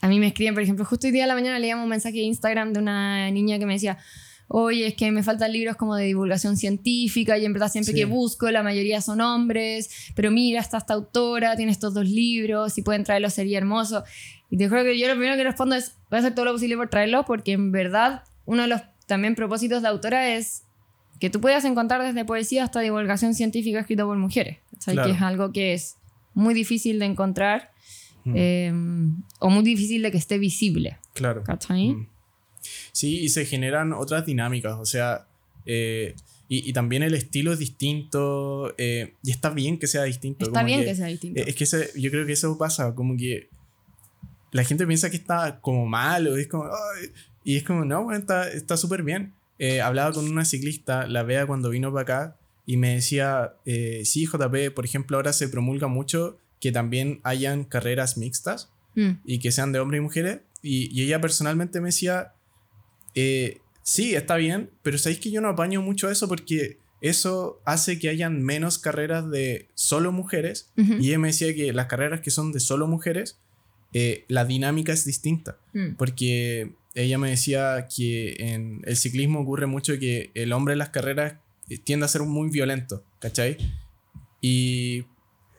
A 0.00 0.06
mí 0.08 0.20
me 0.20 0.28
escriben, 0.28 0.54
por 0.54 0.62
ejemplo, 0.62 0.84
justo 0.84 1.08
hoy 1.08 1.12
día 1.12 1.24
a 1.24 1.26
la 1.26 1.34
mañana 1.34 1.58
leíamos 1.58 1.82
un 1.82 1.90
mensaje 1.90 2.18
de 2.18 2.22
Instagram 2.22 2.72
de 2.72 2.78
una 2.78 3.28
niña 3.32 3.58
que 3.58 3.66
me 3.66 3.72
decía, 3.74 3.98
oye, 4.46 4.86
es 4.86 4.94
que 4.94 5.10
me 5.10 5.24
faltan 5.24 5.52
libros 5.52 5.74
como 5.76 5.96
de 5.96 6.04
divulgación 6.04 6.56
científica 6.56 7.36
y 7.36 7.44
en 7.44 7.52
verdad 7.52 7.68
siempre 7.68 7.92
Sí. 7.92 7.98
que 7.98 8.04
busco 8.04 8.48
la 8.52 8.62
mayoría 8.62 9.00
son 9.00 9.20
hombres, 9.20 9.90
pero 10.14 10.30
mira, 10.30 10.60
está 10.60 10.78
esta 10.78 10.94
autora, 10.94 11.56
tiene 11.56 11.72
estos 11.72 11.94
dos 11.94 12.08
libros, 12.08 12.72
si 12.74 12.82
pueden 12.82 13.02
traerlos 13.02 13.34
sería 13.34 13.58
hermoso. 13.58 14.04
Y 14.50 14.56
te 14.56 14.68
juro 14.68 14.84
que 14.84 14.96
yo 14.98 15.08
lo 15.08 15.14
primero 15.14 15.34
que 15.36 15.42
respondo 15.44 15.74
es, 15.74 15.96
voy 16.10 16.18
a 16.18 16.20
hacer 16.20 16.34
todo 16.34 16.44
lo 16.44 16.52
posible 16.52 16.76
por 16.76 16.88
traerlos 16.88 17.26
porque 17.26 17.52
en 17.52 17.72
verdad 17.72 18.22
uno 18.46 18.62
de 18.62 18.68
los 18.68 18.80
también 19.06 19.34
propósitos 19.34 19.82
de 19.82 19.88
autora 19.88 20.34
es 20.36 20.62
que 21.20 21.30
tú 21.30 21.40
puedas 21.40 21.64
encontrar 21.64 22.02
desde 22.02 22.24
poesía 22.24 22.64
hasta 22.64 22.80
divulgación 22.80 23.34
científica 23.34 23.80
escrita 23.80 24.04
por 24.04 24.16
mujeres. 24.16 24.58
Claro. 24.84 25.04
que 25.08 25.16
es 25.16 25.22
algo 25.22 25.52
que 25.52 25.74
es 25.74 25.96
muy 26.34 26.54
difícil 26.54 26.98
de 27.00 27.06
encontrar 27.06 27.72
Mm. 28.24 28.34
eh, 28.36 28.72
o 29.40 29.48
muy 29.50 29.62
difícil 29.64 30.02
de 30.02 30.10
que 30.12 30.18
esté 30.18 30.38
visible. 30.38 30.98
Claro. 31.14 31.42
¿Cachai? 31.44 31.88
Mm. 31.90 32.08
Sí, 32.92 33.20
y 33.20 33.28
se 33.30 33.44
generan 33.46 33.92
otras 33.92 34.26
dinámicas, 34.26 34.76
o 34.78 34.84
sea, 34.84 35.26
eh, 35.66 36.14
y, 36.48 36.68
y 36.68 36.72
también 36.72 37.02
el 37.02 37.14
estilo 37.14 37.52
es 37.52 37.58
distinto, 37.58 38.74
eh, 38.78 39.14
y 39.22 39.30
está 39.30 39.50
bien 39.50 39.78
que 39.78 39.86
sea 39.86 40.02
distinto. 40.04 40.44
Está 40.46 40.60
como 40.60 40.66
bien 40.66 40.84
que, 40.84 40.94
sea 40.94 41.06
distinto. 41.06 41.40
Es 41.44 41.54
que 41.54 41.64
ese- 41.64 41.90
yo 42.00 42.10
creo 42.10 42.26
que 42.26 42.32
eso 42.32 42.56
pasa, 42.58 42.94
como 42.94 43.16
que 43.16 43.48
la 44.52 44.64
gente 44.64 44.86
piensa 44.86 45.10
que 45.10 45.16
está 45.16 45.60
como 45.60 45.86
mal, 45.86 46.26
o 46.28 46.36
es 46.36 46.48
como, 46.48 46.64
"Ay", 46.64 47.10
y 47.44 47.56
es 47.56 47.62
como, 47.62 47.84
no, 47.84 48.04
bueno, 48.04 48.24
está 48.54 48.76
súper 48.76 49.02
bien. 49.02 49.32
Eh, 49.58 49.80
hablaba 49.80 50.12
con 50.12 50.28
una 50.28 50.44
ciclista, 50.44 51.06
la 51.06 51.22
vea 51.22 51.46
cuando 51.46 51.70
vino 51.70 51.92
para 51.92 52.02
acá, 52.02 52.36
y 52.66 52.76
me 52.76 52.94
decía, 52.94 53.54
eh, 53.64 54.02
sí, 54.04 54.26
JP, 54.26 54.72
por 54.74 54.84
ejemplo, 54.84 55.16
ahora 55.16 55.32
se 55.32 55.48
promulga 55.48 55.88
mucho 55.88 56.38
que 56.60 56.72
también 56.72 57.20
hayan 57.24 57.64
carreras 57.64 58.18
mixtas 58.18 58.70
Mm, 58.98 59.20
y 59.24 59.38
que 59.38 59.52
sean 59.52 59.72
de 59.72 59.78
hombres 59.78 60.00
y 60.00 60.02
mujeres. 60.02 60.40
Y, 60.60 60.88
y 60.92 61.04
ella 61.04 61.20
personalmente 61.20 61.80
me 61.80 61.88
decía, 61.88 62.32
eh, 63.14 63.58
sí, 63.82 64.14
está 64.14 64.36
bien, 64.36 64.70
pero 64.82 64.98
sabéis 64.98 65.20
que 65.20 65.30
yo 65.30 65.40
no 65.40 65.48
apaño 65.48 65.82
mucho 65.82 66.10
eso 66.10 66.28
porque 66.28 66.78
eso 67.00 67.62
hace 67.64 68.00
que 68.00 68.08
hayan 68.08 68.42
menos 68.42 68.78
carreras 68.78 69.30
de 69.30 69.68
solo 69.74 70.10
mujeres. 70.10 70.72
Ujú. 70.76 70.94
Y 70.94 71.08
ella 71.08 71.18
me 71.20 71.28
decía 71.28 71.54
que 71.54 71.72
las 71.72 71.86
carreras 71.86 72.20
que 72.20 72.32
son 72.32 72.50
de 72.50 72.58
solo 72.58 72.88
mujeres, 72.88 73.38
eh, 73.92 74.24
la 74.28 74.44
dinámica 74.44 74.92
es 74.92 75.04
distinta. 75.04 75.58
Mm. 75.72 75.94
Porque 75.96 76.72
ella 76.94 77.18
me 77.18 77.30
decía 77.30 77.86
que 77.94 78.36
en 78.38 78.82
el 78.84 78.96
ciclismo 78.96 79.40
ocurre 79.40 79.66
mucho 79.66 79.98
que 79.98 80.30
el 80.34 80.52
hombre 80.52 80.72
en 80.72 80.78
las 80.78 80.90
carreras 80.90 81.34
eh, 81.68 81.78
tiende 81.78 82.06
a 82.06 82.08
ser 82.08 82.22
muy 82.22 82.50
violento, 82.50 83.04
¿cachai? 83.20 83.56
Y 84.40 85.04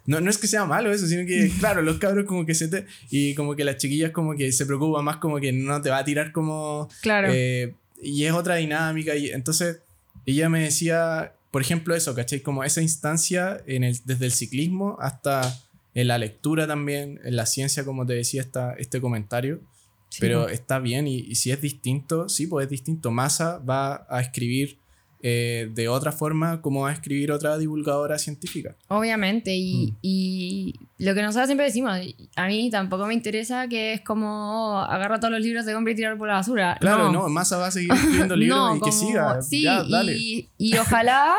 no, 0.06 0.22
no 0.22 0.30
es 0.30 0.38
que 0.38 0.48
sea 0.48 0.66
malo 0.66 0.92
eso, 0.92 1.08
sino 1.08 1.26
que, 1.26 1.52
claro, 1.60 1.82
los 1.82 1.98
cabros 1.98 2.26
como 2.26 2.46
que 2.46 2.56
se 2.56 2.68
te... 2.68 2.86
Y 3.10 3.36
como 3.36 3.56
que 3.56 3.64
las 3.64 3.78
chiquillas 3.78 4.12
como 4.12 4.36
que 4.36 4.52
se 4.52 4.66
preocupan 4.66 5.06
más 5.06 5.18
como 5.18 5.40
que 5.40 5.52
no 5.52 5.82
te 5.82 5.90
va 5.90 6.00
a 6.00 6.06
tirar 6.06 6.32
como... 6.32 6.90
Claro. 7.02 7.30
eh, 7.32 7.76
y 8.02 8.26
es 8.26 8.34
otra 8.34 8.56
dinámica. 8.56 9.16
Y 9.16 9.30
entonces 9.30 9.82
ella 10.26 10.50
me 10.50 10.62
decía, 10.62 11.36
por 11.52 11.62
ejemplo, 11.62 11.96
eso, 11.96 12.16
¿cachai? 12.16 12.42
Como 12.42 12.64
esa 12.64 12.82
instancia 12.82 13.62
en 13.66 13.84
el, 13.84 13.98
desde 14.06 14.26
el 14.26 14.32
ciclismo 14.32 14.98
hasta 15.00 15.42
en 15.94 16.08
la 16.08 16.18
lectura 16.18 16.68
también, 16.68 17.20
en 17.24 17.36
la 17.36 17.46
ciencia, 17.46 17.84
como 17.86 18.06
te 18.06 18.14
decía 18.14 18.42
esta, 18.42 18.74
este 18.74 19.02
comentario. 19.02 19.62
Sí, 20.10 20.18
Pero 20.22 20.50
está 20.50 20.80
bien 20.80 21.08
y, 21.08 21.18
y 21.20 21.36
si 21.36 21.52
es 21.52 21.62
distinto, 21.62 22.30
sí, 22.30 22.48
pues 22.48 22.64
es 22.66 22.70
distinto. 22.72 23.12
Massa 23.12 23.60
va 23.60 24.08
a 24.10 24.22
escribir 24.22 24.80
eh, 25.22 25.70
de 25.76 25.88
otra 25.90 26.12
forma 26.14 26.62
como 26.62 26.82
va 26.84 26.90
a 26.90 26.94
escribir 26.94 27.32
otra 27.32 27.58
divulgadora 27.58 28.18
científica. 28.18 28.76
Obviamente, 28.88 29.54
y, 29.56 29.92
Mm. 29.92 29.96
y 30.02 30.74
lo 30.98 31.14
que 31.14 31.22
nosotros 31.22 31.48
siempre 31.48 31.66
decimos, 31.68 31.92
a 32.38 32.48
mí 32.48 32.70
tampoco 32.72 33.06
me 33.06 33.14
interesa 33.14 33.68
que 33.68 33.94
es 33.94 34.02
como 34.02 34.72
oh, 34.74 34.78
agarra 34.80 35.20
todos 35.20 35.32
los 35.34 35.42
libros 35.42 35.66
de 35.66 35.76
hombre 35.76 35.94
y 35.94 35.96
tirar 35.98 36.18
por 36.18 36.28
la 36.30 36.36
basura. 36.36 36.78
Claro, 36.80 37.12
no, 37.12 37.28
Massa 37.30 37.58
va 37.58 37.68
a 37.68 37.72
seguir 37.72 37.92
escribiendo 37.92 38.36
libros 38.38 38.58
No, 38.58 38.76
y 38.78 38.80
que 38.80 38.90
como- 38.90 38.92
siga. 39.00 39.42
Sí, 39.44 39.64
ya, 39.64 39.84
dale. 39.84 40.16
y, 40.18 40.50
y 40.58 40.78
ojalá 40.78 41.36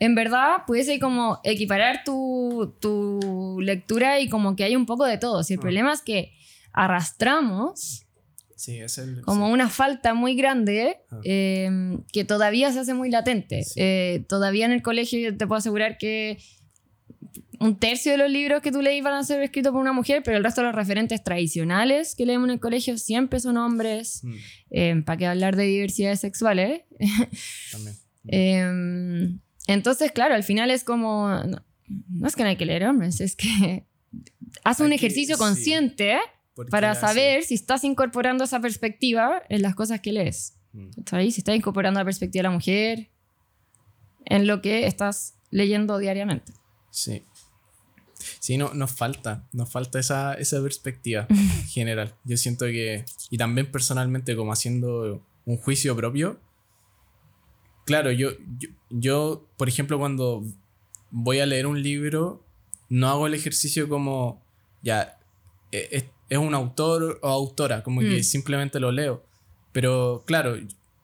en 0.00 0.14
verdad 0.16 0.64
pudiese 0.66 0.98
como 0.98 1.38
equiparar 1.44 2.02
tu, 2.04 2.74
tu 2.80 3.58
lectura 3.62 4.18
y 4.18 4.28
como 4.28 4.56
que 4.56 4.64
hay 4.64 4.74
un 4.74 4.86
poco 4.86 5.04
de 5.04 5.18
todo. 5.18 5.42
Si 5.44 5.52
el 5.54 5.58
Ah. 5.60 5.62
problema 5.62 5.92
es 5.92 6.02
que 6.02 6.32
arrastramos 6.72 8.06
Sí, 8.56 8.78
es 8.78 8.98
el. 8.98 9.20
como 9.22 9.46
sí. 9.46 9.52
una 9.52 9.68
falta 9.68 10.12
muy 10.14 10.34
grande 10.34 10.98
Ah. 11.10 11.20
eh, 11.24 11.70
que 12.12 12.24
todavía 12.24 12.72
se 12.72 12.80
hace 12.80 12.94
muy 12.94 13.10
latente. 13.10 13.62
Sí. 13.64 13.74
Eh, 13.76 14.24
todavía 14.28 14.66
en 14.66 14.72
el 14.72 14.82
colegio 14.82 15.18
yo 15.20 15.36
te 15.36 15.46
puedo 15.46 15.58
asegurar 15.58 15.96
que 15.98 16.38
un 17.58 17.76
tercio 17.78 18.12
de 18.12 18.18
los 18.18 18.30
libros 18.30 18.62
que 18.62 18.72
tú 18.72 18.80
leís 18.80 19.02
van 19.04 19.12
a 19.14 19.22
ser 19.22 19.42
escritos 19.42 19.72
por 19.72 19.82
una 19.82 19.92
mujer, 19.92 20.22
pero 20.24 20.38
el 20.38 20.44
resto 20.44 20.62
de 20.62 20.68
los 20.68 20.74
referentes 20.74 21.22
tradicionales 21.22 22.14
que 22.16 22.24
leemos 22.24 22.48
en 22.48 22.54
el 22.54 22.60
colegio 22.60 22.96
siempre 22.96 23.38
son 23.38 23.58
hombres. 23.58 24.22
Mm, 24.24 25.02
¿Para 25.02 25.16
qué 25.18 25.26
hablar 25.26 25.56
de 25.56 25.64
diversidades 25.64 26.20
sexuales? 26.20 26.82
también. 27.72 29.40
Entonces, 29.72 30.10
claro, 30.12 30.34
al 30.34 30.42
final 30.42 30.70
es 30.70 30.84
como... 30.84 31.28
No, 31.28 31.64
no 32.08 32.28
es 32.28 32.36
que 32.36 32.42
no 32.42 32.48
hay 32.48 32.56
que 32.56 32.66
leer 32.66 32.84
hombres, 32.86 33.20
es 33.20 33.36
que 33.36 33.84
haz 34.64 34.80
un 34.80 34.86
Hay 34.86 34.94
ejercicio 34.94 35.38
consciente 35.38 36.18
para 36.70 36.94
saber 36.94 37.44
si 37.44 37.54
estás 37.54 37.84
incorporando 37.84 38.44
esa 38.44 38.60
perspectiva 38.60 39.42
en 39.48 39.62
las 39.62 39.74
cosas 39.74 40.00
que 40.00 40.12
lees. 40.12 40.56
Mm, 40.72 40.90
¿Cachai? 40.90 41.30
Si 41.30 41.40
estás 41.40 41.56
incorporando 41.56 42.00
la 42.00 42.04
perspectiva 42.04 42.40
de 42.40 42.48
la 42.48 42.54
mujer 42.54 43.10
en 44.26 44.46
lo 44.46 44.60
que 44.60 44.86
estás 44.86 45.34
leyendo 45.50 45.98
diariamente. 45.98 46.52
Sí. 46.90 47.22
Sí, 48.38 48.58
no, 48.58 48.74
nos 48.74 48.92
falta, 48.92 49.48
nos 49.52 49.70
falta 49.70 49.98
esa, 49.98 50.34
esa 50.34 50.60
perspectiva 50.62 51.26
general. 51.68 52.14
Yo 52.24 52.36
siento 52.36 52.66
que, 52.66 53.04
y 53.30 53.38
también 53.38 53.70
personalmente 53.70 54.36
como 54.36 54.52
haciendo 54.52 55.24
un 55.44 55.56
juicio 55.56 55.96
propio, 55.96 56.40
claro, 57.90 58.10
yo, 58.12 58.30
yo, 58.58 58.68
yo, 58.90 59.48
por 59.56 59.68
ejemplo, 59.68 59.98
cuando 59.98 60.44
voy 61.10 61.40
a 61.40 61.46
leer 61.46 61.66
un 61.66 61.82
libro, 61.82 62.44
no 62.88 63.08
hago 63.08 63.26
el 63.26 63.34
ejercicio 63.34 63.88
como, 63.88 64.40
ya, 64.82 65.18
e- 65.72 65.88
es, 65.90 66.04
es 66.28 66.38
un 66.38 66.54
autor 66.54 67.18
o 67.22 67.28
autora, 67.28 67.82
como 67.82 68.00
que 68.00 68.20
Mm. 68.20 68.22
simplemente 68.22 68.78
lo 68.80 68.92
leo. 68.92 69.24
Pero 69.72 70.22
claro, 70.26 70.56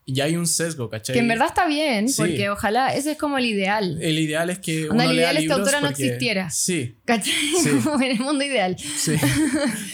ya 0.07 0.25
hay 0.25 0.37
un 0.37 0.47
sesgo, 0.47 0.89
¿cachai? 0.89 1.15
Que 1.15 1.21
en 1.21 1.29
verdad 1.29 1.49
está 1.49 1.67
bien, 1.67 2.09
Sí. 2.09 2.15
porque 2.23 2.49
ojalá 2.51 2.95
ese 2.95 3.13
es 3.13 3.19
como 3.19 3.39
el 3.39 3.47
ideal. 3.47 3.99
El 4.01 4.19
ideal 4.21 4.51
es 4.51 4.61
que. 4.61 4.89
Uno 4.89 5.03
el 5.03 5.09
lea 5.09 5.17
ideal 5.33 5.37
es 5.39 5.47
que 5.49 5.53
autora 5.53 5.81
no 5.81 5.89
existiera. 5.89 6.49
Sí, 6.51 6.95
¿Cachai? 7.05 7.33
Sí. 7.63 7.71
Como 7.85 8.01
en 8.05 8.13
el 8.13 8.21
mundo 8.21 8.45
ideal. 8.45 8.77
sí. 8.79 9.15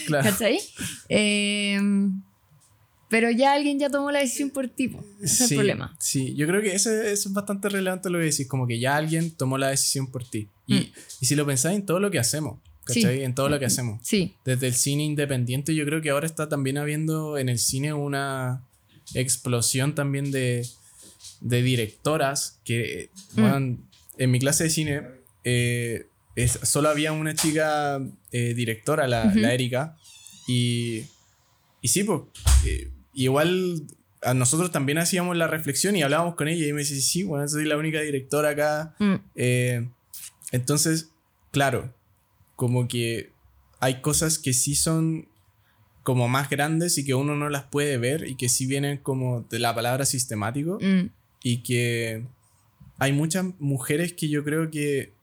claro. 0.05 0.23
¿Cachai? 0.29 0.59
Eh, 1.09 1.79
pero 3.13 3.29
ya 3.29 3.53
alguien 3.53 3.77
ya 3.77 3.89
tomó 3.91 4.09
la 4.09 4.19
decisión 4.19 4.49
por 4.49 4.67
ti. 4.69 4.87
po. 4.87 5.05
Ese 5.21 5.43
es 5.43 5.49
Sí, 5.49 5.53
el 5.53 5.59
problema. 5.59 5.95
Sí, 5.99 6.33
yo 6.35 6.47
creo 6.47 6.61
que 6.63 6.73
eso 6.73 6.89
es 6.91 7.31
bastante 7.31 7.69
relevante 7.69 8.09
lo 8.09 8.17
que 8.17 8.25
decís, 8.25 8.47
como 8.47 8.65
que 8.65 8.79
ya 8.79 8.95
alguien 8.95 9.29
tomó 9.29 9.59
la 9.59 9.67
decisión 9.69 10.07
por 10.07 10.27
ti. 10.27 10.49
Y, 10.65 10.73
Mm. 10.73 10.85
y 11.21 11.25
si 11.27 11.35
lo 11.35 11.45
pensáis 11.45 11.77
en 11.77 11.85
todo 11.85 11.99
lo 11.99 12.09
que 12.09 12.17
hacemos, 12.17 12.59
¿cachai? 12.85 13.23
En 13.23 13.35
todo 13.35 13.49
lo 13.49 13.59
que 13.59 13.65
hacemos. 13.65 13.99
Sí. 14.03 14.33
Desde 14.45 14.65
el 14.65 14.73
cine 14.73 15.03
independiente, 15.03 15.75
yo 15.75 15.85
creo 15.85 16.01
que 16.01 16.09
ahora 16.09 16.25
está 16.25 16.49
también 16.49 16.79
habiendo 16.79 17.37
en 17.37 17.49
el 17.49 17.59
cine 17.59 17.93
una 17.93 18.63
explosión 19.13 19.93
también 19.93 20.31
de, 20.31 20.65
de 21.41 21.61
directoras 21.61 22.59
que, 22.65 23.09
Mm. 23.35 23.41
bueno, 23.41 23.77
en 24.17 24.31
mi 24.31 24.39
clase 24.39 24.63
de 24.65 24.69
cine 24.71 25.01
eh, 25.43 26.07
es- 26.35 26.59
solo 26.63 26.89
había 26.89 27.11
una 27.11 27.35
chica 27.35 28.01
eh, 28.31 28.53
directora, 28.55 29.07
la, 29.07 29.25
la 29.35 29.53
Erika, 29.53 29.95
y, 30.47 31.03
y 31.81 31.87
sí, 31.89 32.03
pues, 32.05 32.21
eh, 32.65 32.89
igual 33.13 33.83
a 34.21 34.33
nosotros 34.33 34.71
también 34.71 34.97
hacíamos 34.97 35.35
la 35.35 35.47
reflexión 35.47 35.95
y 35.95 36.03
hablábamos 36.03 36.35
con 36.35 36.47
ella 36.47 36.65
y 36.65 36.73
me 36.73 36.79
dice, 36.81 36.99
sí, 37.01 37.23
bueno, 37.23 37.47
soy 37.47 37.65
la 37.65 37.77
única 37.77 37.99
directora 38.01 38.49
acá. 38.49 38.95
Mm. 38.99 39.15
Eh, 39.35 39.89
entonces, 40.51 41.11
claro, 41.51 41.93
como 42.55 42.87
que 42.87 43.31
hay 43.79 44.01
cosas 44.01 44.39
que 44.39 44.53
sí 44.53 44.75
son 44.75 45.27
como 46.03 46.27
más 46.27 46.49
grandes 46.49 46.97
y 46.97 47.05
que 47.05 47.13
uno 47.13 47.35
no 47.35 47.49
las 47.49 47.63
puede 47.63 47.97
ver 47.97 48.27
y 48.27 48.35
que 48.35 48.49
sí 48.49 48.65
vienen 48.65 48.97
como 48.97 49.41
de 49.49 49.59
la 49.59 49.73
palabra 49.73 50.05
sistemático 50.05 50.77
Mm. 50.81 51.09
y 51.43 51.63
que 51.63 52.25
hay 52.99 53.11
muchas 53.13 53.45
mujeres 53.59 54.13
que 54.13 54.29
yo 54.29 54.43
creo 54.43 54.69
que 54.69 55.13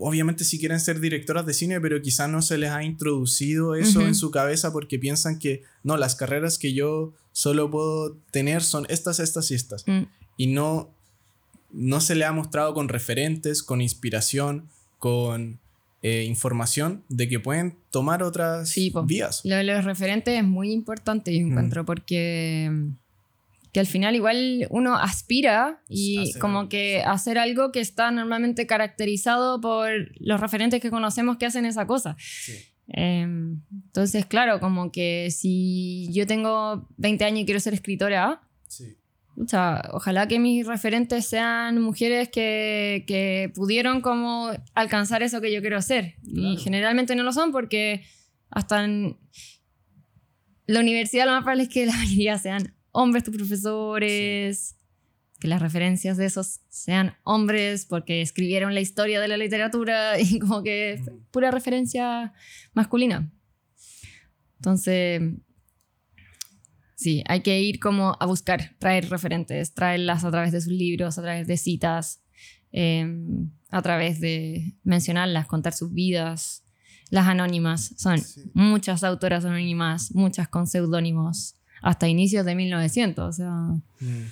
obviamente 0.00 0.44
sí 0.44 0.58
quieren 0.58 0.80
ser 0.80 0.98
directoras 1.00 1.46
de 1.46 1.54
cine, 1.54 1.80
pero 1.80 2.00
quizás 2.02 2.28
no 2.28 2.42
se 2.42 2.58
les 2.58 2.70
ha 2.70 2.82
introducido 2.82 3.74
eso 3.74 4.00
en 4.06 4.14
su 4.14 4.30
cabeza 4.30 4.72
porque 4.72 4.98
piensan 4.98 5.38
que 5.38 5.62
no, 5.84 5.96
las 5.96 6.14
carreras 6.16 6.58
que 6.58 6.72
yo 6.74 7.12
solo 7.32 7.70
puedo 7.70 8.16
tener 8.32 8.62
son 8.62 8.86
estas, 8.88 9.20
estas 9.20 9.50
y 9.50 9.54
estas 9.54 9.86
Mm. 9.86 10.02
y 10.36 10.46
no, 10.48 10.90
no 11.72 12.00
se 12.00 12.14
le 12.14 12.24
ha 12.24 12.32
mostrado 12.32 12.74
con 12.74 12.88
referentes, 12.88 13.62
con 13.62 13.80
inspiración, 13.80 14.68
con 14.98 15.58
eh, 16.02 16.24
información 16.24 17.02
de 17.10 17.28
que 17.28 17.38
pueden 17.40 17.76
tomar 17.90 18.22
otras 18.22 18.70
Sí, 18.70 18.90
vías. 19.04 19.42
Lo 19.44 19.56
de 19.56 19.64
los 19.64 19.84
referentes 19.84 20.36
es 20.38 20.44
muy 20.44 20.72
importante, 20.72 21.32
yo 21.38 21.44
Mm. 21.46 21.50
encuentro, 21.50 21.84
porque 21.84 22.68
mm, 22.72 22.88
que 23.72 23.80
al 23.80 23.86
final 23.86 24.14
igual 24.16 24.66
uno 24.70 24.96
aspira 24.96 25.82
y 25.88 26.18
Hacer 26.30 26.40
como 26.40 26.68
que 26.68 27.02
hacer 27.02 27.38
algo 27.38 27.70
que 27.72 27.80
está 27.80 28.10
normalmente 28.10 28.66
caracterizado 28.66 29.60
por 29.60 29.88
los 30.18 30.40
referentes 30.40 30.80
que 30.80 30.90
conocemos 30.90 31.36
que 31.36 31.46
hacen 31.46 31.64
esa 31.64 31.86
cosa. 31.86 32.16
Eh, 32.92 33.20
entonces, 33.22 34.26
claro, 34.26 34.58
como 34.58 34.90
que 34.90 35.30
si 35.30 36.08
yo 36.12 36.26
tengo 36.26 36.88
20 36.96 37.24
años 37.24 37.40
y 37.40 37.44
quiero 37.44 37.60
ser 37.60 37.74
escritora, 37.74 38.40
Sí. 38.66 38.96
pucha, 39.36 39.82
ojalá 39.92 40.26
que 40.26 40.38
mis 40.40 40.66
referentes 40.66 41.26
sean 41.26 41.80
mujeres 41.80 42.28
que, 42.28 43.04
que 43.06 43.52
pudieron 43.54 44.00
como 44.00 44.50
alcanzar 44.74 45.22
eso 45.22 45.40
que 45.40 45.52
yo 45.52 45.60
quiero 45.60 45.76
hacer. 45.78 46.16
Y 46.24 46.34
Claro. 46.40 46.56
generalmente 46.64 47.14
no 47.14 47.22
lo 47.22 47.32
son 47.32 47.52
porque 47.52 48.02
hasta 48.50 48.84
en 48.84 49.16
la 50.66 50.80
universidad 50.80 51.26
lo 51.26 51.32
más 51.32 51.42
probable 51.42 51.64
es 51.64 51.68
que 51.68 51.86
la 51.86 51.94
mayoría 51.96 52.38
sean 52.38 52.74
hombres 52.92 53.24
tus 53.24 53.36
profesores, 53.36 54.76
que 55.38 55.48
las 55.48 55.62
referencias 55.62 56.16
de 56.18 56.26
esos 56.26 56.60
sean 56.68 57.14
hombres 57.24 57.86
porque 57.86 58.20
escribieron 58.20 58.74
la 58.74 58.80
historia 58.80 59.20
de 59.20 59.28
la 59.28 59.36
literatura 59.38 60.14
y 60.20 60.38
como 60.38 60.62
que 60.62 61.00
Mm. 61.00 61.24
pura 61.30 61.50
referencia 61.50 62.32
masculina. 62.74 63.32
Entonces, 64.56 65.22
sí, 66.94 67.22
hay 67.26 67.40
que 67.40 67.60
ir 67.62 67.78
como 67.80 68.16
a 68.20 68.26
buscar, 68.26 68.76
traer 68.78 69.08
referentes, 69.08 69.72
traerlas 69.74 70.24
a 70.24 70.30
través 70.30 70.52
de 70.52 70.60
sus 70.60 70.72
libros, 70.72 71.18
a 71.18 71.22
través 71.22 71.46
de 71.46 71.56
citas, 71.56 72.22
eh, 72.72 73.06
a 73.70 73.82
través 73.82 74.20
de 74.20 74.74
mencionarlas, 74.84 75.46
contar 75.46 75.72
sus 75.72 75.92
vidas. 75.92 76.64
Las 77.08 77.26
anónimas 77.26 77.94
son 77.96 78.18
Sí. 78.18 78.42
muchas 78.52 79.02
autoras 79.02 79.44
anónimas, 79.44 80.14
muchas 80.14 80.48
con 80.48 80.66
seudónimos, 80.66 81.56
hasta 81.82 82.08
inicios 82.08 82.44
de 82.46 82.54
1900, 82.54 83.28
o 83.28 83.32
sea, 83.32 83.50
Mm. 84.00 84.26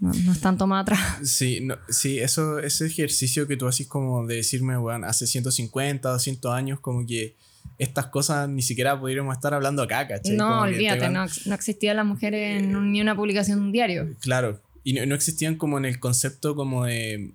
no, 0.00 0.12
no 0.12 0.32
están 0.32 0.58
tomadas 0.58 0.82
atrás. 0.82 1.00
Sí, 1.28 1.60
no- 1.62 1.76
sí, 1.88 2.18
eso, 2.18 2.58
ese 2.58 2.86
ejercicio 2.86 3.46
que 3.46 3.56
tú 3.56 3.66
haces 3.66 3.86
como 3.86 4.26
de 4.26 4.36
decirme, 4.36 4.76
bueno, 4.76 5.06
hace 5.06 5.26
150, 5.26 6.08
200 6.10 6.52
años, 6.52 6.80
como 6.80 7.06
que 7.06 7.34
estas 7.78 8.06
cosas 8.06 8.48
ni 8.48 8.62
siquiera 8.62 8.98
pudiéramos 9.00 9.34
estar 9.34 9.52
hablando 9.54 9.82
acá, 9.82 10.06
¿cachai? 10.06 10.36
No, 10.36 10.48
Como 10.48 10.60
olvídate, 10.62 11.00
van- 11.00 11.12
no, 11.14 11.26
no 11.46 11.54
existía 11.54 11.94
la 11.94 12.04
mujer 12.04 12.34
en 12.34 12.76
un- 12.76 12.92
ni 12.92 13.00
una 13.00 13.16
publicación 13.16 13.58
de 13.58 13.64
un 13.64 13.72
diario. 13.72 14.14
Claro, 14.20 14.60
y 14.84 14.92
no, 14.92 15.04
no 15.06 15.14
existían 15.14 15.56
como 15.56 15.78
en 15.78 15.86
el 15.86 15.98
concepto 15.98 16.54
como 16.54 16.84
de, 16.84 17.32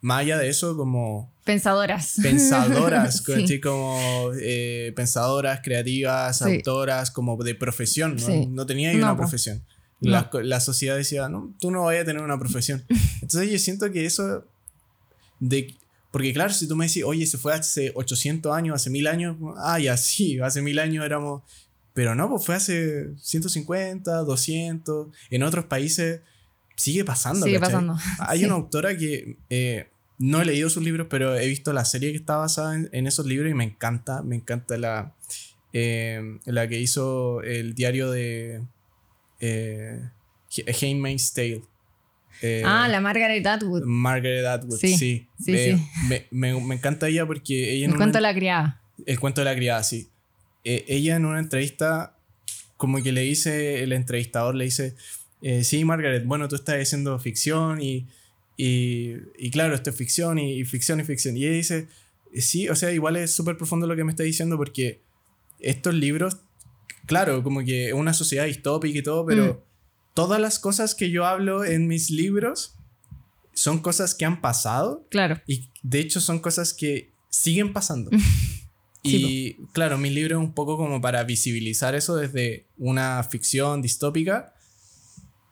más 0.00 0.20
allá 0.20 0.38
de 0.38 0.48
eso, 0.48 0.76
como 0.76 1.30
Pensadoras. 1.52 2.14
pensadoras, 2.22 3.16
Sí. 3.24 3.24
¿cachai? 3.32 3.60
como 3.60 4.30
eh, 4.38 4.92
pensadoras, 4.94 5.60
creativas, 5.64 6.36
Sí. 6.38 6.44
autoras, 6.56 7.10
como 7.10 7.42
de 7.42 7.54
profesión, 7.54 8.16
¿no? 8.16 8.26
Sí. 8.26 8.46
No 8.46 8.66
tenía 8.66 8.92
No, 8.92 8.98
una 8.98 9.12
po. 9.12 9.22
profesión. 9.22 9.64
No. 10.00 10.10
La, 10.10 10.30
la 10.42 10.60
sociedad 10.60 10.94
decía, 10.96 11.28
no, 11.30 11.54
tú 11.58 11.70
no 11.70 11.84
vayas 11.84 12.02
a 12.02 12.04
tener 12.04 12.22
una 12.22 12.38
profesión. 12.38 12.84
Entonces 13.22 13.50
yo 13.50 13.58
siento 13.58 13.90
que 13.90 14.04
eso, 14.04 14.44
de, 15.40 15.74
porque 16.10 16.34
claro, 16.34 16.52
si 16.52 16.68
tú 16.68 16.76
me 16.76 16.86
decís, 16.86 17.02
oye, 17.04 17.26
se 17.26 17.38
fue 17.38 17.54
hace 17.54 17.92
800 17.94 18.54
años, 18.54 18.74
hace 18.74 18.90
1000 18.90 19.06
años, 19.06 19.36
ah, 19.56 19.78
ya 19.78 19.96
sí, 19.96 20.38
hace 20.40 20.60
1000 20.60 20.78
años 20.80 21.04
éramos, 21.04 21.42
pero 21.94 22.14
no, 22.14 22.28
pues 22.28 22.44
fue 22.44 22.54
hace 22.56 23.06
150, 23.16 24.18
200, 24.18 25.08
en 25.30 25.42
otros 25.42 25.64
países 25.64 26.20
sigue 26.76 27.04
pasando. 27.04 27.46
Sigue 27.46 27.58
¿cachai? 27.58 27.72
pasando. 27.74 27.96
Hay 28.20 28.40
Sí. 28.40 28.44
una 28.44 28.54
autora 28.54 28.96
que 28.96 29.36
eh, 29.50 29.88
no 30.18 30.40
he 30.40 30.44
leído 30.44 30.68
sus 30.70 30.82
libros, 30.82 31.06
pero 31.10 31.36
he 31.36 31.46
visto 31.46 31.72
la 31.72 31.84
serie 31.84 32.10
que 32.10 32.16
está 32.16 32.36
basada 32.36 32.74
en, 32.74 32.88
en 32.92 33.06
esos 33.06 33.26
libros 33.26 33.50
y 33.50 33.54
me 33.54 33.64
encanta, 33.64 34.22
me 34.22 34.36
encanta 34.36 34.76
la, 34.76 35.14
eh, 35.72 36.38
la 36.44 36.66
que 36.68 36.80
hizo 36.80 37.42
el 37.42 37.74
diario 37.74 38.10
de 38.10 38.62
eh, 39.40 40.00
Tale. 41.34 41.62
Eh, 42.40 42.62
Ah, 42.64 42.88
la 42.88 43.00
Margaret 43.00 43.44
Atwood. 43.46 43.82
Margaret 43.84 44.44
Atwood, 44.46 44.78
sí. 44.78 44.96
Sí, 44.96 45.26
sí, 45.40 45.52
me, 45.52 45.58
sí. 45.76 45.88
Me, 46.08 46.26
me- 46.30 46.60
me 46.60 46.74
encanta 46.76 47.08
ella 47.08 47.26
porque 47.26 47.72
ella 47.74 47.88
una- 47.88 47.96
cuento 47.96 48.20
la 48.20 48.34
criada. 48.34 48.80
el 49.06 49.18
cuento 49.20 49.40
de 49.40 49.44
la 49.46 49.54
criada, 49.56 49.82
sí. 49.82 50.08
Eh, 50.64 50.84
ella 50.88 51.16
en 51.16 51.24
una 51.24 51.38
entrevista, 51.40 52.16
como 52.76 53.02
que 53.02 53.12
le 53.12 53.22
dice, 53.22 53.82
el 53.82 53.92
entrevistador 53.92 54.54
le 54.54 54.64
dice, 54.64 54.94
sí, 55.62 55.84
Margaret, 55.84 56.24
bueno, 56.26 56.48
tú 56.48 56.56
estás 56.56 56.76
haciendo 56.80 57.18
ficción 57.18 57.80
y, 57.80 58.06
y, 58.58 59.14
y 59.38 59.50
claro, 59.50 59.74
esto 59.74 59.88
es 59.90 59.96
ficción 59.96 60.38
y, 60.38 60.52
y 60.60 60.64
ficción 60.66 61.00
y 61.00 61.04
ficción. 61.04 61.36
Y 61.36 61.44
ella 61.46 61.54
dice, 61.56 61.88
"Eh, 62.34 62.42
sí, 62.42 62.68
o 62.68 62.74
sea, 62.76 62.92
igual 62.92 63.16
es 63.16 63.32
súper 63.32 63.56
profundo 63.56 63.86
lo 63.86 63.96
que 63.96 64.04
me 64.04 64.10
está 64.12 64.24
diciendo 64.24 64.56
porque 64.58 65.00
estos 65.60 65.94
libros, 65.94 66.36
claro, 67.06 67.42
como 67.42 67.64
que 67.64 67.88
es 67.88 67.94
una 67.94 68.12
sociedad 68.12 68.44
distópica 68.46 68.98
y 68.98 69.02
todo, 69.02 69.24
pero 69.24 69.44
Mm. 69.54 69.58
todas 70.14 70.40
las 70.40 70.58
cosas 70.58 70.94
que 70.94 71.10
yo 71.10 71.24
hablo 71.24 71.64
en 71.64 71.86
mis 71.86 72.10
libros 72.10 72.74
son 73.54 73.78
cosas 73.80 74.14
que 74.14 74.24
han 74.24 74.40
pasado 74.40 75.06
Claro. 75.10 75.40
y 75.46 75.68
de 75.82 76.00
hecho 76.00 76.20
son 76.20 76.38
cosas 76.40 76.74
que 76.74 77.10
siguen 77.30 77.72
pasando. 77.72 78.10
Y 79.04 79.54
claro, 79.72 79.96
mi 79.96 80.10
libro 80.10 80.36
es 80.38 80.44
un 80.44 80.52
poco 80.52 80.76
como 80.76 81.00
para 81.00 81.22
visibilizar 81.24 81.94
eso 81.94 82.16
desde 82.16 82.66
una 82.76 83.22
ficción 83.22 83.80
distópica, 83.80 84.52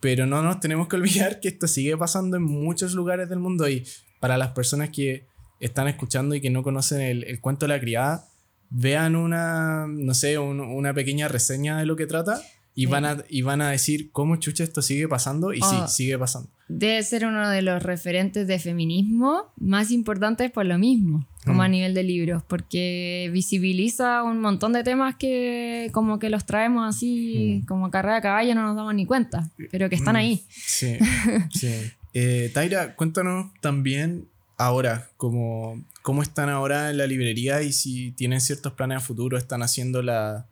pero 0.01 0.27
no 0.27 0.43
nos 0.43 0.61
tenemos 0.61 0.89
que 0.89 0.97
olvidar 0.97 1.41
que 1.41 1.49
esto 1.49 1.67
sigue 1.67 1.97
pasando 1.97 2.37
en 2.37 2.43
muchos 2.45 2.93
lugares 2.95 3.29
del 3.29 3.39
mundo 3.39 3.69
y 3.69 3.85
para 4.21 4.37
las 4.39 4.49
personas 4.53 4.91
que 4.91 5.27
están 5.61 5.89
escuchando 5.89 6.35
y 6.35 6.41
que 6.41 6.51
no 6.51 6.63
conocen 6.63 7.01
el, 7.01 7.25
el 7.25 7.41
cuento 7.41 7.67
de 7.67 7.73
la 7.75 7.81
criada, 7.81 8.27
vean 8.71 9.17
una, 9.17 9.87
no 9.89 10.13
sé, 10.15 10.39
un- 10.39 10.61
una 10.61 10.93
pequeña 10.93 11.29
reseña 11.29 11.79
de 11.79 11.87
lo 11.87 11.97
que 11.97 12.07
trata 12.07 12.41
y, 12.75 12.87
van 12.87 13.05
a, 13.07 13.25
y 13.31 13.41
van 13.43 13.63
a 13.63 13.71
decir 13.71 14.11
cómo 14.13 14.37
chucha 14.37 14.65
esto 14.65 14.83
sigue 14.83 15.09
pasando 15.09 15.55
y 15.55 15.61
Ah. 15.63 15.87
sí, 15.89 16.03
sigue 16.05 16.19
pasando. 16.19 16.51
Debe 16.69 17.03
ser 17.05 17.25
uno 17.25 17.49
de 17.49 17.63
los 17.63 17.83
referentes 17.83 18.47
de 18.47 18.59
feminismo 18.59 19.53
más 19.57 19.91
importantes 19.91 20.51
por 20.51 20.67
lo 20.67 20.77
mismo, 20.79 21.27
como 21.47 21.59
Mm. 21.59 21.61
a 21.61 21.69
nivel 21.69 21.95
de 21.95 22.03
libros, 22.03 22.43
porque 22.43 23.31
visibiliza 23.33 24.23
un 24.25 24.41
montón 24.41 24.73
de 24.75 24.83
temas 24.83 25.15
que 25.17 25.89
como 25.93 26.19
que 26.19 26.29
los 26.29 26.45
traemos 26.45 26.87
así 26.95 27.61
Mm. 27.63 27.67
como 27.67 27.91
carrera 27.91 28.17
de 28.17 28.23
caballo 28.23 28.55
no 28.55 28.63
nos 28.65 28.77
damos 28.77 28.95
ni 28.95 29.07
cuenta, 29.07 29.49
pero 29.71 29.89
que 29.89 29.95
están 29.97 30.15
Mm. 30.15 30.19
ahí. 30.19 30.45
Sí, 30.51 30.97
sí. 31.55 31.73
Eh, 32.13 32.51
Taira, 32.53 32.95
cuéntanos 32.97 33.53
también 33.61 34.27
ahora, 34.59 35.09
cómo, 35.17 35.83
cómo 36.03 36.23
están 36.23 36.49
ahora 36.49 36.91
en 36.91 36.97
la 36.99 37.07
librería 37.07 37.63
y 37.63 37.73
si 37.73 38.11
tienen 38.13 38.41
ciertos 38.41 38.73
planes 38.73 38.99
a 38.99 39.01
futuro, 39.01 39.37
están 39.39 39.63
haciendo 39.63 40.03
la... 40.03 40.47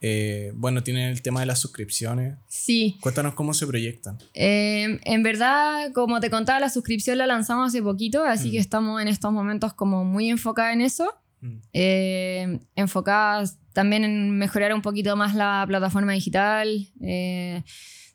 eh, 0.00 0.52
bueno, 0.54 0.82
tienen 0.82 1.08
el 1.10 1.22
tema 1.22 1.40
de 1.40 1.46
las 1.46 1.58
suscripciones. 1.58 2.36
Sí, 2.48 2.96
Cuéntanos 3.00 3.34
cómo 3.34 3.54
se 3.54 3.66
proyectan. 3.66 4.18
Eh, 4.34 5.00
en 5.04 5.22
verdad, 5.22 5.92
como 5.92 6.20
te 6.20 6.30
contaba, 6.30 6.60
la 6.60 6.68
suscripción 6.68 7.18
la 7.18 7.26
lanzamos 7.26 7.68
hace 7.68 7.82
poquito, 7.82 8.22
así 8.24 8.48
Mm. 8.48 8.52
que 8.52 8.58
estamos 8.58 9.00
en 9.02 9.08
estos 9.08 9.32
momentos 9.32 9.72
como 9.74 10.04
muy 10.04 10.28
enfocadas 10.30 10.74
en 10.74 10.80
eso. 10.82 11.08
Mm. 11.42 11.56
eh, 11.74 12.60
enfocadas 12.76 13.58
también 13.74 14.04
en 14.04 14.38
mejorar 14.38 14.72
un 14.72 14.80
poquito 14.80 15.14
más 15.16 15.34
la 15.34 15.64
plataforma 15.68 16.12
digital, 16.12 16.88
eh, 17.02 17.62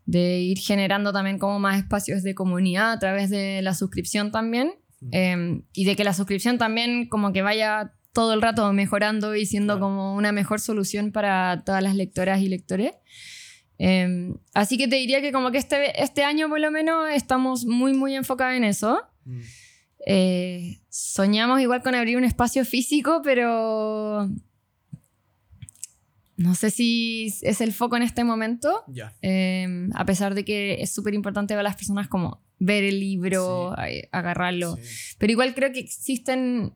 de 0.05 0.39
ir 0.39 0.57
generando 0.57 1.13
también 1.13 1.37
como 1.37 1.59
más 1.59 1.77
espacios 1.77 2.23
de 2.23 2.33
comunidad 2.33 2.91
a 2.93 2.99
través 2.99 3.29
de 3.29 3.61
la 3.61 3.75
suscripción 3.75 4.31
también, 4.31 4.73
Mm. 5.01 5.09
eh, 5.13 5.61
y 5.73 5.85
de 5.85 5.95
que 5.95 6.03
la 6.03 6.13
suscripción 6.15 6.57
también 6.57 7.07
como 7.09 7.31
que 7.31 7.41
vaya 7.43 7.93
todo 8.13 8.33
el 8.33 8.41
rato 8.41 8.71
mejorando 8.73 9.35
y 9.35 9.45
siendo 9.45 9.73
Claro. 9.75 9.87
como 9.87 10.15
una 10.15 10.31
mejor 10.31 10.59
solución 10.59 11.11
para 11.11 11.63
todas 11.65 11.81
las 11.83 11.95
lectoras 11.95 12.41
y 12.41 12.49
lectores. 12.49 12.93
Eh, 13.79 14.33
así 14.53 14.77
que 14.77 14.87
te 14.87 14.97
diría 14.97 15.21
que 15.21 15.31
como 15.31 15.51
que 15.51 15.57
este, 15.57 16.01
este 16.03 16.23
año 16.23 16.49
por 16.49 16.59
lo 16.59 16.69
menos 16.71 17.09
estamos 17.09 17.65
muy 17.65 17.93
muy 17.93 18.15
enfocados 18.15 18.55
en 18.55 18.63
eso. 18.63 19.01
Mm. 19.25 19.39
Eh, 20.05 20.79
soñamos 20.89 21.61
igual 21.61 21.81
con 21.81 21.95
abrir 21.95 22.17
un 22.17 22.23
espacio 22.23 22.65
físico, 22.65 23.21
pero 23.23 24.29
no 26.41 26.55
sé 26.55 26.71
si 26.71 27.33
es 27.41 27.61
el 27.61 27.73
foco 27.73 27.97
en 27.97 28.03
este 28.03 28.23
momento, 28.23 28.83
eh, 29.21 29.87
a 29.93 30.05
pesar 30.05 30.35
de 30.35 30.45
que 30.45 30.81
es 30.81 30.91
súper 30.91 31.13
importante 31.13 31.53
para 31.53 31.63
las 31.63 31.75
personas 31.75 32.07
como 32.07 32.41
ver 32.59 32.83
el 32.83 32.99
libro, 32.99 33.73
agarrarlo. 34.11 34.75
Sí. 34.75 35.15
Pero 35.17 35.31
igual 35.31 35.55
creo 35.55 35.71
que 35.71 35.79
existen, 35.79 36.73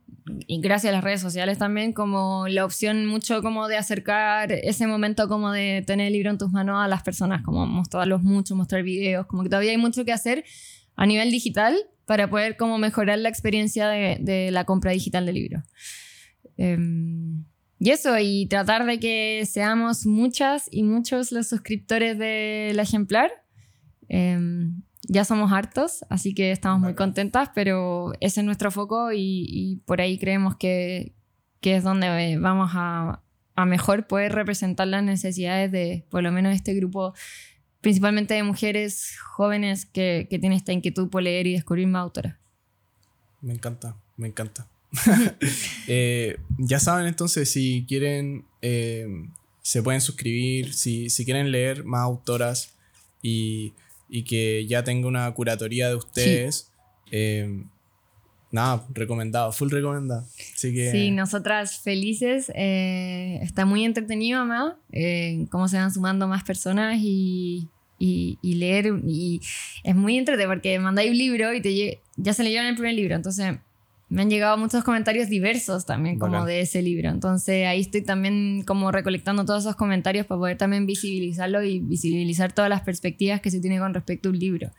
y 0.48 0.60
gracias 0.60 0.92
a 0.92 0.96
las 0.96 1.04
redes 1.04 1.22
sociales 1.22 1.60
también, 1.60 1.94
como 1.94 2.48
la 2.48 2.66
opción 2.66 3.06
mucho 3.06 3.42
como 3.44 3.68
de 3.68 3.78
acercar 3.78 4.52
ese 4.52 4.88
momento 4.88 5.28
como 5.28 5.52
de 5.52 5.84
tener 5.86 6.08
el 6.08 6.14
libro 6.14 6.32
en 6.32 6.38
tus 6.38 6.52
manos 6.52 6.84
a 6.84 6.88
las 6.88 7.04
personas, 7.04 7.44
como 7.44 7.68
mostrarlos 7.68 8.24
mucho, 8.24 8.56
mostrar 8.56 8.82
videos, 8.84 9.28
como 9.28 9.44
que 9.44 9.50
todavía 9.50 9.72
hay 9.72 9.78
mucho 9.78 10.06
que 10.06 10.12
hacer 10.12 10.44
a 10.96 11.06
nivel 11.06 11.30
digital 11.30 11.76
para 12.06 12.30
poder 12.30 12.58
como 12.58 12.78
mejorar 12.78 13.20
la 13.20 13.30
experiencia 13.30 13.88
de, 13.88 14.18
de 14.22 14.52
la 14.52 14.66
compra 14.66 14.92
digital 14.92 15.26
de 15.26 15.34
libros. 15.34 15.64
Em, 16.58 17.46
y 17.80 17.90
eso, 17.92 18.18
y 18.20 18.48
tratar 18.48 18.86
de 18.86 19.00
que 19.00 19.44
seamos 19.46 20.06
muchas 20.06 20.68
y 20.72 20.84
muchos 20.84 21.32
los 21.32 21.48
suscriptores 21.48 22.18
del 22.18 22.80
ejemplar. 22.80 23.32
Em, 24.08 24.82
ya 25.08 25.26
somos 25.26 25.52
hartos, 25.52 26.06
así 26.10 26.34
que 26.34 26.52
estamos 26.52 26.80
muy 26.80 26.96
contentas, 26.96 27.50
pero 27.54 28.14
ese 28.22 28.40
es 28.42 28.46
nuestro 28.46 28.72
foco 28.72 29.12
y, 29.12 29.46
y 29.48 29.76
por 29.86 30.02
ahí 30.02 30.18
creemos 30.18 30.56
que, 30.56 31.14
que 31.60 31.76
es 31.76 31.84
donde 31.84 32.08
eh, 32.08 32.38
vamos 32.40 32.72
a, 32.74 33.22
a 33.56 33.66
mejor 33.66 34.08
poder 34.08 34.34
representar 34.34 34.88
las 34.88 35.04
necesidades 35.04 35.72
de 35.72 36.06
por 36.10 36.24
lo 36.24 36.32
menos 36.32 36.56
este 36.56 36.74
grupo, 36.74 37.14
principalmente 37.82 38.34
de 38.34 38.44
mujeres 38.44 39.18
jóvenes 39.20 39.86
que, 39.86 40.28
que 40.30 40.40
tienen 40.40 40.58
esta 40.58 40.74
inquietud 40.74 41.10
por 41.10 41.24
leer 41.24 41.48
y 41.48 41.54
descubrir 41.54 41.88
más 41.88 42.02
autoras. 42.02 42.36
Me 43.42 43.54
encanta, 43.54 43.96
me 44.18 44.28
encanta. 44.28 44.68
Eh, 45.88 46.38
ya 46.58 46.80
saben 46.80 47.08
entonces, 47.08 47.52
si 47.52 47.86
quieren, 47.88 48.46
eh, 48.62 49.08
se 49.62 49.84
pueden 49.84 50.02
suscribir, 50.02 50.74
si, 50.74 51.10
si 51.10 51.26
quieren 51.26 51.52
leer 51.52 51.84
más 51.84 52.02
autoras 52.02 52.74
y, 53.22 53.74
y 54.10 54.24
que 54.24 54.66
ya 54.68 54.84
tenga 54.84 55.08
una 55.08 55.32
curatoría 55.34 55.90
de 55.90 55.96
ustedes, 55.96 56.72
eh, 57.12 57.64
nada, 58.52 58.86
recomendado, 58.94 59.52
full 59.52 59.70
recomendado. 59.70 60.26
Así 60.56 60.74
que... 60.74 60.92
Sí, 60.92 61.12
nosotras 61.12 61.80
felices. 61.80 62.52
eh, 62.56 63.40
está 63.44 63.66
muy 63.66 63.86
entretenido, 63.86 64.40
además, 64.40 64.74
eh, 64.92 65.46
cómo 65.52 65.68
se 65.68 65.78
van 65.78 65.94
sumando 65.94 66.28
más 66.28 66.44
personas 66.44 66.98
y, 67.00 67.68
y, 68.00 68.40
y 68.42 68.56
leer. 68.56 68.94
Y 69.06 69.42
es 69.84 69.96
muy 69.96 70.18
entretenido 70.18 70.50
porque 70.52 70.80
mandáis 70.80 71.12
un 71.12 71.18
libro 71.18 71.54
y 71.54 71.62
te 71.62 72.02
ya 72.18 72.34
se 72.34 72.44
leyeron 72.44 72.68
el 72.68 72.76
primer 72.76 72.94
libro. 72.96 73.16
Entonces, 73.16 73.58
me 74.16 74.22
han 74.22 74.30
llegado 74.30 74.58
muchos 74.58 74.84
comentarios 74.84 75.28
diversos 75.30 75.86
también, 75.86 76.18
como 76.18 76.32
Bacán. 76.34 76.48
de 76.48 76.62
ese 76.62 76.82
libro. 76.82 77.10
Entonces, 77.10 77.68
ahí 77.68 77.82
estoy 77.82 78.02
también 78.02 78.64
como 78.66 78.92
recolectando 78.92 79.44
todos 79.46 79.64
esos 79.64 79.76
comentarios 79.76 80.26
para 80.26 80.40
poder 80.40 80.58
también 80.58 80.86
visibilizarlo 80.86 81.62
y 81.64 81.80
visibilizar 81.82 82.54
todas 82.54 82.70
las 82.70 82.82
perspectivas 82.82 83.42
que 83.42 83.52
se 83.52 83.60
tiene 83.60 83.78
con 83.78 83.94
respecto 83.94 84.30
a 84.30 84.32
un 84.32 84.40
libro. 84.40 84.72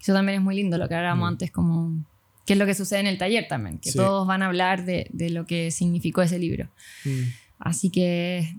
Eso 0.00 0.12
también 0.12 0.38
es 0.38 0.44
muy 0.44 0.54
lindo, 0.56 0.76
lo 0.78 0.88
que 0.88 0.94
hablábamos 0.94 1.24
Mm. 1.24 1.32
antes, 1.32 1.50
como 1.50 2.04
qué 2.44 2.52
es 2.52 2.58
lo 2.58 2.66
que 2.66 2.74
sucede 2.74 3.00
en 3.00 3.06
el 3.06 3.18
taller 3.18 3.46
también, 3.48 3.78
que 3.78 3.90
Sí. 3.92 3.98
todos 3.98 4.26
van 4.26 4.42
a 4.42 4.46
hablar 4.46 4.84
de, 4.84 5.06
de 5.12 5.30
lo 5.30 5.46
que 5.46 5.70
significó 5.70 6.20
ese 6.22 6.38
libro. 6.38 6.68
Mm. 7.04 7.22
Así 7.60 7.88
que 7.90 8.56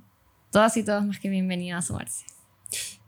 todas 0.52 0.76
y 0.78 0.84
todos 0.84 1.06
más 1.06 1.20
que 1.20 1.30
bienvenidas 1.30 1.84
a 1.86 1.88
sumarse. 1.88 2.26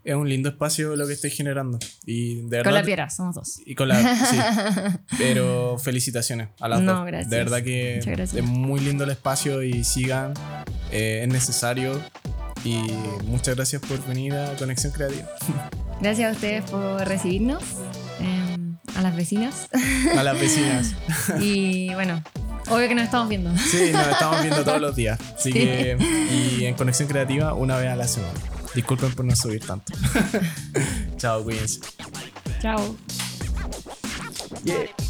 Es 0.06 0.14
un 0.16 0.30
lindo 0.30 0.50
espacio 0.50 0.96
lo 0.96 1.08
que 1.08 1.14
estoy 1.14 1.32
generando. 1.32 1.80
Y 2.06 2.42
de 2.44 2.58
verdad... 2.58 2.66
Con 2.66 2.74
la 2.76 2.84
piedra, 2.84 3.10
somos 3.10 3.34
dos. 3.36 3.60
Y 3.66 3.74
con 3.74 3.88
la... 3.88 4.00
Sí. 4.30 4.38
Pero 5.18 5.78
felicitaciones 5.80 6.50
a 6.60 6.68
las 6.70 6.80
No, 6.82 6.98
dos. 6.98 7.06
gracias. 7.08 7.30
De 7.32 7.38
verdad 7.38 7.64
que 7.64 7.98
es 7.98 8.44
muy 8.44 8.80
lindo 8.82 9.04
el 9.04 9.10
espacio 9.10 9.64
y 9.64 9.84
sigan. 9.84 10.34
eh, 10.92 11.22
es 11.24 11.28
necesario. 11.28 12.00
Y 12.64 12.78
muchas 13.26 13.56
gracias 13.56 13.82
por 13.82 14.00
venir 14.08 14.34
a 14.36 14.56
Conexión 14.56 14.94
Creativa. 14.94 15.28
Gracias 16.02 16.30
a 16.30 16.34
ustedes 16.34 16.70
por 16.70 17.08
recibirnos. 17.08 17.64
Eh, 18.20 18.56
a 18.96 19.02
las 19.02 19.16
vecinas. 19.16 19.70
A 20.18 20.24
las 20.24 20.40
vecinas. 20.40 20.94
y 21.40 21.94
bueno, 21.94 22.22
obvio 22.70 22.88
que 22.88 22.96
nos 22.96 23.06
estamos 23.06 23.30
viendo. 23.30 23.56
Sí, 23.58 23.92
nos 23.94 24.08
estamos 24.08 24.42
viendo 24.42 24.64
todos 24.64 24.82
los 24.82 24.96
días. 24.96 25.20
Así 25.36 25.52
que, 25.54 25.98
y 26.60 26.66
en 26.66 26.76
Conexión 26.76 27.08
Creativa 27.08 27.54
una 27.54 27.78
vez 27.78 27.90
a 27.90 27.96
la 27.96 28.08
semana. 28.08 28.34
Disculpen 28.76 29.16
por 29.16 29.26
no 29.26 29.36
subir 29.36 29.66
tanto. 29.66 29.94
Chao, 31.18 31.44
cuídense. 31.44 31.80
Chao. 32.62 32.96
Yeah. 34.64 35.05